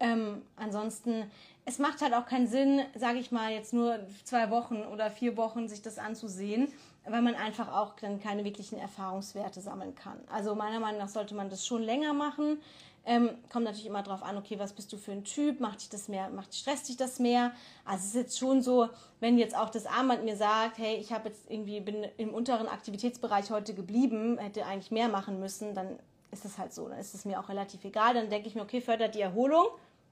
Ähm, 0.00 0.42
ansonsten, 0.57 1.31
es 1.66 1.79
macht 1.79 2.00
halt 2.00 2.14
auch 2.14 2.26
keinen 2.26 2.48
Sinn, 2.48 2.81
sage 2.96 3.18
ich 3.18 3.31
mal, 3.31 3.53
jetzt 3.53 3.72
nur 3.72 4.00
zwei 4.24 4.50
Wochen 4.50 4.83
oder 4.83 5.11
vier 5.11 5.37
Wochen 5.37 5.68
sich 5.68 5.83
das 5.83 5.98
anzusehen, 5.98 6.68
weil 7.05 7.22
man 7.22 7.35
einfach 7.35 7.70
auch 7.72 7.94
dann 8.00 8.18
keine 8.18 8.44
wirklichen 8.44 8.79
Erfahrungswerte 8.79 9.61
sammeln 9.61 9.94
kann. 9.94 10.18
Also 10.33 10.55
meiner 10.55 10.81
Meinung 10.81 11.00
nach 11.00 11.09
sollte 11.09 11.35
man 11.35 11.50
das 11.50 11.66
schon 11.66 11.83
länger 11.83 12.14
machen. 12.14 12.61
Ähm, 13.07 13.31
kommt 13.51 13.65
natürlich 13.65 13.87
immer 13.87 14.03
drauf 14.03 14.23
an, 14.23 14.37
okay, 14.37 14.59
was 14.59 14.73
bist 14.73 14.93
du 14.93 14.99
für 14.99 15.13
ein 15.13 15.25
Typ? 15.25 15.61
Macht 15.61 15.81
dich 15.81 15.89
das 15.89 16.09
mehr, 16.09 16.29
macht 16.31 16.55
stresst 16.55 16.89
dich 16.89 16.97
das 16.97 17.19
mehr? 17.19 17.53
Also 17.85 18.03
es 18.03 18.07
ist 18.09 18.15
jetzt 18.15 18.39
schon 18.39 18.63
so, 18.63 18.89
wenn 19.21 19.39
jetzt 19.39 19.57
auch 19.57 19.71
das 19.71 19.87
Armband 19.87 20.25
mir 20.25 20.37
sagt, 20.37 20.79
hey, 20.79 20.97
ich 20.97 21.13
habe 21.13 21.29
jetzt 21.31 21.51
irgendwie 21.51 21.81
bin 21.81 22.05
im 22.19 22.35
unteren 22.35 22.69
Aktivitätsbereich 22.69 23.51
heute 23.51 23.75
geblieben, 23.75 24.39
hätte 24.39 24.67
eigentlich 24.67 24.91
mehr 24.91 25.09
machen 25.09 25.41
müssen, 25.41 25.75
dann 25.75 25.99
ist 26.31 26.45
das 26.45 26.59
halt 26.59 26.73
so. 26.73 26.89
Dann 26.89 26.99
ist 26.99 27.15
es 27.15 27.25
mir 27.25 27.41
auch 27.41 27.49
relativ 27.49 27.85
egal. 27.85 28.15
Dann 28.15 28.31
denke 28.31 28.49
ich 28.49 28.55
mir, 28.55 28.63
okay, 28.63 28.81
fördert 28.81 29.15
die 29.15 29.21
Erholung, 29.21 29.67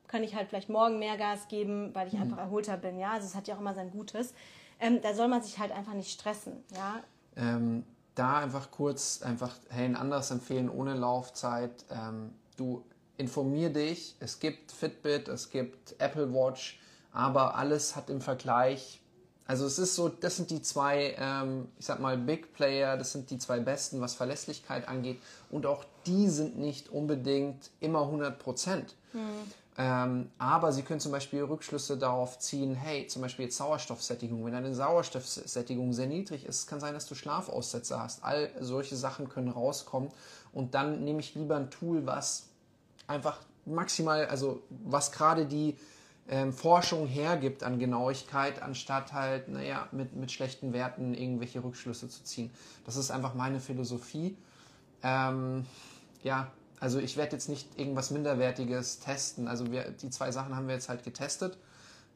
kann 0.07 0.23
ich 0.23 0.35
halt 0.35 0.49
vielleicht 0.49 0.71
morgen 0.71 0.99
mehr 0.99 1.17
Gas 1.17 1.49
geben, 1.49 1.95
weil 1.95 2.09
ich 2.09 2.15
einfach 2.15 2.39
erholter 2.39 2.77
bin. 2.77 2.99
Ja, 2.99 3.13
also 3.13 3.27
es 3.27 3.35
hat 3.35 3.49
ja 3.49 3.55
auch 3.55 3.61
immer 3.61 3.75
sein 3.75 3.91
Gutes. 3.91 4.35
Ähm, 4.81 5.01
da 5.03 5.15
soll 5.15 5.29
man 5.29 5.43
sich 5.43 5.59
halt 5.59 5.73
einfach 5.73 5.95
nicht 5.95 6.11
stressen. 6.11 6.65
Ja, 6.75 7.03
ähm, 7.37 7.85
da 8.15 8.39
einfach 8.39 8.71
kurz, 8.71 9.23
einfach, 9.23 9.55
hey, 9.71 9.85
ein 9.85 9.97
anderes 9.97 10.31
empfehlen 10.31 10.69
ohne 10.69 10.95
Laufzeit. 10.95 11.85
Ähm, 11.91 12.33
du 12.59 12.85
informier 13.17 13.71
dich. 13.71 14.17
Es 14.21 14.41
gibt 14.41 14.73
Fitbit, 14.73 15.29
es 15.29 15.51
gibt 15.51 15.95
Apple 15.99 16.33
Watch, 16.33 16.81
aber 17.13 17.57
alles 17.57 17.97
hat 17.97 18.11
im 18.11 18.21
Vergleich. 18.21 19.01
Also 19.47 19.65
es 19.65 19.79
ist 19.79 19.95
so, 19.95 20.09
das 20.09 20.37
sind 20.37 20.51
die 20.51 20.61
zwei, 20.61 21.17
ähm, 21.19 21.69
ich 21.79 21.87
sag 21.87 22.01
mal, 22.01 22.19
Big 22.19 22.53
Player, 22.53 22.99
das 22.99 23.13
sind 23.13 23.31
die 23.31 23.39
zwei 23.39 23.61
besten, 23.61 24.01
was 24.01 24.15
Verlässlichkeit 24.15 24.87
angeht. 24.87 25.19
Und 25.51 25.65
auch 25.65 25.85
die 26.07 26.29
sind 26.29 26.59
nicht 26.59 26.91
unbedingt 26.91 27.71
immer 27.81 28.03
100 28.03 28.39
Prozent. 28.39 28.95
Ähm, 29.81 30.31
aber 30.39 30.73
Sie 30.73 30.83
können 30.83 30.99
zum 30.99 31.13
Beispiel 31.13 31.43
Rückschlüsse 31.45 31.97
darauf 31.97 32.41
ziehen, 32.41 32.75
hey, 32.75 33.07
zum 33.07 33.23
Beispiel 33.23 33.45
jetzt 33.45 33.57
Sauerstoffsättigung. 33.57 34.45
Wenn 34.45 34.53
deine 34.53 34.75
Sauerstoffsättigung 34.75 35.93
sehr 35.93 36.09
niedrig 36.09 36.45
ist, 36.45 36.67
kann 36.67 36.81
sein, 36.81 36.95
dass 36.95 37.07
du 37.07 37.15
Schlafaussätze 37.15 37.99
hast. 37.99 38.25
All 38.25 38.51
solche 38.61 38.97
Sachen 38.97 39.29
können 39.29 39.49
rauskommen. 39.49 40.11
Und 40.53 40.75
dann 40.75 41.05
nehme 41.05 41.21
ich 41.21 41.37
lieber 41.37 41.57
ein 41.57 41.71
Tool, 41.71 42.05
was 42.07 42.48
einfach 43.09 43.41
maximal, 43.67 44.27
also 44.27 44.63
was 44.71 45.13
gerade 45.13 45.47
die 45.47 45.77
ähm, 46.29 46.53
Forschung 46.53 47.07
hergibt 47.07 47.63
an 47.63 47.79
Genauigkeit, 47.79 48.63
anstatt 48.63 49.13
halt, 49.13 49.49
naja, 49.49 49.89
mit, 49.93 50.15
mit 50.15 50.31
schlechten 50.31 50.73
Werten 50.73 51.15
irgendwelche 51.15 51.65
Rückschlüsse 51.65 52.09
zu 52.09 52.23
ziehen. 52.23 52.51
Das 52.85 52.97
ist 52.97 53.11
einfach 53.11 53.35
meine 53.35 53.61
Philosophie. 53.61 54.37
Ähm, 55.03 55.65
ja, 56.23 56.51
also 56.81 56.99
ich 56.99 57.17
werde 57.17 57.33
jetzt 57.33 57.49
nicht 57.49 57.79
irgendwas 57.79 58.11
Minderwertiges 58.11 59.01
testen. 59.01 59.49
Also 59.49 59.73
wir, 59.73 59.91
die 59.91 60.11
zwei 60.11 60.31
Sachen 60.31 60.55
haben 60.55 60.69
wir 60.69 60.75
jetzt 60.75 60.89
halt 60.89 61.03
getestet. 61.03 61.59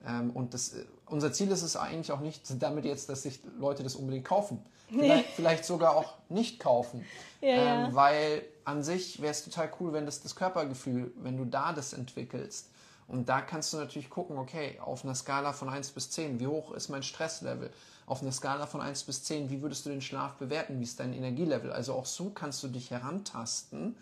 Ähm, 0.07 0.31
und 0.31 0.55
das, 0.55 0.75
unser 1.07 1.33
Ziel 1.33 1.51
ist 1.51 1.63
es 1.63 1.77
eigentlich 1.77 2.13
auch 2.13 2.21
nicht 2.21 2.43
damit 2.63 2.85
jetzt, 2.85 3.09
dass 3.09 3.23
sich 3.23 3.41
Leute 3.59 3.83
das 3.83 3.95
unbedingt 3.95 4.25
kaufen. 4.25 4.65
Vielleicht, 4.93 5.31
vielleicht 5.31 5.65
sogar 5.65 5.97
auch 5.97 6.13
nicht 6.29 6.61
kaufen. 6.61 7.07
Ja, 7.41 7.49
ähm, 7.49 7.57
ja. 7.57 7.95
Weil 7.95 8.43
an 8.67 8.83
sich 8.83 9.23
wäre 9.23 9.31
es 9.31 9.43
total 9.43 9.71
cool, 9.81 9.95
wenn 9.95 10.05
das 10.05 10.21
das 10.21 10.37
Körpergefühl, 10.37 11.13
wenn 11.17 11.39
du 11.39 11.47
da 11.47 11.73
das 11.73 11.95
entwickelst. 11.95 12.69
Und 13.09 13.29
da 13.29 13.41
kannst 13.41 13.73
du 13.73 13.79
natürlich 13.79 14.11
gucken, 14.11 14.39
okay, 14.39 14.79
auf 14.83 15.05
einer 15.05 15.15
Skala 15.15 15.53
von 15.53 15.69
1 15.69 15.93
bis 15.93 16.11
10, 16.11 16.41
wie 16.41 16.47
hoch 16.47 16.73
ist 16.73 16.89
mein 16.89 17.03
Stresslevel? 17.03 17.71
Auf 18.07 18.23
einer 18.23 18.33
Skala 18.33 18.67
von 18.67 18.81
1 18.81 19.05
bis 19.05 19.25
10, 19.25 19.51
wie 19.51 19.63
würdest 19.63 19.87
du 19.87 19.91
den 19.91 20.01
Schlaf 20.01 20.35
bewerten? 20.35 20.79
Wie 20.79 20.85
ist 20.85 21.01
dein 21.01 21.13
Energielevel? 21.13 21.73
Also 21.73 21.95
auch 21.95 22.07
so 22.07 22.31
kannst 22.31 22.63
du 22.63 22.69
dich 22.69 22.91
herantasten. 22.91 23.97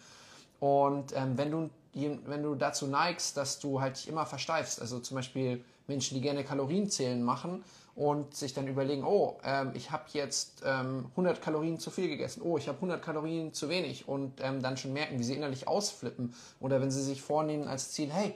Und 0.60 1.16
ähm, 1.16 1.36
wenn, 1.36 1.50
du, 1.50 1.70
wenn 1.94 2.42
du 2.42 2.54
dazu 2.54 2.86
neigst, 2.86 3.36
dass 3.36 3.58
du 3.58 3.80
halt 3.80 3.96
dich 3.96 4.08
immer 4.08 4.26
versteifst, 4.26 4.80
also 4.80 5.00
zum 5.00 5.16
Beispiel 5.16 5.64
Menschen, 5.88 6.14
die 6.14 6.20
gerne 6.20 6.44
Kalorienzählen 6.44 7.22
machen 7.22 7.64
und 7.96 8.34
sich 8.34 8.54
dann 8.54 8.68
überlegen, 8.68 9.02
oh, 9.04 9.38
ähm, 9.42 9.72
ich 9.74 9.90
habe 9.90 10.04
jetzt 10.12 10.62
ähm, 10.64 11.06
100 11.10 11.42
Kalorien 11.42 11.78
zu 11.78 11.90
viel 11.90 12.08
gegessen, 12.08 12.42
oh, 12.42 12.58
ich 12.58 12.68
habe 12.68 12.76
100 12.76 13.02
Kalorien 13.02 13.52
zu 13.52 13.68
wenig 13.68 14.06
und 14.06 14.40
ähm, 14.42 14.62
dann 14.62 14.76
schon 14.76 14.92
merken, 14.92 15.18
wie 15.18 15.24
sie 15.24 15.34
innerlich 15.34 15.66
ausflippen. 15.66 16.34
Oder 16.60 16.80
wenn 16.80 16.90
sie 16.90 17.02
sich 17.02 17.22
vornehmen 17.22 17.66
als 17.66 17.90
Ziel, 17.92 18.12
hey, 18.12 18.34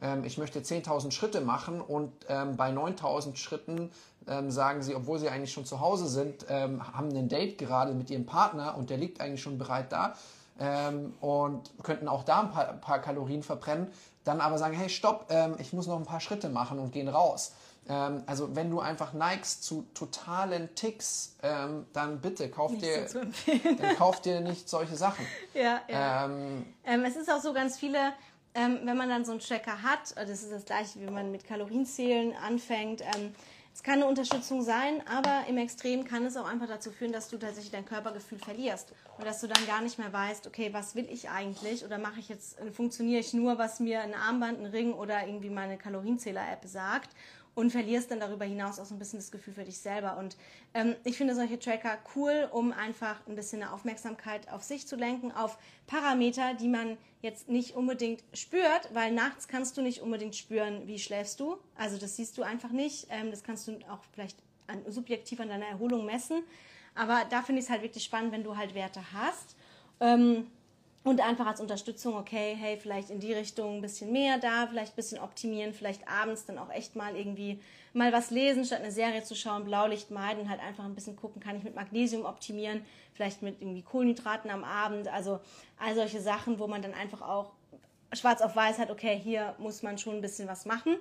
ähm, 0.00 0.24
ich 0.24 0.38
möchte 0.38 0.60
10.000 0.60 1.10
Schritte 1.10 1.40
machen 1.40 1.80
und 1.80 2.12
ähm, 2.28 2.56
bei 2.56 2.70
9.000 2.70 3.36
Schritten 3.36 3.90
ähm, 4.26 4.50
sagen 4.50 4.82
sie, 4.82 4.94
obwohl 4.94 5.18
sie 5.18 5.28
eigentlich 5.28 5.52
schon 5.52 5.66
zu 5.66 5.80
Hause 5.80 6.08
sind, 6.08 6.48
haben 6.48 7.14
ein 7.14 7.28
Date 7.28 7.58
gerade 7.58 7.92
mit 7.92 8.10
ihrem 8.10 8.26
Partner 8.26 8.76
und 8.78 8.88
der 8.88 8.96
liegt 8.96 9.20
eigentlich 9.20 9.42
schon 9.42 9.58
bereit 9.58 9.92
da 9.92 10.14
ähm, 10.58 11.14
und 11.20 11.70
könnten 11.82 12.08
auch 12.08 12.24
da 12.24 12.40
ein 12.40 12.50
paar, 12.50 12.68
ein 12.68 12.80
paar, 12.80 13.00
Kalorien 13.00 13.42
verbrennen, 13.42 13.88
dann 14.24 14.40
aber 14.40 14.58
sagen, 14.58 14.74
hey, 14.74 14.88
stopp, 14.88 15.26
ähm, 15.30 15.56
ich 15.58 15.72
muss 15.72 15.86
noch 15.86 15.98
ein 15.98 16.06
paar 16.06 16.20
Schritte 16.20 16.48
machen 16.48 16.78
und 16.78 16.92
gehen 16.92 17.08
raus. 17.08 17.52
also 17.86 18.56
wenn 18.56 18.70
du 18.70 18.80
einfach 18.80 19.12
neigst 19.12 19.62
zu 19.62 19.84
totalen 19.92 20.74
Ticks, 20.74 21.36
dann 21.42 22.20
bitte 22.22 22.48
kauf 22.48 22.70
nicht 22.70 22.82
dir, 22.82 23.06
so 23.06 23.20
dann 23.20 23.96
kauf 23.96 24.22
dir 24.22 24.40
nicht 24.40 24.70
solche 24.70 24.96
Sachen. 24.96 25.26
Ja, 25.52 25.82
ja. 25.86 26.30
es 27.04 27.16
ist 27.16 27.30
auch 27.30 27.42
so 27.42 27.52
ganz 27.52 27.78
viele 27.78 28.14
ähm, 28.54 28.80
wenn 28.84 28.96
man 28.96 29.08
dann 29.08 29.24
so 29.24 29.32
einen 29.32 29.40
Tracker 29.40 29.82
hat, 29.82 30.16
das 30.16 30.28
ist 30.28 30.52
das 30.52 30.64
gleiche, 30.64 31.00
wie 31.00 31.10
man 31.10 31.32
mit 31.32 31.44
Kalorienzählen 31.44 32.34
anfängt. 32.36 33.02
Es 33.74 33.82
kann 33.82 33.94
eine 33.94 34.06
Unterstützung 34.06 34.62
sein, 34.62 35.02
aber 35.08 35.48
im 35.48 35.58
Extrem 35.58 36.04
kann 36.04 36.24
es 36.24 36.36
auch 36.36 36.46
einfach 36.46 36.68
dazu 36.68 36.92
führen, 36.92 37.10
dass 37.10 37.28
du 37.28 37.38
tatsächlich 37.38 37.72
dein 37.72 37.84
Körpergefühl 37.84 38.38
verlierst. 38.38 38.92
Und 39.18 39.26
dass 39.26 39.40
du 39.40 39.48
dann 39.48 39.66
gar 39.66 39.82
nicht 39.82 39.98
mehr 39.98 40.12
weißt, 40.12 40.46
okay, 40.46 40.72
was 40.72 40.94
will 40.94 41.08
ich 41.10 41.28
eigentlich? 41.28 41.84
Oder 41.84 41.98
mache 41.98 42.20
ich 42.20 42.28
jetzt, 42.28 42.60
äh, 42.60 42.70
funktioniere 42.70 43.18
ich 43.18 43.34
nur, 43.34 43.58
was 43.58 43.80
mir 43.80 44.00
ein 44.00 44.14
Armband, 44.14 44.60
ein 44.60 44.66
Ring 44.66 44.92
oder 44.92 45.26
irgendwie 45.26 45.50
meine 45.50 45.76
Kalorienzähler-App 45.76 46.64
sagt 46.66 47.10
und 47.54 47.70
verlierst 47.70 48.10
dann 48.10 48.20
darüber 48.20 48.44
hinaus 48.44 48.78
auch 48.78 48.84
so 48.84 48.94
ein 48.94 48.98
bisschen 48.98 49.18
das 49.18 49.30
Gefühl 49.30 49.54
für 49.54 49.64
dich 49.64 49.78
selber. 49.78 50.16
Und 50.16 50.36
ähm, 50.74 50.96
ich 51.04 51.16
finde 51.16 51.34
solche 51.34 51.58
Tracker 51.58 51.98
cool, 52.16 52.48
um 52.52 52.72
einfach 52.72 53.26
ein 53.26 53.36
bisschen 53.36 53.62
eine 53.62 53.72
Aufmerksamkeit 53.72 54.50
auf 54.50 54.62
sich 54.62 54.86
zu 54.86 54.96
lenken, 54.96 55.32
auf 55.32 55.58
Parameter, 55.86 56.54
die 56.54 56.68
man 56.68 56.96
jetzt 57.22 57.48
nicht 57.48 57.74
unbedingt 57.74 58.22
spürt, 58.32 58.92
weil 58.92 59.12
nachts 59.12 59.48
kannst 59.48 59.76
du 59.76 59.82
nicht 59.82 60.00
unbedingt 60.00 60.36
spüren, 60.36 60.86
wie 60.86 60.98
schläfst 60.98 61.40
du. 61.40 61.56
Also 61.76 61.96
das 61.96 62.16
siehst 62.16 62.36
du 62.38 62.42
einfach 62.42 62.70
nicht. 62.70 63.06
Ähm, 63.10 63.30
das 63.30 63.44
kannst 63.44 63.68
du 63.68 63.78
auch 63.88 64.00
vielleicht 64.12 64.38
an, 64.66 64.82
subjektiv 64.88 65.40
an 65.40 65.48
deiner 65.48 65.66
Erholung 65.66 66.04
messen. 66.04 66.42
Aber 66.94 67.22
da 67.30 67.42
finde 67.42 67.60
ich 67.60 67.66
es 67.66 67.70
halt 67.70 67.82
wirklich 67.82 68.04
spannend, 68.04 68.32
wenn 68.32 68.44
du 68.44 68.56
halt 68.56 68.74
Werte 68.74 69.00
hast. 69.12 69.56
Ähm, 70.00 70.48
und 71.04 71.20
einfach 71.20 71.46
als 71.46 71.60
Unterstützung, 71.60 72.16
okay, 72.16 72.56
hey, 72.58 72.78
vielleicht 72.78 73.10
in 73.10 73.20
die 73.20 73.34
Richtung 73.34 73.76
ein 73.76 73.82
bisschen 73.82 74.10
mehr 74.10 74.38
da, 74.38 74.66
vielleicht 74.66 74.94
ein 74.94 74.96
bisschen 74.96 75.20
optimieren, 75.20 75.74
vielleicht 75.74 76.08
abends 76.08 76.46
dann 76.46 76.58
auch 76.58 76.70
echt 76.70 76.96
mal 76.96 77.14
irgendwie 77.14 77.60
mal 77.92 78.12
was 78.12 78.30
lesen, 78.30 78.64
statt 78.64 78.80
eine 78.80 78.90
Serie 78.90 79.22
zu 79.22 79.36
schauen, 79.36 79.64
Blaulicht 79.64 80.10
meiden, 80.10 80.48
halt 80.48 80.60
einfach 80.60 80.84
ein 80.84 80.94
bisschen 80.94 81.14
gucken, 81.14 81.42
kann 81.42 81.56
ich 81.56 81.62
mit 81.62 81.74
Magnesium 81.74 82.24
optimieren, 82.24 82.84
vielleicht 83.12 83.42
mit 83.42 83.60
irgendwie 83.60 83.82
Kohlenhydraten 83.82 84.50
am 84.50 84.64
Abend, 84.64 85.06
also 85.08 85.40
all 85.78 85.94
solche 85.94 86.20
Sachen, 86.20 86.58
wo 86.58 86.66
man 86.66 86.82
dann 86.82 86.94
einfach 86.94 87.20
auch 87.20 87.52
schwarz 88.12 88.40
auf 88.40 88.56
weiß 88.56 88.78
hat, 88.78 88.90
okay, 88.90 89.20
hier 89.22 89.54
muss 89.58 89.82
man 89.82 89.98
schon 89.98 90.16
ein 90.16 90.22
bisschen 90.22 90.48
was 90.48 90.64
machen. 90.64 90.96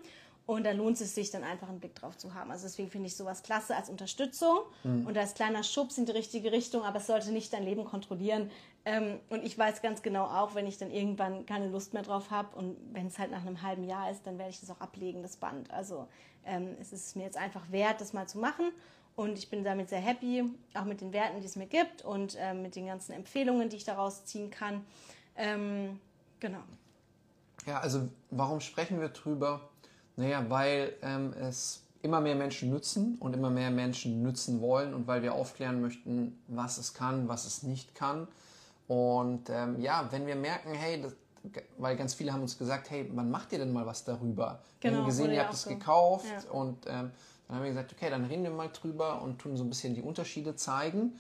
Und 0.45 0.65
da 0.65 0.71
lohnt 0.71 0.99
es 0.99 1.15
sich 1.15 1.31
dann 1.31 1.43
einfach 1.43 1.69
einen 1.69 1.79
Blick 1.79 1.95
drauf 1.95 2.17
zu 2.17 2.33
haben. 2.33 2.51
Also 2.51 2.65
deswegen 2.65 2.89
finde 2.89 3.07
ich 3.07 3.15
sowas 3.15 3.43
klasse 3.43 3.77
als 3.77 3.89
Unterstützung 3.89 4.59
mhm. 4.83 5.07
und 5.07 5.17
als 5.17 5.35
kleiner 5.35 5.63
Schubs 5.63 5.97
in 5.97 6.05
die 6.05 6.11
richtige 6.11 6.51
Richtung, 6.51 6.83
aber 6.83 6.97
es 6.97 7.07
sollte 7.07 7.31
nicht 7.31 7.53
dein 7.53 7.63
Leben 7.63 7.85
kontrollieren. 7.85 8.51
Ähm, 8.85 9.19
und 9.29 9.43
ich 9.45 9.57
weiß 9.57 9.81
ganz 9.81 10.01
genau 10.01 10.25
auch, 10.25 10.55
wenn 10.55 10.67
ich 10.67 10.77
dann 10.77 10.91
irgendwann 10.91 11.45
keine 11.45 11.69
Lust 11.69 11.93
mehr 11.93 12.03
drauf 12.03 12.31
habe 12.31 12.55
und 12.57 12.77
wenn 12.91 13.07
es 13.07 13.17
halt 13.17 13.31
nach 13.31 13.41
einem 13.41 13.61
halben 13.61 13.85
Jahr 13.85 14.11
ist, 14.11 14.27
dann 14.27 14.37
werde 14.37 14.49
ich 14.51 14.59
das 14.59 14.69
auch 14.69 14.81
ablegen, 14.81 15.21
das 15.21 15.37
Band. 15.37 15.71
Also 15.71 16.07
ähm, 16.45 16.75
es 16.81 16.91
ist 16.91 17.15
mir 17.15 17.23
jetzt 17.23 17.37
einfach 17.37 17.71
wert, 17.71 18.01
das 18.01 18.11
mal 18.13 18.27
zu 18.27 18.39
machen. 18.39 18.71
Und 19.15 19.37
ich 19.37 19.49
bin 19.49 19.63
damit 19.63 19.89
sehr 19.89 19.99
happy, 19.99 20.43
auch 20.73 20.85
mit 20.85 20.99
den 20.99 21.13
Werten, 21.13 21.39
die 21.39 21.45
es 21.45 21.55
mir 21.55 21.67
gibt 21.67 22.03
und 22.03 22.35
ähm, 22.39 22.63
mit 22.63 22.75
den 22.75 22.87
ganzen 22.87 23.13
Empfehlungen, 23.13 23.69
die 23.69 23.77
ich 23.77 23.83
daraus 23.83 24.25
ziehen 24.25 24.49
kann. 24.49 24.83
Ähm, 25.37 25.99
genau. 26.39 26.63
Ja, 27.67 27.79
also 27.79 28.09
warum 28.31 28.59
sprechen 28.59 28.99
wir 28.99 29.09
drüber? 29.09 29.69
Naja, 30.15 30.43
weil 30.49 30.93
ähm, 31.03 31.33
es 31.39 31.83
immer 32.01 32.21
mehr 32.21 32.35
Menschen 32.35 32.71
nützen 32.71 33.17
und 33.19 33.33
immer 33.33 33.49
mehr 33.49 33.71
Menschen 33.71 34.21
nützen 34.23 34.61
wollen 34.61 34.93
und 34.93 35.07
weil 35.07 35.21
wir 35.21 35.33
aufklären 35.33 35.79
möchten, 35.79 36.37
was 36.47 36.77
es 36.77 36.93
kann, 36.93 37.27
was 37.29 37.45
es 37.45 37.63
nicht 37.63 37.95
kann. 37.95 38.27
Und 38.87 39.49
ähm, 39.49 39.79
ja, 39.79 40.07
wenn 40.11 40.27
wir 40.27 40.35
merken, 40.35 40.73
hey, 40.73 41.01
das, 41.01 41.13
weil 41.77 41.95
ganz 41.95 42.13
viele 42.13 42.33
haben 42.33 42.41
uns 42.41 42.57
gesagt, 42.57 42.89
hey, 42.89 43.09
wann 43.13 43.29
macht 43.31 43.51
ihr 43.51 43.59
denn 43.59 43.73
mal 43.73 43.85
was 43.85 44.03
darüber? 44.03 44.59
Genau, 44.79 44.81
wir 44.81 44.89
haben 44.89 44.95
genau, 44.95 45.05
gesehen, 45.05 45.31
ihr 45.31 45.43
habt 45.43 45.53
es 45.53 45.63
so. 45.63 45.69
gekauft 45.69 46.25
ja. 46.29 46.51
und 46.51 46.85
ähm, 46.87 47.11
dann 47.47 47.57
haben 47.57 47.63
wir 47.63 47.69
gesagt, 47.69 47.93
okay, 47.93 48.09
dann 48.09 48.25
reden 48.25 48.43
wir 48.43 48.51
mal 48.51 48.69
drüber 48.69 49.21
und 49.21 49.39
tun 49.39 49.57
so 49.57 49.63
ein 49.63 49.69
bisschen 49.69 49.95
die 49.95 50.01
Unterschiede 50.01 50.55
zeigen. 50.55 51.13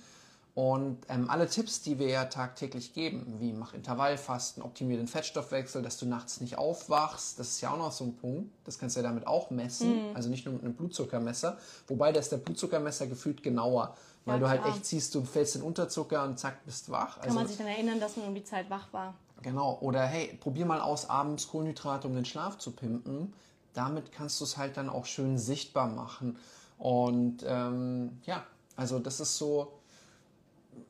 Und 0.55 0.99
ähm, 1.09 1.31
alle 1.31 1.47
Tipps, 1.47 1.81
die 1.81 1.97
wir 1.97 2.09
ja 2.09 2.25
tagtäglich 2.25 2.93
geben, 2.93 3.37
wie 3.39 3.53
mach 3.53 3.73
Intervallfasten, 3.73 4.61
optimier 4.61 4.97
den 4.97 5.07
Fettstoffwechsel, 5.07 5.81
dass 5.81 5.97
du 5.97 6.05
nachts 6.05 6.41
nicht 6.41 6.59
aufwachst, 6.59 7.39
das 7.39 7.49
ist 7.49 7.61
ja 7.61 7.71
auch 7.71 7.77
noch 7.77 7.91
so 7.91 8.03
ein 8.03 8.15
Punkt. 8.15 8.51
Das 8.63 8.77
kannst 8.77 8.95
du 8.95 8.99
ja 9.01 9.07
damit 9.07 9.25
auch 9.25 9.49
messen, 9.49 10.09
mhm. 10.09 10.15
also 10.15 10.29
nicht 10.29 10.45
nur 10.45 10.53
mit 10.53 10.63
einem 10.63 10.75
Blutzuckermesser. 10.75 11.57
Wobei 11.87 12.11
das 12.11 12.29
der 12.29 12.37
Blutzuckermesser 12.37 13.07
gefühlt 13.07 13.41
genauer, 13.41 13.97
weil 14.25 14.35
ja, 14.35 14.39
du 14.39 14.49
halt 14.49 14.65
echt 14.65 14.85
siehst, 14.85 15.15
du 15.15 15.23
fällst 15.23 15.55
den 15.55 15.61
Unterzucker 15.61 16.23
und 16.23 16.39
zack, 16.39 16.63
bist 16.65 16.89
wach. 16.89 17.15
Kann 17.15 17.25
also, 17.25 17.35
man 17.35 17.47
sich 17.47 17.57
dann 17.57 17.67
erinnern, 17.67 17.99
dass 17.99 18.17
man 18.17 18.27
um 18.27 18.35
die 18.35 18.43
Zeit 18.43 18.69
wach 18.69 18.91
war. 18.91 19.15
Genau. 19.41 19.77
Oder 19.81 20.03
hey, 20.05 20.37
probier 20.39 20.65
mal 20.65 20.79
aus, 20.79 21.09
abends 21.09 21.47
Kohlenhydrate, 21.47 22.07
um 22.07 22.15
den 22.15 22.25
Schlaf 22.25 22.57
zu 22.57 22.71
pimpen. 22.71 23.33
Damit 23.73 24.11
kannst 24.11 24.39
du 24.39 24.45
es 24.45 24.57
halt 24.57 24.77
dann 24.77 24.89
auch 24.89 25.05
schön 25.05 25.37
sichtbar 25.37 25.87
machen. 25.87 26.37
Und 26.77 27.43
ähm, 27.45 28.21
ja, 28.25 28.43
also 28.75 28.99
das 28.99 29.19
ist 29.19 29.37
so 29.37 29.73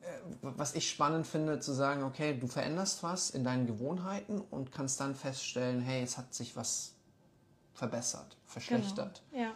äh, 0.02 0.06
was 0.42 0.74
ich 0.74 0.88
spannend 0.88 1.26
finde, 1.26 1.60
zu 1.60 1.72
sagen, 1.72 2.02
okay, 2.04 2.36
du 2.38 2.46
veränderst 2.46 3.02
was 3.02 3.30
in 3.30 3.44
deinen 3.44 3.66
Gewohnheiten 3.66 4.40
und 4.50 4.72
kannst 4.72 5.00
dann 5.00 5.14
feststellen, 5.14 5.80
hey, 5.80 6.02
es 6.02 6.16
hat 6.18 6.34
sich 6.34 6.56
was 6.56 6.94
verbessert, 7.74 8.36
verschlechtert. 8.46 9.22
Genau. 9.30 9.44
Ja. 9.44 9.54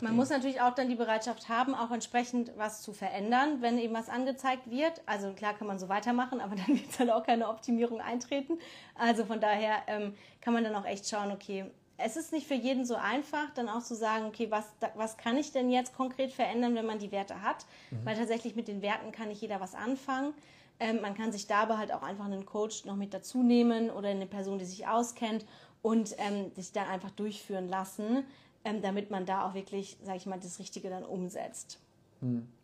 Man 0.00 0.16
muss 0.16 0.30
natürlich 0.30 0.60
auch 0.60 0.74
dann 0.74 0.88
die 0.88 0.94
Bereitschaft 0.94 1.48
haben, 1.48 1.74
auch 1.74 1.90
entsprechend 1.90 2.52
was 2.56 2.82
zu 2.82 2.92
verändern, 2.92 3.60
wenn 3.60 3.78
eben 3.78 3.94
was 3.94 4.08
angezeigt 4.08 4.70
wird. 4.70 5.00
Also 5.06 5.32
klar 5.32 5.54
kann 5.54 5.66
man 5.66 5.78
so 5.78 5.88
weitermachen, 5.88 6.40
aber 6.40 6.56
dann 6.66 6.68
wird 6.68 6.90
es 6.90 6.98
halt 6.98 7.10
auch 7.10 7.24
keine 7.24 7.48
Optimierung 7.48 8.00
eintreten. 8.00 8.58
Also 8.94 9.24
von 9.24 9.40
daher 9.40 9.82
ähm, 9.86 10.14
kann 10.40 10.54
man 10.54 10.64
dann 10.64 10.74
auch 10.74 10.86
echt 10.86 11.08
schauen, 11.08 11.32
okay, 11.32 11.66
es 12.02 12.16
ist 12.16 12.32
nicht 12.32 12.46
für 12.46 12.54
jeden 12.54 12.84
so 12.84 12.94
einfach, 12.94 13.50
dann 13.54 13.68
auch 13.68 13.82
zu 13.82 13.94
sagen, 13.94 14.24
okay, 14.26 14.50
was, 14.50 14.64
was 14.94 15.16
kann 15.16 15.36
ich 15.36 15.52
denn 15.52 15.70
jetzt 15.70 15.94
konkret 15.94 16.32
verändern, 16.32 16.74
wenn 16.74 16.86
man 16.86 16.98
die 16.98 17.12
Werte 17.12 17.42
hat? 17.42 17.66
Mhm. 17.90 18.04
Weil 18.04 18.16
tatsächlich 18.16 18.56
mit 18.56 18.68
den 18.68 18.82
Werten 18.82 19.12
kann 19.12 19.28
nicht 19.28 19.42
jeder 19.42 19.60
was 19.60 19.74
anfangen. 19.74 20.34
Ähm, 20.78 21.00
man 21.02 21.14
kann 21.14 21.30
sich 21.30 21.46
dabei 21.46 21.76
halt 21.76 21.92
auch 21.92 22.02
einfach 22.02 22.24
einen 22.24 22.46
Coach 22.46 22.86
noch 22.86 22.96
mit 22.96 23.12
dazu 23.12 23.42
nehmen 23.42 23.90
oder 23.90 24.08
eine 24.08 24.26
Person, 24.26 24.58
die 24.58 24.64
sich 24.64 24.88
auskennt 24.88 25.44
und 25.82 26.14
ähm, 26.18 26.52
sich 26.54 26.72
dann 26.72 26.88
einfach 26.88 27.10
durchführen 27.10 27.68
lassen, 27.68 28.24
ähm, 28.64 28.82
damit 28.82 29.10
man 29.10 29.26
da 29.26 29.46
auch 29.48 29.54
wirklich, 29.54 29.96
sage 30.02 30.18
ich 30.18 30.26
mal, 30.26 30.38
das 30.38 30.58
Richtige 30.58 30.90
dann 30.90 31.04
umsetzt. 31.04 31.78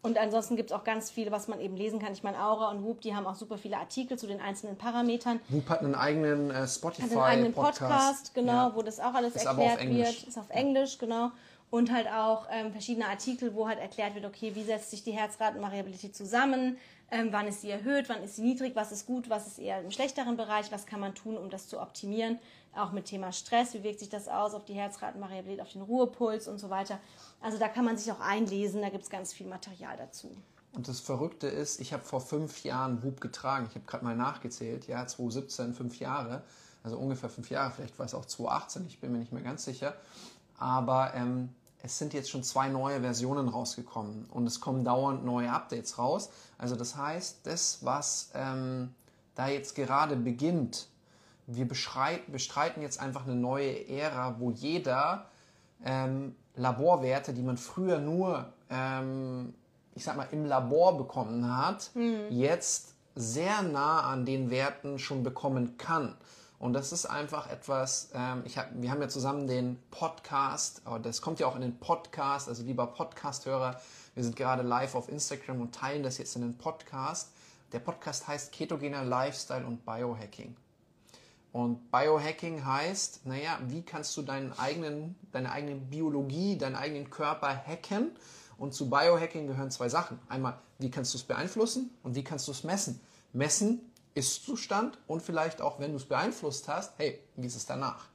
Und 0.03 0.19
ansonsten 0.19 0.57
gibt 0.57 0.71
es 0.71 0.77
auch 0.77 0.85
ganz 0.85 1.11
viel, 1.11 1.31
was 1.31 1.49
man 1.49 1.63
eben 1.63 1.79
lesen 1.79 1.99
kann. 1.99 2.13
Ich 2.13 2.23
meine, 2.23 2.39
Aura 2.45 2.71
und 2.71 2.85
Whoop, 2.85 3.01
die 3.01 3.17
haben 3.17 3.27
auch 3.27 3.37
super 3.37 3.57
viele 3.57 3.79
Artikel 3.79 4.19
zu 4.19 4.27
den 4.27 4.39
einzelnen 4.39 4.77
Parametern. 4.77 5.41
Whoop 5.49 5.71
hat 5.71 5.81
einen 5.81 5.95
eigenen 5.95 6.51
äh, 6.51 6.69
Spotify 6.69 7.03
Hat 7.05 7.11
einen 7.13 7.21
eigenen 7.21 7.55
Podcast, 7.55 7.81
Podcast 7.81 8.35
genau, 8.35 8.53
Ja. 8.53 8.73
wo 8.75 8.83
das 8.83 9.01
auch 9.01 9.15
alles 9.15 9.35
Ist 9.35 9.47
erklärt 9.47 9.81
wird. 9.89 10.25
Ist 10.25 10.37
auf 10.39 10.51
Englisch, 10.51 10.99
genau. 10.99 11.31
Und 11.71 11.91
halt 11.91 12.07
auch 12.07 12.47
ähm, 12.51 12.71
verschiedene 12.71 13.09
Artikel, 13.09 13.55
wo 13.55 13.67
halt 13.67 13.79
erklärt 13.79 14.15
wird, 14.15 14.27
okay, 14.27 14.55
wie 14.55 14.63
setzt 14.63 14.91
sich 14.91 15.03
die 15.03 15.13
Herzratenvariabilität 15.13 16.15
zusammen, 16.15 16.77
ähm, 17.11 17.29
wann 17.31 17.47
ist 17.47 17.61
sie 17.61 17.71
erhöht, 17.71 18.09
wann 18.09 18.23
ist 18.23 18.37
sie 18.37 18.43
niedrig, 18.43 18.75
was 18.75 18.91
ist 18.91 19.07
gut, 19.07 19.31
was 19.31 19.47
ist 19.47 19.59
eher 19.59 19.81
im 19.81 19.91
schlechteren 19.91 20.37
Bereich, 20.37 20.73
was 20.73 20.87
kann 20.87 21.01
man 21.01 21.15
tun, 21.15 21.37
um 21.37 21.51
das 21.51 21.69
zu 21.69 21.81
optimieren. 21.81 22.39
Auch 22.75 22.93
mit 22.93 23.07
Thema 23.07 23.33
Stress, 23.33 23.75
wie 23.75 23.83
wirkt 23.83 24.01
sich 24.01 24.09
das 24.09 24.29
aus 24.29 24.55
auf 24.55 24.65
die 24.65 24.75
Herzratenvariabilität, 24.75 25.63
auf 25.63 25.73
den 25.73 25.83
Ruhepuls 25.83 26.49
und 26.49 26.59
so 26.59 26.69
weiter. 26.69 26.99
Also 27.41 27.59
da 27.59 27.69
kann 27.69 27.85
man 27.85 27.97
sich 27.97 28.11
auch 28.13 28.21
einlesen, 28.21 28.83
da 28.83 28.91
gibt 28.91 29.05
es 29.05 29.11
ganz 29.11 29.33
viel 29.33 29.47
Material 29.47 29.97
dazu. 29.97 30.31
Und 30.73 30.89
das 30.89 31.01
Verrückte 31.01 31.47
ist, 31.47 31.81
ich 31.81 31.95
habe 31.95 32.05
vor 32.05 32.21
fünf 32.21 32.65
Jahren 32.65 33.03
Whoop 33.03 33.21
getragen. 33.23 33.67
Ich 33.71 33.77
habe 33.77 33.87
gerade 33.87 34.05
mal 34.05 34.17
nachgezählt, 34.17 34.89
ja, 34.89 35.07
2017, 35.07 35.73
fünf 35.73 35.99
Jahre, 35.99 36.43
also 36.83 36.99
ungefähr 36.99 37.31
fünf 37.31 37.49
Jahre, 37.49 37.73
vielleicht 37.73 37.99
war 37.99 38.05
es 38.05 38.15
auch 38.15 38.27
2018, 38.27 38.87
ich 38.87 39.01
bin 39.01 39.13
mir 39.13 39.19
nicht 39.19 39.33
mehr 39.33 39.43
ganz 39.43 39.65
sicher. 39.65 39.95
Aber 40.59 41.15
ähm, 41.15 41.49
es 41.87 41.99
sind 41.99 42.15
jetzt 42.15 42.31
schon 42.31 42.43
zwei 42.43 42.69
neue 42.69 43.01
Versionen 43.01 43.49
rausgekommen 43.49 44.27
und 44.31 44.47
es 44.47 44.61
kommen 44.61 44.85
dauernd 44.85 45.25
neue 45.25 45.51
Updates 45.51 45.99
raus. 45.99 46.31
Also 46.59 46.77
das 46.77 46.97
heißt, 46.97 47.47
das, 47.47 47.79
was 47.83 48.31
ähm, 48.35 48.93
da 49.37 49.49
jetzt 49.49 49.75
gerade 49.75 50.17
beginnt, 50.17 50.89
wir 51.47 51.67
bestreiten 51.69 52.83
jetzt 52.83 53.01
einfach 53.01 53.25
eine 53.25 53.37
neue 53.37 53.89
Ära, 53.89 54.37
wo 54.41 54.51
jeder 54.51 55.27
ähm, 55.85 56.35
Laborwerte, 56.57 57.33
die 57.33 57.43
man 57.43 57.57
früher 57.57 57.99
nur, 57.99 58.53
ähm, 58.69 59.55
ich 59.95 60.03
sag 60.03 60.17
mal, 60.17 60.27
im 60.33 60.45
Labor 60.45 60.99
bekommen 60.99 61.57
hat, 61.57 61.91
jetzt 62.31 62.95
sehr 63.15 63.63
nah 63.63 64.01
an 64.01 64.27
den 64.27 64.51
Werten 64.51 64.99
schon 64.99 65.23
bekommen 65.23 65.79
kann. 65.79 66.17
Und 66.59 66.73
das 66.73 66.93
ist 66.93 67.07
einfach 67.07 67.51
etwas, 67.51 68.11
ähm, 68.15 68.43
ich 68.47 68.57
hab, 68.57 68.71
wir 68.73 68.91
haben 68.91 69.01
ja 69.03 69.09
zusammen 69.09 69.47
den 69.47 69.79
Podcast, 69.91 70.83
aber 70.85 70.99
das 70.99 71.21
kommt 71.21 71.39
ja 71.39 71.47
auch 71.47 71.55
in 71.55 71.61
den 71.61 71.79
Podcast, 71.79 72.49
also 72.49 72.63
lieber 72.63 72.87
Podcast-Hörer, 72.87 73.81
wir 74.15 74.25
sind 74.25 74.37
gerade 74.37 74.63
live 74.63 74.95
auf 74.95 75.11
Instagram 75.11 75.61
und 75.61 75.75
teilen 75.75 76.03
das 76.03 76.17
jetzt 76.17 76.35
in 76.37 76.43
den 76.43 76.57
Podcast. 76.57 77.33
Der 77.73 77.81
Podcast 77.81 78.27
heißt 78.27 78.53
Ketogener 78.53 79.05
Lifestyle 79.05 79.67
und 79.67 79.85
Biohacking. 79.85 80.57
Und 81.53 81.91
Biohacking 81.91 82.65
heißt, 82.65 83.27
naja, 83.27 83.59
wie 83.67 83.83
kannst 83.83 84.17
du 84.17 84.23
deinen 84.23 84.53
eigenen, 84.59 85.17
deine 85.33 85.51
eigene 85.51 85.75
Biologie, 85.75 86.57
deinen 86.57 86.77
eigenen 86.77 87.11
Körper 87.11 87.49
hacken? 87.49 88.13
Und 88.59 88.73
zu 88.73 88.89
Biohacking 88.89 89.47
gehören 89.47 89.71
zwei 89.71 89.89
Sachen. 89.89 90.19
Einmal, 90.29 90.59
wie 90.79 90.91
kannst 90.91 91.13
du 91.13 91.19
es 91.19 91.25
beeinflussen 91.25 91.91
und 92.03 92.15
wie 92.15 92.25
kannst 92.25 92.49
du 92.49 92.53
es 92.53 92.65
messen? 92.65 93.01
Messen 93.33 93.81
Ist-Zustand 94.17 94.99
und 95.07 95.21
vielleicht 95.23 95.61
auch, 95.61 95.79
wenn 95.79 95.91
du 95.91 95.97
es 95.97 96.07
beeinflusst 96.07 96.69
hast, 96.69 96.99
hey, 96.99 97.21
wie 97.37 97.47
ist 97.47 97.55
es 97.55 97.67
danach? 97.67 98.07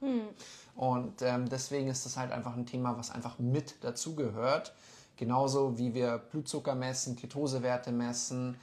Und 0.74 1.22
ähm, 1.22 1.48
deswegen 1.48 1.88
ist 1.88 2.04
das 2.04 2.16
halt 2.16 2.32
einfach 2.32 2.56
ein 2.56 2.66
Thema, 2.66 2.98
was 2.98 3.10
einfach 3.10 3.38
mit 3.38 3.82
dazugehört. 3.84 4.74
Genauso 5.16 5.78
wie 5.78 5.94
wir 5.94 6.18
Blutzucker 6.18 6.74
messen, 6.74 7.14
Ketosewerte 7.14 7.92
messen. 7.92 8.56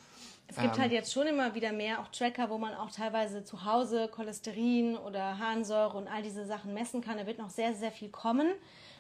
Es 0.47 0.57
gibt 0.57 0.79
halt 0.79 0.91
jetzt 0.91 1.13
schon 1.13 1.27
immer 1.27 1.53
wieder 1.53 1.71
mehr 1.71 2.01
auch 2.01 2.07
Tracker, 2.09 2.49
wo 2.49 2.57
man 2.57 2.73
auch 2.73 2.91
teilweise 2.91 3.43
zu 3.43 3.63
Hause 3.63 4.09
Cholesterin 4.09 4.97
oder 4.97 5.37
Harnsäure 5.37 5.95
und 5.95 6.07
all 6.07 6.23
diese 6.23 6.45
Sachen 6.45 6.73
messen 6.73 7.01
kann. 7.01 7.17
Da 7.17 7.27
wird 7.27 7.37
noch 7.37 7.51
sehr, 7.51 7.75
sehr 7.75 7.91
viel 7.91 8.09
kommen. 8.09 8.47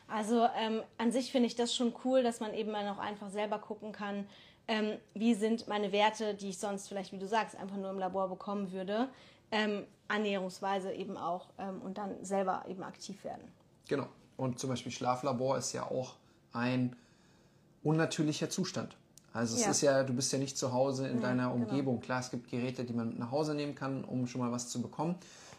Also 0.07 0.47
ähm, 0.57 0.81
an 0.97 1.11
sich 1.11 1.31
finde 1.31 1.47
ich 1.47 1.55
das 1.55 1.75
schon 1.75 1.93
cool, 2.05 2.23
dass 2.23 2.39
man 2.39 2.53
eben 2.53 2.71
mal 2.71 2.85
noch 2.85 2.99
einfach 2.99 3.29
selber 3.29 3.59
gucken 3.59 3.91
kann, 3.91 4.27
ähm, 4.69 4.99
wie 5.15 5.33
sind 5.33 5.67
meine 5.67 5.91
Werte, 5.91 6.35
die 6.35 6.49
ich 6.49 6.59
sonst 6.59 6.87
vielleicht, 6.87 7.11
wie 7.11 7.17
du 7.17 7.27
sagst, 7.27 7.55
einfach 7.55 7.75
nur 7.75 7.89
im 7.89 7.97
Labor 7.97 8.29
bekommen 8.29 8.71
würde, 8.71 9.09
ähm, 9.51 9.85
annäherungsweise 10.07 10.93
eben 10.93 11.17
auch 11.17 11.47
ähm, 11.57 11.81
und 11.81 11.97
dann 11.97 12.23
selber 12.23 12.63
eben 12.67 12.83
aktiv 12.83 13.23
werden. 13.23 13.51
Genau. 13.87 14.07
Und 14.37 14.59
zum 14.59 14.69
Beispiel 14.69 14.91
Schlaflabor 14.91 15.57
ist 15.57 15.73
ja 15.73 15.83
auch 15.83 16.13
ein 16.53 16.95
unnatürlicher 17.83 18.51
Zustand. 18.51 18.95
Also 19.33 19.55
es 19.55 19.63
Ja. 19.63 19.71
ist 19.71 19.81
ja, 19.81 20.03
du 20.03 20.13
bist 20.13 20.31
ja 20.31 20.37
nicht 20.37 20.55
zu 20.55 20.71
Hause 20.71 21.07
in 21.07 21.19
deiner 21.19 21.51
genau. 21.51 21.55
Umgebung. 21.55 21.99
Klar, 21.99 22.19
es 22.19 22.29
gibt 22.29 22.49
Geräte, 22.51 22.83
die 22.85 22.93
man 22.93 23.09
mit 23.09 23.19
nach 23.19 23.31
Hause 23.31 23.55
nehmen 23.55 23.73
kann, 23.73 24.03
um 24.03 24.27
schon 24.27 24.41
mal 24.41 24.51
was 24.51 24.69
zu 24.69 24.81
bekommen. 24.83 25.15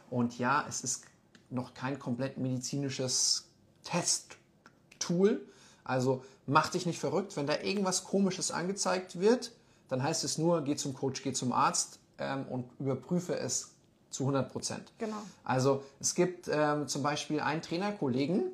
Und 0.08 0.38
ja, 0.38 0.64
es 0.68 0.82
ist 0.82 1.04
noch 1.50 1.74
kein 1.74 1.98
komplett 1.98 2.38
medizinisches 2.38 3.48
Testtool. 3.82 5.40
Also 5.84 6.24
mach 6.46 6.68
dich 6.68 6.86
nicht 6.86 6.98
verrückt, 6.98 7.36
wenn 7.36 7.46
da 7.46 7.60
irgendwas 7.60 8.04
Komisches 8.04 8.50
angezeigt 8.50 9.20
wird, 9.20 9.52
dann 9.88 10.02
heißt 10.02 10.24
es 10.24 10.38
nur, 10.38 10.62
geh 10.62 10.76
zum 10.76 10.94
Coach, 10.94 11.22
geh 11.22 11.32
zum 11.32 11.52
Arzt 11.52 11.98
ähm, 12.18 12.44
und 12.48 12.64
überprüfe 12.78 13.36
es 13.36 13.70
zu 14.10 14.24
100 14.24 14.50
Prozent. 14.50 14.92
Genau. 14.98 15.16
Also 15.44 15.82
es 16.00 16.14
gibt 16.14 16.48
ähm, 16.52 16.88
zum 16.88 17.02
Beispiel 17.02 17.40
einen 17.40 17.62
Trainerkollegen, 17.62 18.44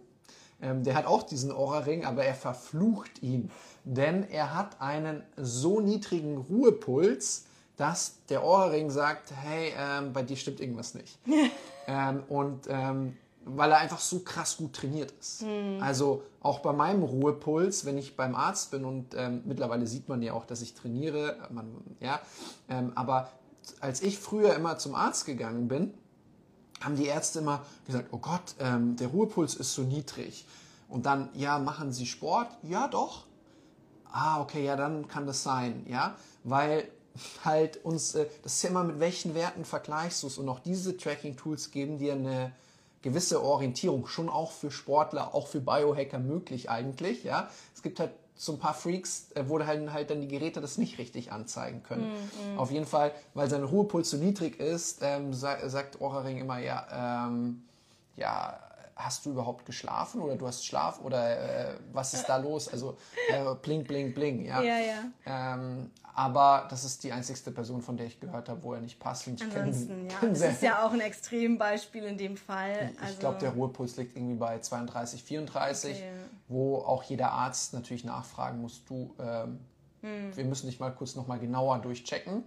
ähm, 0.63 0.85
der 0.85 0.95
hat 0.95 1.07
auch 1.07 1.23
diesen 1.23 1.53
Aura-Ring, 1.53 2.05
aber 2.05 2.25
er 2.25 2.35
verflucht 2.35 3.23
ihn, 3.23 3.51
denn 3.85 4.29
er 4.31 4.55
hat 4.55 4.81
einen 4.81 5.23
so 5.37 5.81
niedrigen 5.81 6.39
Ruhepuls, 6.39 7.45
dass 7.77 8.15
der 8.31 8.43
Aura-Ring 8.43 8.91
sagt, 8.91 9.33
hey, 9.33 9.75
ähm, 9.79 10.13
bei 10.13 10.23
dir 10.23 10.37
stimmt 10.37 10.61
irgendwas 10.61 10.95
nicht. 10.95 11.19
ähm, 11.87 12.23
und 12.29 12.67
ähm, 12.69 13.17
weil 13.49 13.71
er 13.71 13.79
einfach 13.79 14.01
so 14.01 14.21
krass 14.21 14.57
gut 14.57 14.75
trainiert 14.75 15.13
ist. 15.21 15.45
Also 15.81 16.25
auch 16.41 16.59
bei 16.59 16.73
meinem 16.73 17.05
Ruhepuls, 17.05 17.85
wenn 17.85 17.97
ich 17.97 18.17
beim 18.17 18.35
Arzt 18.35 18.73
bin 18.73 18.85
und 18.85 19.15
ähm, 19.15 19.43
mittlerweile 19.45 19.87
sieht 19.87 20.09
man 20.09 20.21
ja 20.21 20.33
auch, 20.33 20.45
dass 20.45 20.63
ich 20.63 20.75
trainiere, 20.75 21.37
man, 21.51 21.71
ja, 22.01 22.21
ähm, 22.69 22.93
aber 22.97 23.31
als 23.81 24.03
ich 24.03 24.19
früher 24.19 24.55
immer 24.55 24.79
zum 24.79 24.95
Arzt 24.95 25.27
gegangen 25.27 25.69
bin, 25.69 25.95
haben 26.81 26.97
die 26.97 27.07
Ärzte 27.07 27.39
immer 27.39 27.65
gesagt, 27.87 28.09
oh 28.11 28.19
Gott, 28.19 28.55
ähm, 28.59 28.97
der 28.97 29.09
Ruhepuls 29.09 29.55
ist 29.55 29.75
so 29.75 29.83
niedrig. 29.83 30.47
Und 30.89 31.07
dann, 31.07 31.29
ja, 31.35 31.59
machen 31.59 31.93
Sie 31.93 32.07
Sport? 32.07 32.49
Ja, 32.63 32.89
doch. 32.89 33.27
Ah, 34.11 34.41
okay, 34.41 34.65
ja, 34.65 34.77
dann 34.77 35.09
kann 35.09 35.27
das 35.27 35.43
sein, 35.43 35.85
ja, 35.89 36.17
weil 36.45 36.89
halt 37.45 37.85
uns, 37.85 38.15
äh, 38.15 38.27
das 38.43 38.55
ist 38.55 38.63
ja 38.63 38.71
immer 38.71 38.85
mit 38.85 39.01
welchen 39.01 39.35
Werten 39.35 39.65
vergleichst 39.65 40.23
du 40.23 40.27
es 40.27 40.39
und 40.39 40.49
auch 40.49 40.61
diese 40.61 40.97
Tracking-Tools 40.97 41.71
geben 41.71 41.99
dir 41.99 42.15
eine 42.15 42.53
gewisse 43.07 43.43
Orientierung, 43.43 44.07
schon 44.07 44.29
auch 44.29 44.51
für 44.51 44.71
Sportler, 44.71 45.35
auch 45.35 45.47
für 45.47 45.61
Biohacker 45.61 46.19
möglich 46.19 46.69
eigentlich, 46.69 47.23
ja. 47.23 47.49
Es 47.75 47.83
gibt 47.83 48.01
halt 48.01 48.11
so 48.35 48.53
ein 48.53 48.59
paar 48.59 48.75
Freaks, 48.75 49.29
äh, 49.35 49.45
wo 49.47 49.59
halt, 49.65 49.93
halt 49.93 50.11
dann 50.11 50.21
die 50.21 50.29
Geräte 50.29 50.61
das 50.61 50.77
nicht 50.77 50.99
richtig 50.99 51.33
anzeigen 51.33 51.83
können. 51.83 52.13
Auf 52.57 52.71
jeden 52.71 52.85
Fall, 52.85 53.13
weil 53.33 53.49
sein 53.49 53.63
Ruhepuls 53.65 54.11
so 54.11 54.17
niedrig 54.17 54.61
ist, 54.61 55.01
ähm, 55.03 55.33
sa 55.33 55.69
sagt 55.69 56.01
Ohrring 56.01 56.39
immer, 56.39 56.59
ja, 56.59 57.27
ähm, 57.29 57.63
ja, 58.17 58.59
hast 58.97 59.27
du 59.27 59.31
überhaupt 59.31 59.67
geschlafen 59.67 60.23
oder 60.23 60.37
du 60.37 60.47
hast 60.47 60.65
Schlaf 60.67 61.01
oder 61.03 61.75
äh, 61.75 61.79
was 61.93 62.15
ist 62.15 62.25
da 62.27 62.39
los? 62.39 62.67
Also 62.69 62.97
äh, 63.29 63.55
bling, 63.63 63.85
bling, 63.85 64.15
bling, 64.15 64.45
ja. 64.47 64.63
Ja, 64.63 64.79
ja. 64.79 65.05
Ähm, 65.27 65.91
aber 66.15 66.67
das 66.71 66.83
ist 66.85 67.05
die 67.05 67.13
einzigste 67.13 67.53
Person, 67.53 67.83
von 67.83 67.99
der 67.99 68.07
ich 68.07 68.19
gehört 68.19 68.49
habe, 68.49 68.63
wo 68.63 68.73
er 68.73 68.81
nicht 68.81 68.99
passt. 68.99 69.27
Und 69.27 69.35
ich 69.35 69.47
kenn- 69.47 69.59
Ansonsten, 69.65 70.09
ja. 70.09 70.17
kenn 70.19 70.31
Das 70.31 70.39
sehr- 70.39 70.51
ist 70.51 70.63
ja 70.63 70.87
auch 70.87 70.93
ein 70.93 71.01
Extrembeispiel 71.01 72.05
in 72.05 72.17
dem 72.17 72.39
Fall. 72.39 72.91
ich 72.95 73.03
Also, 73.03 73.19
glaube, 73.19 73.39
der 73.39 73.51
Ruhepuls 73.51 73.97
liegt 73.99 74.17
irgendwie 74.17 74.37
bei 74.37 74.59
32, 74.59 75.23
34, 75.23 75.91
Okay, 75.97 76.01
ja. 76.07 76.13
wo 76.49 76.79
auch 76.79 77.03
jeder 77.03 77.33
Arzt 77.33 77.75
natürlich 77.75 78.05
nachfragen 78.05 78.63
muss, 78.63 78.83
du, 78.87 79.15
ähm, 79.21 79.61
Hm. 80.01 80.35
wir 80.35 80.45
müssen 80.47 80.67
dich 80.69 80.81
mal 80.81 80.91
kurz 80.91 81.17
nochmal 81.17 81.39
genauer 81.39 81.79
durchchecken. 81.81 82.45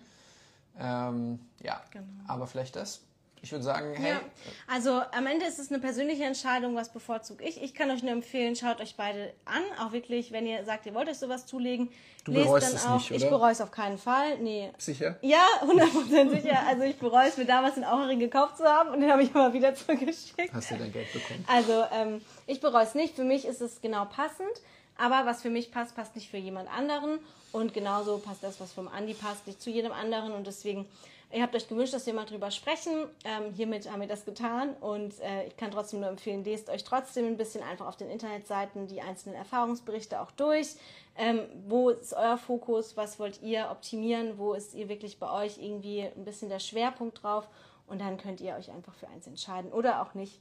Ähm, 0.79 1.39
ja, 1.61 1.79
Genau. 1.91 2.05
aber 2.27 2.47
vielleicht 2.47 2.75
das. 2.75 3.01
Ich 3.41 3.51
würde 3.51 3.63
sagen, 3.63 3.93
hey, 3.95 4.11
Ja, 4.11 4.19
also 4.67 5.01
am 5.11 5.25
Ende 5.27 5.45
ist 5.45 5.59
es 5.59 5.69
eine 5.71 5.79
persönliche 5.79 6.23
Entscheidung, 6.25 6.75
was 6.75 6.89
bevorzuge 6.91 7.43
ich. 7.43 7.61
Ich 7.61 7.73
kann 7.73 7.89
euch 7.91 8.03
nur 8.03 8.11
empfehlen, 8.11 8.55
schaut 8.55 8.81
euch 8.81 8.95
beide 8.95 9.33
an. 9.45 9.61
Auch 9.79 9.91
wirklich, 9.93 10.31
wenn 10.31 10.45
ihr 10.45 10.63
sagt, 10.65 10.85
ihr 10.85 10.93
wollt 10.93 11.07
euch 11.09 11.17
sowas 11.17 11.45
zulegen, 11.45 11.89
Du 12.25 12.33
lest 12.33 12.47
dann 12.47 12.75
es 12.75 12.85
auch. 12.85 12.95
nicht, 12.95 13.11
Ich 13.11 13.21
oder? 13.23 13.29
bereue 13.29 13.51
es 13.53 13.61
auf 13.61 13.71
keinen 13.71 13.97
Fall. 13.97 14.37
Nee. 14.39 14.71
sicher? 14.77 15.17
Ja, 15.21 15.45
100% 15.61 16.29
sicher. 16.29 16.59
Also 16.67 16.83
ich 16.83 16.97
bereue 16.99 17.29
es, 17.29 17.37
mir 17.37 17.45
damals 17.45 17.75
den 17.75 17.85
Auerring 17.85 18.19
gekauft 18.19 18.57
zu 18.57 18.65
haben 18.65 18.89
und 18.89 18.99
den 18.99 19.09
habe 19.11 19.23
ich 19.23 19.33
immer 19.33 19.53
wieder 19.53 19.73
zurückgeschickt. 19.75 20.53
Hast 20.53 20.71
du 20.71 20.75
dein 20.77 20.91
Geld 20.91 21.11
bekommen? 21.13 21.45
Also 21.47 21.85
ähm, 21.93 22.21
ich 22.45 22.59
bereue 22.59 22.83
es 22.83 22.93
nicht. 22.93 23.15
Für 23.15 23.23
mich 23.23 23.45
ist 23.45 23.61
es 23.61 23.79
genau 23.81 24.05
passend. 24.05 24.49
Aber 24.97 25.25
was 25.25 25.41
für 25.41 25.49
mich 25.49 25.71
passt, 25.71 25.95
passt 25.95 26.13
nicht 26.17 26.29
für 26.29 26.35
jemand 26.37 26.69
anderen. 26.69 27.19
Und 27.53 27.73
genauso 27.73 28.17
passt 28.17 28.43
das, 28.43 28.59
was 28.59 28.73
vom 28.73 28.89
Andi 28.89 29.13
passt, 29.13 29.47
nicht 29.47 29.61
zu 29.61 29.69
jedem 29.69 29.93
anderen. 29.93 30.33
Und 30.33 30.45
deswegen, 30.45 30.85
ihr 31.31 31.41
habt 31.43 31.55
euch 31.55 31.67
gewünscht, 31.67 31.93
dass 31.93 32.05
wir 32.05 32.13
mal 32.13 32.25
drüber 32.25 32.51
sprechen. 32.51 33.05
Ähm, 33.23 33.53
hiermit 33.53 33.89
haben 33.91 34.01
wir 34.01 34.07
das 34.07 34.25
getan. 34.25 34.75
Und 34.81 35.19
äh, 35.19 35.45
ich 35.47 35.57
kann 35.57 35.71
trotzdem 35.71 35.99
nur 35.99 36.09
empfehlen, 36.09 36.43
lest 36.43 36.69
euch 36.69 36.83
trotzdem 36.83 37.25
ein 37.25 37.37
bisschen 37.37 37.63
einfach 37.63 37.87
auf 37.87 37.97
den 37.97 38.09
Internetseiten 38.09 38.87
die 38.87 39.01
einzelnen 39.01 39.35
Erfahrungsberichte 39.35 40.19
auch 40.19 40.31
durch. 40.31 40.75
Ähm, 41.17 41.41
wo 41.67 41.89
ist 41.89 42.13
euer 42.13 42.37
Fokus? 42.37 42.97
Was 42.97 43.19
wollt 43.19 43.41
ihr 43.41 43.69
optimieren? 43.71 44.37
Wo 44.37 44.53
ist 44.53 44.73
ihr 44.73 44.89
wirklich 44.89 45.19
bei 45.19 45.31
euch 45.45 45.57
irgendwie 45.57 46.01
ein 46.03 46.25
bisschen 46.25 46.49
der 46.49 46.59
Schwerpunkt 46.59 47.23
drauf? 47.23 47.47
Und 47.87 47.99
dann 48.01 48.17
könnt 48.17 48.39
ihr 48.39 48.55
euch 48.55 48.71
einfach 48.71 48.93
für 48.93 49.07
eins 49.07 49.25
entscheiden 49.27 49.71
oder 49.71 50.01
auch 50.01 50.13
nicht. 50.13 50.39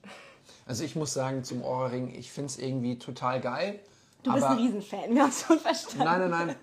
Also 0.66 0.84
ich 0.84 0.96
muss 0.96 1.12
sagen, 1.12 1.44
zum 1.44 1.62
Ohrring, 1.62 2.14
ich 2.14 2.30
finde 2.30 2.46
es 2.46 2.58
irgendwie 2.58 2.98
total 2.98 3.40
geil. 3.40 3.80
Du 4.22 4.32
bist 4.32 4.44
ein 4.44 4.56
Riesenfan, 4.58 5.14
wir 5.14 5.22
haben 5.22 5.30
es 5.30 5.42
schon 5.42 5.58
verstanden. 5.58 6.04
Nein, 6.04 6.30
nein, 6.30 6.46
nein. 6.46 6.56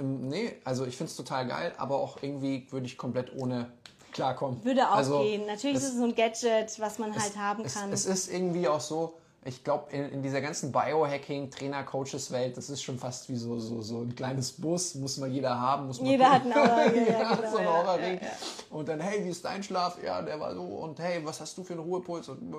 Ähm, 0.00 0.28
nee, 0.28 0.56
also 0.64 0.86
ich 0.86 0.96
finde 0.96 1.10
es 1.10 1.16
total 1.16 1.46
geil, 1.46 1.72
aber 1.76 1.96
auch 1.96 2.18
irgendwie 2.22 2.66
würde 2.70 2.86
ich 2.86 2.96
komplett 2.96 3.32
ohne 3.36 3.70
klarkommen. 4.12 4.64
Würde 4.64 4.88
auch 4.88 4.96
also, 4.96 5.22
gehen. 5.22 5.46
Natürlich 5.46 5.76
es, 5.76 5.84
ist 5.84 5.90
es 5.90 5.98
so 5.98 6.04
ein 6.04 6.14
Gadget, 6.14 6.80
was 6.80 6.98
man 6.98 7.14
halt 7.14 7.30
es, 7.30 7.36
haben 7.36 7.64
es, 7.64 7.74
kann. 7.74 7.92
Es 7.92 8.06
ist 8.06 8.32
irgendwie 8.32 8.66
auch 8.66 8.80
so, 8.80 9.14
ich 9.42 9.64
glaube, 9.64 9.90
in, 9.90 10.12
in, 10.12 10.22
dieser 10.22 10.42
ganzen 10.42 10.70
Biohacking, 10.70 11.50
Trainer, 11.50 11.82
Coaches 11.82 12.30
Welt, 12.30 12.58
das 12.58 12.68
ist 12.68 12.82
schon 12.82 12.98
fast 12.98 13.26
wie 13.30 13.36
so, 13.36 13.58
so, 13.58 13.80
so 13.80 14.02
ein 14.02 14.14
kleines 14.14 14.52
Bus, 14.52 14.94
muss 14.96 15.16
mal 15.16 15.30
jeder 15.30 15.58
haben. 15.58 15.86
Muss 15.86 15.98
jeder 15.98 16.30
hat 16.30 16.42
einen 16.42 16.52
Aura, 16.52 16.84
ja, 16.92 17.34
genau, 17.34 17.50
so 17.50 17.56
ein 17.56 17.64
ja, 17.64 17.70
Aura-Ring. 17.70 18.18
ja, 18.20 18.26
ja. 18.26 18.32
Und 18.68 18.86
dann, 18.86 19.00
hey, 19.00 19.24
wie 19.24 19.30
ist 19.30 19.42
dein 19.42 19.62
Schlaf? 19.62 19.96
Ja, 20.04 20.20
der 20.20 20.38
war 20.38 20.54
so. 20.54 20.62
Und 20.62 20.98
hey, 20.98 21.24
was 21.24 21.40
hast 21.40 21.56
du 21.56 21.64
für 21.64 21.72
einen 21.72 21.82
Ruhepuls? 21.82 22.28
Und 22.28 22.54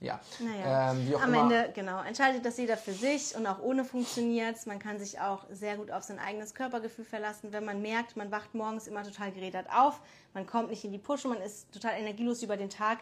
ja, 0.00 0.18
naja. 0.38 0.92
ähm, 0.92 1.06
wie 1.06 1.16
auch 1.16 1.20
Am 1.20 1.34
immer. 1.34 1.42
Ende, 1.42 1.70
genau, 1.74 2.02
entscheidet 2.02 2.46
das 2.46 2.56
jeder 2.56 2.78
für 2.78 2.94
sich 2.94 3.36
und 3.36 3.46
auch 3.46 3.60
ohne 3.60 3.84
funktioniert 3.84 4.66
Man 4.66 4.78
kann 4.78 4.98
sich 4.98 5.20
auch 5.20 5.44
sehr 5.52 5.76
gut 5.76 5.90
auf 5.90 6.02
sein 6.02 6.18
eigenes 6.18 6.54
Körpergefühl 6.54 7.04
verlassen, 7.04 7.52
wenn 7.52 7.66
man 7.66 7.82
merkt, 7.82 8.16
man 8.16 8.30
wacht 8.30 8.54
morgens 8.54 8.86
immer 8.86 9.02
total 9.02 9.32
gerädert 9.32 9.66
auf, 9.70 10.00
man 10.32 10.46
kommt 10.46 10.70
nicht 10.70 10.82
in 10.82 10.92
die 10.92 10.98
Pusche, 10.98 11.28
man 11.28 11.42
ist 11.42 11.70
total 11.72 11.98
energielos 11.98 12.42
über 12.42 12.56
den 12.56 12.70
Tag 12.70 13.00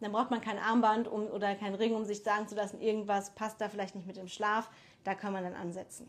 dann 0.00 0.12
braucht 0.12 0.30
man 0.30 0.40
kein 0.40 0.58
Armband 0.58 1.08
um, 1.08 1.26
oder 1.28 1.54
kein 1.54 1.74
Ring, 1.74 1.94
um 1.94 2.04
sich 2.04 2.22
sagen 2.22 2.48
zu 2.48 2.54
lassen, 2.54 2.80
irgendwas 2.80 3.30
passt 3.30 3.60
da 3.60 3.68
vielleicht 3.68 3.94
nicht 3.94 4.06
mit 4.06 4.16
dem 4.16 4.28
Schlaf. 4.28 4.68
Da 5.04 5.14
kann 5.14 5.32
man 5.32 5.44
dann 5.44 5.54
ansetzen. 5.54 6.06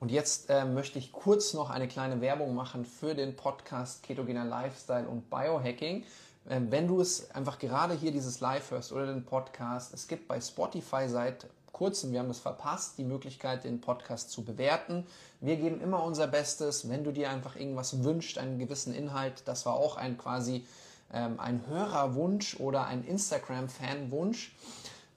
Und 0.00 0.10
jetzt 0.10 0.50
äh, 0.50 0.64
möchte 0.64 0.98
ich 0.98 1.12
kurz 1.12 1.54
noch 1.54 1.70
eine 1.70 1.88
kleine 1.88 2.20
Werbung 2.20 2.54
machen 2.54 2.84
für 2.84 3.14
den 3.14 3.36
Podcast 3.36 4.02
Ketogener 4.02 4.44
Lifestyle 4.44 5.08
und 5.08 5.30
Biohacking. 5.30 6.04
Äh, 6.48 6.60
wenn 6.68 6.86
du 6.86 7.00
es 7.00 7.30
einfach 7.30 7.58
gerade 7.58 7.94
hier 7.94 8.12
dieses 8.12 8.40
Live 8.40 8.70
hörst 8.70 8.92
oder 8.92 9.06
den 9.06 9.24
Podcast, 9.24 9.94
es 9.94 10.06
gibt 10.06 10.28
bei 10.28 10.40
Spotify 10.40 11.08
seit 11.08 11.46
kurzem, 11.72 12.12
wir 12.12 12.20
haben 12.20 12.30
es 12.30 12.38
verpasst, 12.38 12.98
die 12.98 13.04
Möglichkeit, 13.04 13.64
den 13.64 13.80
Podcast 13.80 14.30
zu 14.30 14.44
bewerten. 14.44 15.06
Wir 15.40 15.56
geben 15.56 15.80
immer 15.80 16.02
unser 16.02 16.26
Bestes. 16.26 16.88
Wenn 16.88 17.02
du 17.02 17.12
dir 17.12 17.30
einfach 17.30 17.56
irgendwas 17.56 18.04
wünschst, 18.04 18.38
einen 18.38 18.58
gewissen 18.58 18.94
Inhalt, 18.94 19.42
das 19.46 19.66
war 19.66 19.74
auch 19.74 19.96
ein 19.96 20.16
quasi 20.16 20.66
ähm, 21.14 21.40
ein 21.40 21.66
Hörerwunsch 21.66 22.58
oder 22.60 22.86
ein 22.86 23.04
Instagram-Fan-Wunsch, 23.04 24.54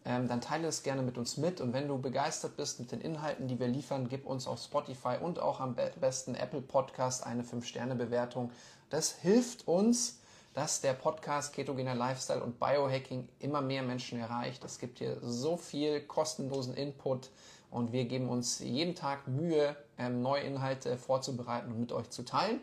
ähm, 0.06 0.28
dann 0.28 0.40
teile 0.40 0.68
es 0.68 0.84
gerne 0.84 1.02
mit 1.02 1.18
uns 1.18 1.38
mit. 1.38 1.60
Und 1.60 1.74
wenn 1.74 1.88
du 1.88 1.98
begeistert 1.98 2.56
bist 2.56 2.80
mit 2.80 2.92
den 2.92 3.02
Inhalten, 3.02 3.48
die 3.48 3.60
wir 3.60 3.68
liefern, 3.68 4.08
gib 4.08 4.26
uns 4.26 4.48
auf 4.48 4.62
Spotify 4.62 5.18
und 5.20 5.40
auch 5.40 5.60
am 5.60 5.76
besten 6.00 6.36
Apple 6.36 6.62
Podcast 6.62 7.26
eine 7.26 7.44
5-Sterne-Bewertung. 7.44 8.52
Das 8.90 9.12
hilft 9.12 9.68
uns, 9.68 10.20
dass 10.54 10.82
der 10.82 10.94
Podcast 10.94 11.54
Ketogener 11.54 11.94
Lifestyle 11.94 12.42
und 12.42 12.60
Biohacking 12.60 13.28
immer 13.40 13.62
mehr 13.62 13.84
Menschen 13.84 14.20
erreicht. 14.20 14.64
Es 14.64 14.80
gibt 14.80 15.00
hier 15.00 15.18
so 15.22 15.58
viel 15.58 16.02
kostenlosen 16.02 16.74
Input 16.74 17.30
und 17.70 17.92
wir 17.92 18.06
geben 18.06 18.30
uns 18.30 18.60
jeden 18.60 18.96
Tag 18.96 19.28
Mühe, 19.28 19.76
ähm, 19.98 20.22
neue 20.22 20.42
Inhalte 20.42 20.98
vorzubereiten 20.98 21.72
und 21.72 21.80
mit 21.80 21.92
euch 21.92 22.10
zu 22.10 22.24
teilen. 22.24 22.62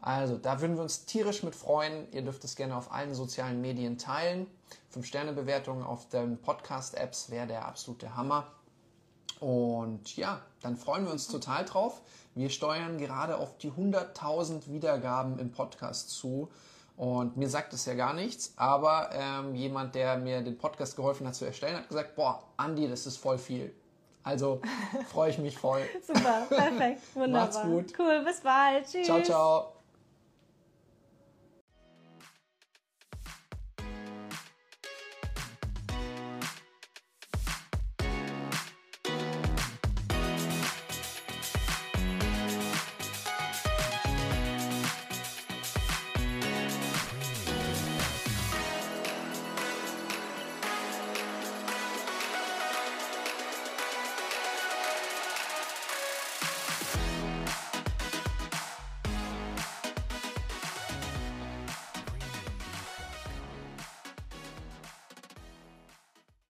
Also, 0.00 0.38
da 0.38 0.60
würden 0.60 0.76
wir 0.76 0.82
uns 0.82 1.04
tierisch 1.04 1.42
mit 1.42 1.54
freuen. 1.54 2.10
Ihr 2.12 2.22
dürft 2.22 2.44
es 2.44 2.54
gerne 2.56 2.76
auf 2.76 2.92
allen 2.92 3.14
sozialen 3.14 3.60
Medien 3.60 3.98
teilen. 3.98 4.46
5-Sterne-Bewertungen 4.94 5.82
auf 5.82 6.08
den 6.08 6.38
Podcast-Apps 6.38 7.30
wäre 7.30 7.46
der 7.46 7.66
absolute 7.66 8.16
Hammer. 8.16 8.46
Und 9.40 10.16
ja, 10.16 10.40
dann 10.62 10.76
freuen 10.76 11.04
wir 11.04 11.12
uns 11.12 11.28
total 11.28 11.64
drauf. 11.64 12.00
Wir 12.34 12.50
steuern 12.50 12.98
gerade 12.98 13.38
auf 13.38 13.58
die 13.58 13.70
100.000 13.70 14.70
Wiedergaben 14.70 15.38
im 15.38 15.50
Podcast 15.50 16.10
zu. 16.10 16.48
Und 16.96 17.36
mir 17.36 17.48
sagt 17.48 17.72
es 17.72 17.86
ja 17.86 17.94
gar 17.94 18.12
nichts, 18.12 18.54
aber 18.56 19.10
ähm, 19.12 19.54
jemand, 19.54 19.94
der 19.94 20.18
mir 20.18 20.42
den 20.42 20.58
Podcast 20.58 20.96
geholfen 20.96 21.28
hat 21.28 21.36
zu 21.36 21.44
erstellen, 21.44 21.76
hat 21.76 21.88
gesagt, 21.88 22.16
boah, 22.16 22.42
Andi, 22.56 22.88
das 22.88 23.06
ist 23.06 23.18
voll 23.18 23.38
viel. 23.38 23.72
Also 24.24 24.60
freue 25.12 25.30
ich 25.30 25.38
mich 25.38 25.56
voll. 25.56 25.82
Super, 26.04 26.46
perfekt, 26.48 27.02
wunderbar. 27.14 27.46
Macht's 27.46 27.62
gut. 27.62 27.92
Cool, 27.96 28.24
bis 28.24 28.40
bald. 28.40 28.84
Tschüss. 28.86 29.06
Ciao, 29.06 29.22
ciao. 29.22 29.77